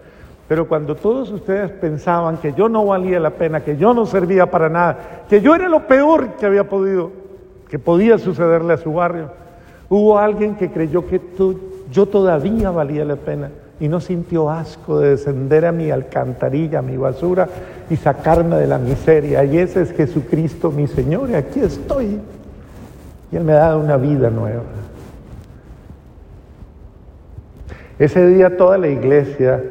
[0.47, 4.51] Pero cuando todos ustedes pensaban que yo no valía la pena, que yo no servía
[4.51, 7.11] para nada, que yo era lo peor que había podido,
[7.69, 9.29] que podía sucederle a su barrio,
[9.89, 11.21] hubo alguien que creyó que
[11.91, 13.49] yo todavía valía la pena
[13.79, 17.47] y no sintió asco de descender a mi alcantarilla, a mi basura
[17.89, 19.43] y sacarme de la miseria.
[19.45, 22.19] Y ese es Jesucristo, mi Señor, y aquí estoy.
[23.31, 24.61] Y Él me ha dado una vida nueva.
[28.03, 29.63] Ese día toda la iglesia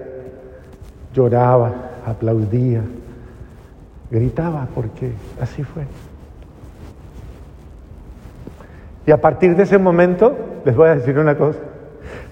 [1.12, 1.70] lloraba,
[2.06, 2.80] aplaudía,
[4.10, 5.82] gritaba, porque así fue.
[9.06, 10.34] Y a partir de ese momento,
[10.64, 11.58] les voy a decir una cosa,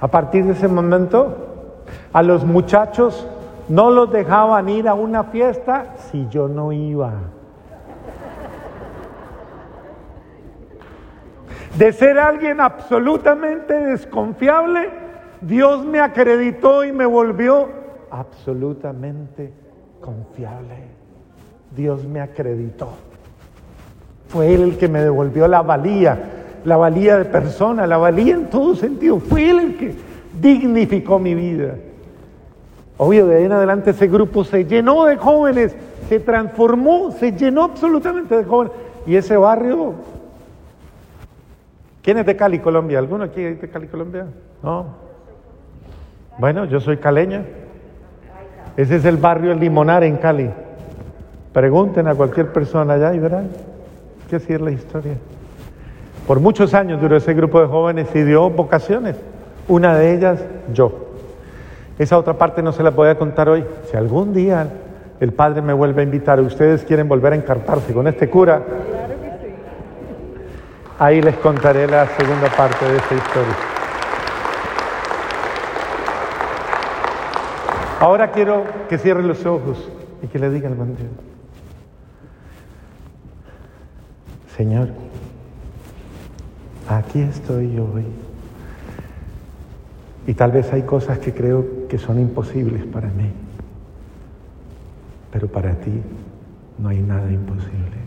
[0.01, 3.29] a partir de ese momento, a los muchachos
[3.69, 7.13] no los dejaban ir a una fiesta si yo no iba.
[11.77, 15.10] De ser alguien absolutamente desconfiable,
[15.41, 17.69] Dios me acreditó y me volvió
[18.11, 19.53] absolutamente
[20.01, 20.77] confiable.
[21.75, 22.89] Dios me acreditó.
[24.29, 26.19] Fue Él el que me devolvió la valía,
[26.65, 29.19] la valía de persona, la valía en todo sentido.
[29.19, 29.95] Fue Él el que
[30.41, 31.75] dignificó mi vida.
[32.99, 35.75] Obvio, de ahí en adelante ese grupo se llenó de jóvenes,
[36.09, 38.75] se transformó, se llenó absolutamente de jóvenes.
[39.07, 39.95] Y ese barrio
[42.03, 42.99] ¿Quién es de Cali, Colombia?
[42.99, 44.27] ¿Alguno aquí es de Cali, Colombia?
[44.63, 45.10] No.
[46.41, 47.43] Bueno, yo soy caleña.
[48.75, 50.49] Ese es el barrio El Limonar en Cali.
[51.53, 53.51] Pregunten a cualquier persona allá y verán
[54.31, 55.13] qué es la historia.
[56.27, 59.17] Por muchos años duró ese grupo de jóvenes y dio vocaciones.
[59.69, 60.43] Una de ellas,
[60.73, 61.11] yo.
[61.99, 63.63] Esa otra parte no se la voy a contar hoy.
[63.91, 64.67] Si algún día
[65.21, 68.63] el Padre me vuelve a invitar, ustedes quieren volver a encartarse con este cura,
[70.99, 73.70] Ahí les contaré la segunda parte de esta historia.
[78.01, 79.77] Ahora quiero que cierren los ojos
[80.23, 81.11] y que le digan al Dios,
[84.57, 84.89] Señor,
[86.89, 88.07] aquí estoy yo hoy.
[90.27, 93.31] Y tal vez hay cosas que creo que son imposibles para mí,
[95.31, 96.01] pero para ti
[96.79, 98.01] no hay nada imposible.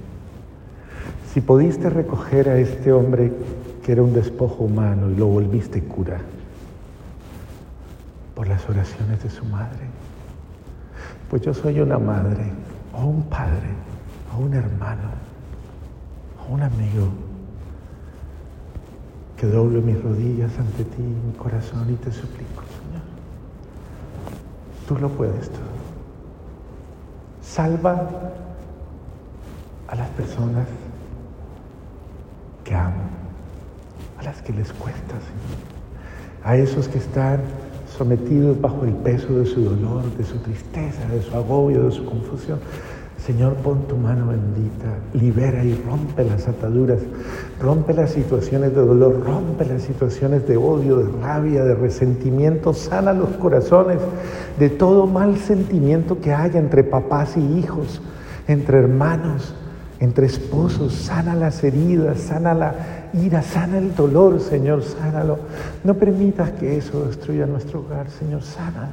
[1.32, 3.32] Si pudiste recoger a este hombre
[3.86, 6.20] que era un despojo humano y lo volviste cura
[8.44, 9.88] por las oraciones de su madre,
[11.30, 12.52] pues yo soy una madre
[12.92, 13.70] o un padre
[14.36, 15.12] o un hermano
[16.42, 17.08] o un amigo
[19.38, 23.04] que doblo mis rodillas ante ti, mi corazón y te suplico, Señor.
[24.90, 25.62] Tú lo puedes todo.
[27.42, 28.10] Salva
[29.88, 30.68] a las personas
[32.66, 33.04] que amo,
[34.20, 37.63] a las que les cuesta, Señor, a esos que están
[37.98, 42.06] sometidos bajo el peso de su dolor, de su tristeza, de su agobio, de su
[42.06, 42.60] confusión.
[43.26, 47.00] Señor, pon tu mano bendita, libera y rompe las ataduras,
[47.62, 53.14] rompe las situaciones de dolor, rompe las situaciones de odio, de rabia, de resentimiento, sana
[53.14, 54.00] los corazones
[54.60, 58.02] de todo mal sentimiento que haya entre papás y hijos,
[58.50, 59.56] entre hermanos,
[60.02, 65.38] entre esposos, sana las heridas, sana la ira, sana el dolor, Señor, sánalo.
[65.84, 68.90] No permitas que eso destruya nuestro hogar, Señor, sana.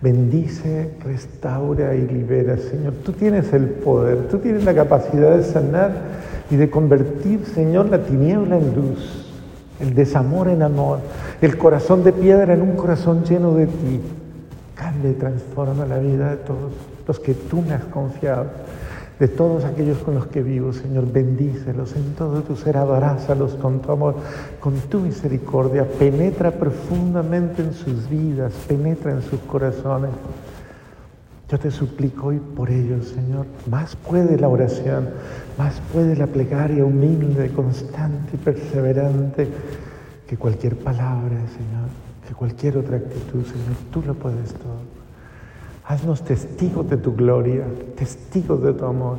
[0.00, 2.94] Bendice, restaura y libera, Señor.
[3.04, 5.92] Tú tienes el poder, tú tienes la capacidad de sanar
[6.50, 9.32] y de convertir, Señor, la tiniebla en luz,
[9.80, 10.98] el desamor en amor,
[11.40, 14.00] el corazón de piedra en un corazón lleno de ti.
[14.74, 16.72] Cambia y transforma la vida de todos
[17.06, 18.46] los que tú me has confiado
[19.18, 23.80] de todos aquellos con los que vivo, Señor, bendícelos en todo tu ser, abrázalos con
[23.80, 24.16] tu amor,
[24.58, 30.10] con tu misericordia, penetra profundamente en sus vidas, penetra en sus corazones.
[31.48, 35.10] Yo te suplico hoy por ellos, Señor, más puede la oración,
[35.56, 39.48] más puede la plegaria humilde, constante y perseverante
[40.26, 41.88] que cualquier palabra, Señor,
[42.26, 44.93] que cualquier otra actitud, Señor, tú lo puedes todo.
[45.86, 47.64] Haznos testigos de tu gloria,
[47.96, 49.18] testigos de tu amor.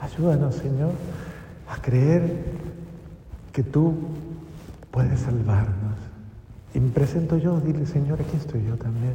[0.00, 0.92] Ayúdanos, Señor,
[1.68, 2.22] a creer
[3.52, 3.94] que tú
[4.90, 5.96] puedes salvarnos.
[6.74, 9.14] Y me presento yo, dile, Señor, aquí estoy yo también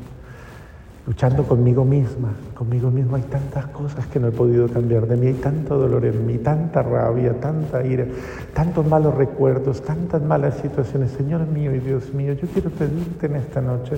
[1.07, 2.33] luchando conmigo misma.
[2.53, 6.05] Conmigo misma hay tantas cosas que no he podido cambiar de mí, hay tanto dolor
[6.05, 8.05] en mí, tanta rabia, tanta ira,
[8.53, 11.11] tantos malos recuerdos, tantas malas situaciones.
[11.11, 13.95] Señor mío y Dios mío, yo quiero pedirte en esta noche,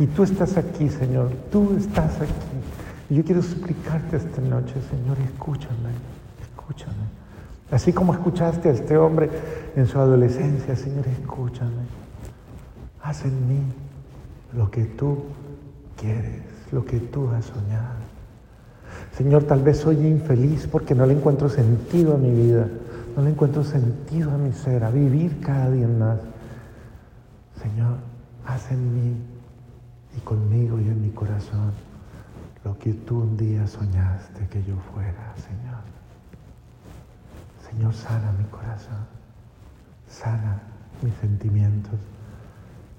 [0.00, 2.32] y tú estás aquí, Señor, tú estás aquí.
[3.10, 5.90] Y yo quiero suplicarte esta noche, Señor, escúchame,
[6.40, 7.04] escúchame.
[7.70, 9.28] Así como escuchaste a este hombre
[9.76, 11.82] en su adolescencia, Señor, escúchame.
[13.02, 13.60] Haz en mí
[14.56, 15.18] lo que tú
[16.00, 18.00] quieres, lo que tú has soñado.
[19.18, 22.66] Señor, tal vez soy infeliz porque no le encuentro sentido a mi vida,
[23.14, 26.20] no le encuentro sentido a mi ser, a vivir cada día más.
[27.60, 27.96] Señor,
[28.46, 29.39] haz en mí
[30.16, 31.72] y conmigo y en mi corazón
[32.64, 35.80] lo que tú un día soñaste que yo fuera, Señor.
[37.70, 39.06] Señor, sana mi corazón,
[40.08, 40.60] sana
[41.02, 41.98] mis sentimientos,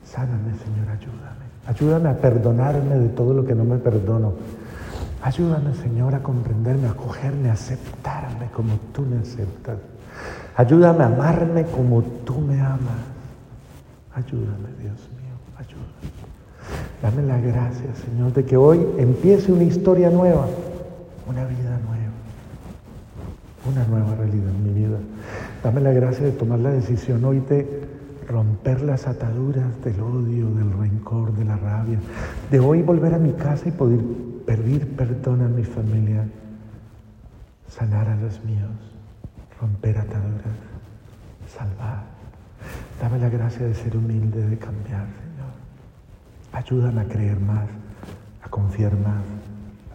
[0.06, 1.52] sáname, Señor, ayúdame.
[1.68, 4.34] Ayúdame a perdonarme de todo lo que no me perdono.
[5.22, 9.78] Ayúdame, Señor, a comprenderme, a acogerme, a aceptarme como tú me aceptas.
[10.56, 13.02] Ayúdame a amarme como tú me amas.
[14.14, 16.11] Ayúdame, Dios mío, ayúdame.
[17.02, 20.48] Dame la gracia, Señor, de que hoy empiece una historia nueva,
[21.28, 22.12] una vida nueva,
[23.70, 25.00] una nueva realidad en mi vida.
[25.64, 27.88] Dame la gracia de tomar la decisión hoy de
[28.28, 32.00] romper las ataduras del odio, del rencor, de la rabia,
[32.52, 34.00] de hoy volver a mi casa y poder
[34.46, 36.26] pedir perdón a mi familia,
[37.68, 38.70] sanar a los míos,
[39.60, 40.56] romper ataduras,
[41.48, 42.04] salvar.
[43.02, 45.08] Dame la gracia de ser humilde, de cambiar,
[46.54, 47.68] Ayúdame a creer más,
[48.44, 49.24] a confiar más,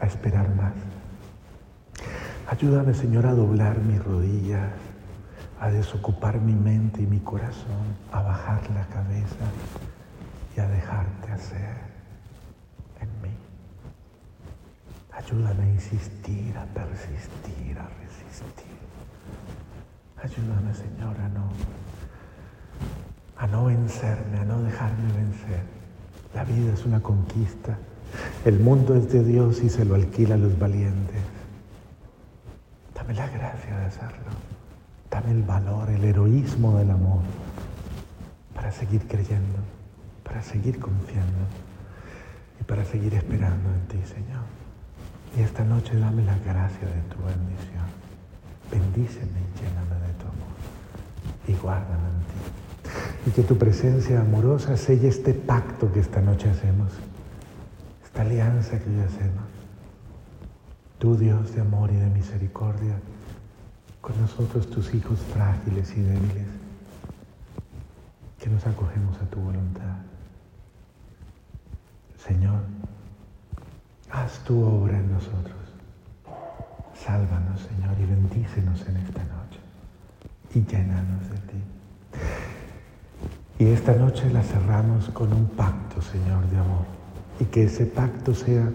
[0.00, 0.72] a esperar más.
[2.48, 4.70] Ayúdame, Señor, a doblar mis rodillas,
[5.60, 9.46] a desocupar mi mente y mi corazón, a bajar la cabeza
[10.56, 11.76] y a dejarte hacer
[13.00, 13.36] en mí.
[15.12, 18.76] Ayúdame a insistir, a persistir, a resistir.
[20.22, 21.50] Ayúdame, Señor, a no,
[23.36, 25.75] a no vencerme, a no dejarme vencer.
[26.36, 27.78] La vida es una conquista.
[28.44, 31.16] El mundo es de Dios y se lo alquila a los valientes.
[32.94, 34.32] Dame la gracia de hacerlo.
[35.10, 37.22] Dame el valor, el heroísmo del amor
[38.54, 39.60] para seguir creyendo,
[40.24, 41.38] para seguir confiando
[42.60, 44.44] y para seguir esperando en ti, Señor.
[45.38, 47.88] Y esta noche dame la gracia de tu bendición.
[48.70, 50.56] Bendíceme y lléname de tu amor
[51.48, 52.15] y guárdame.
[53.26, 56.92] Y que tu presencia amorosa selle este pacto que esta noche hacemos,
[58.04, 59.44] esta alianza que hoy hacemos.
[60.98, 62.96] Tu Dios de amor y de misericordia,
[64.00, 66.46] con nosotros tus hijos frágiles y débiles,
[68.38, 69.96] que nos acogemos a tu voluntad.
[72.16, 72.60] Señor,
[74.10, 75.56] haz tu obra en nosotros.
[76.94, 79.60] Sálvanos, Señor, y bendícenos en esta noche
[80.54, 82.55] y llénanos de ti.
[83.58, 86.84] Y esta noche la cerramos con un pacto, Señor, de amor.
[87.40, 88.70] Y que ese pacto sea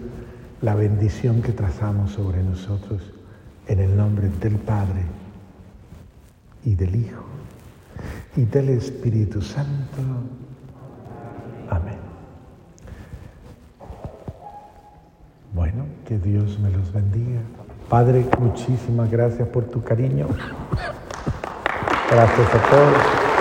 [0.60, 3.02] la bendición que trazamos sobre nosotros
[3.68, 5.02] en el nombre del Padre
[6.64, 7.24] y del Hijo
[8.36, 10.00] y del Espíritu Santo.
[11.70, 11.98] Amén.
[15.54, 17.40] Bueno, que Dios me los bendiga.
[17.88, 20.26] Padre, muchísimas gracias por tu cariño.
[22.10, 23.31] Gracias a todos.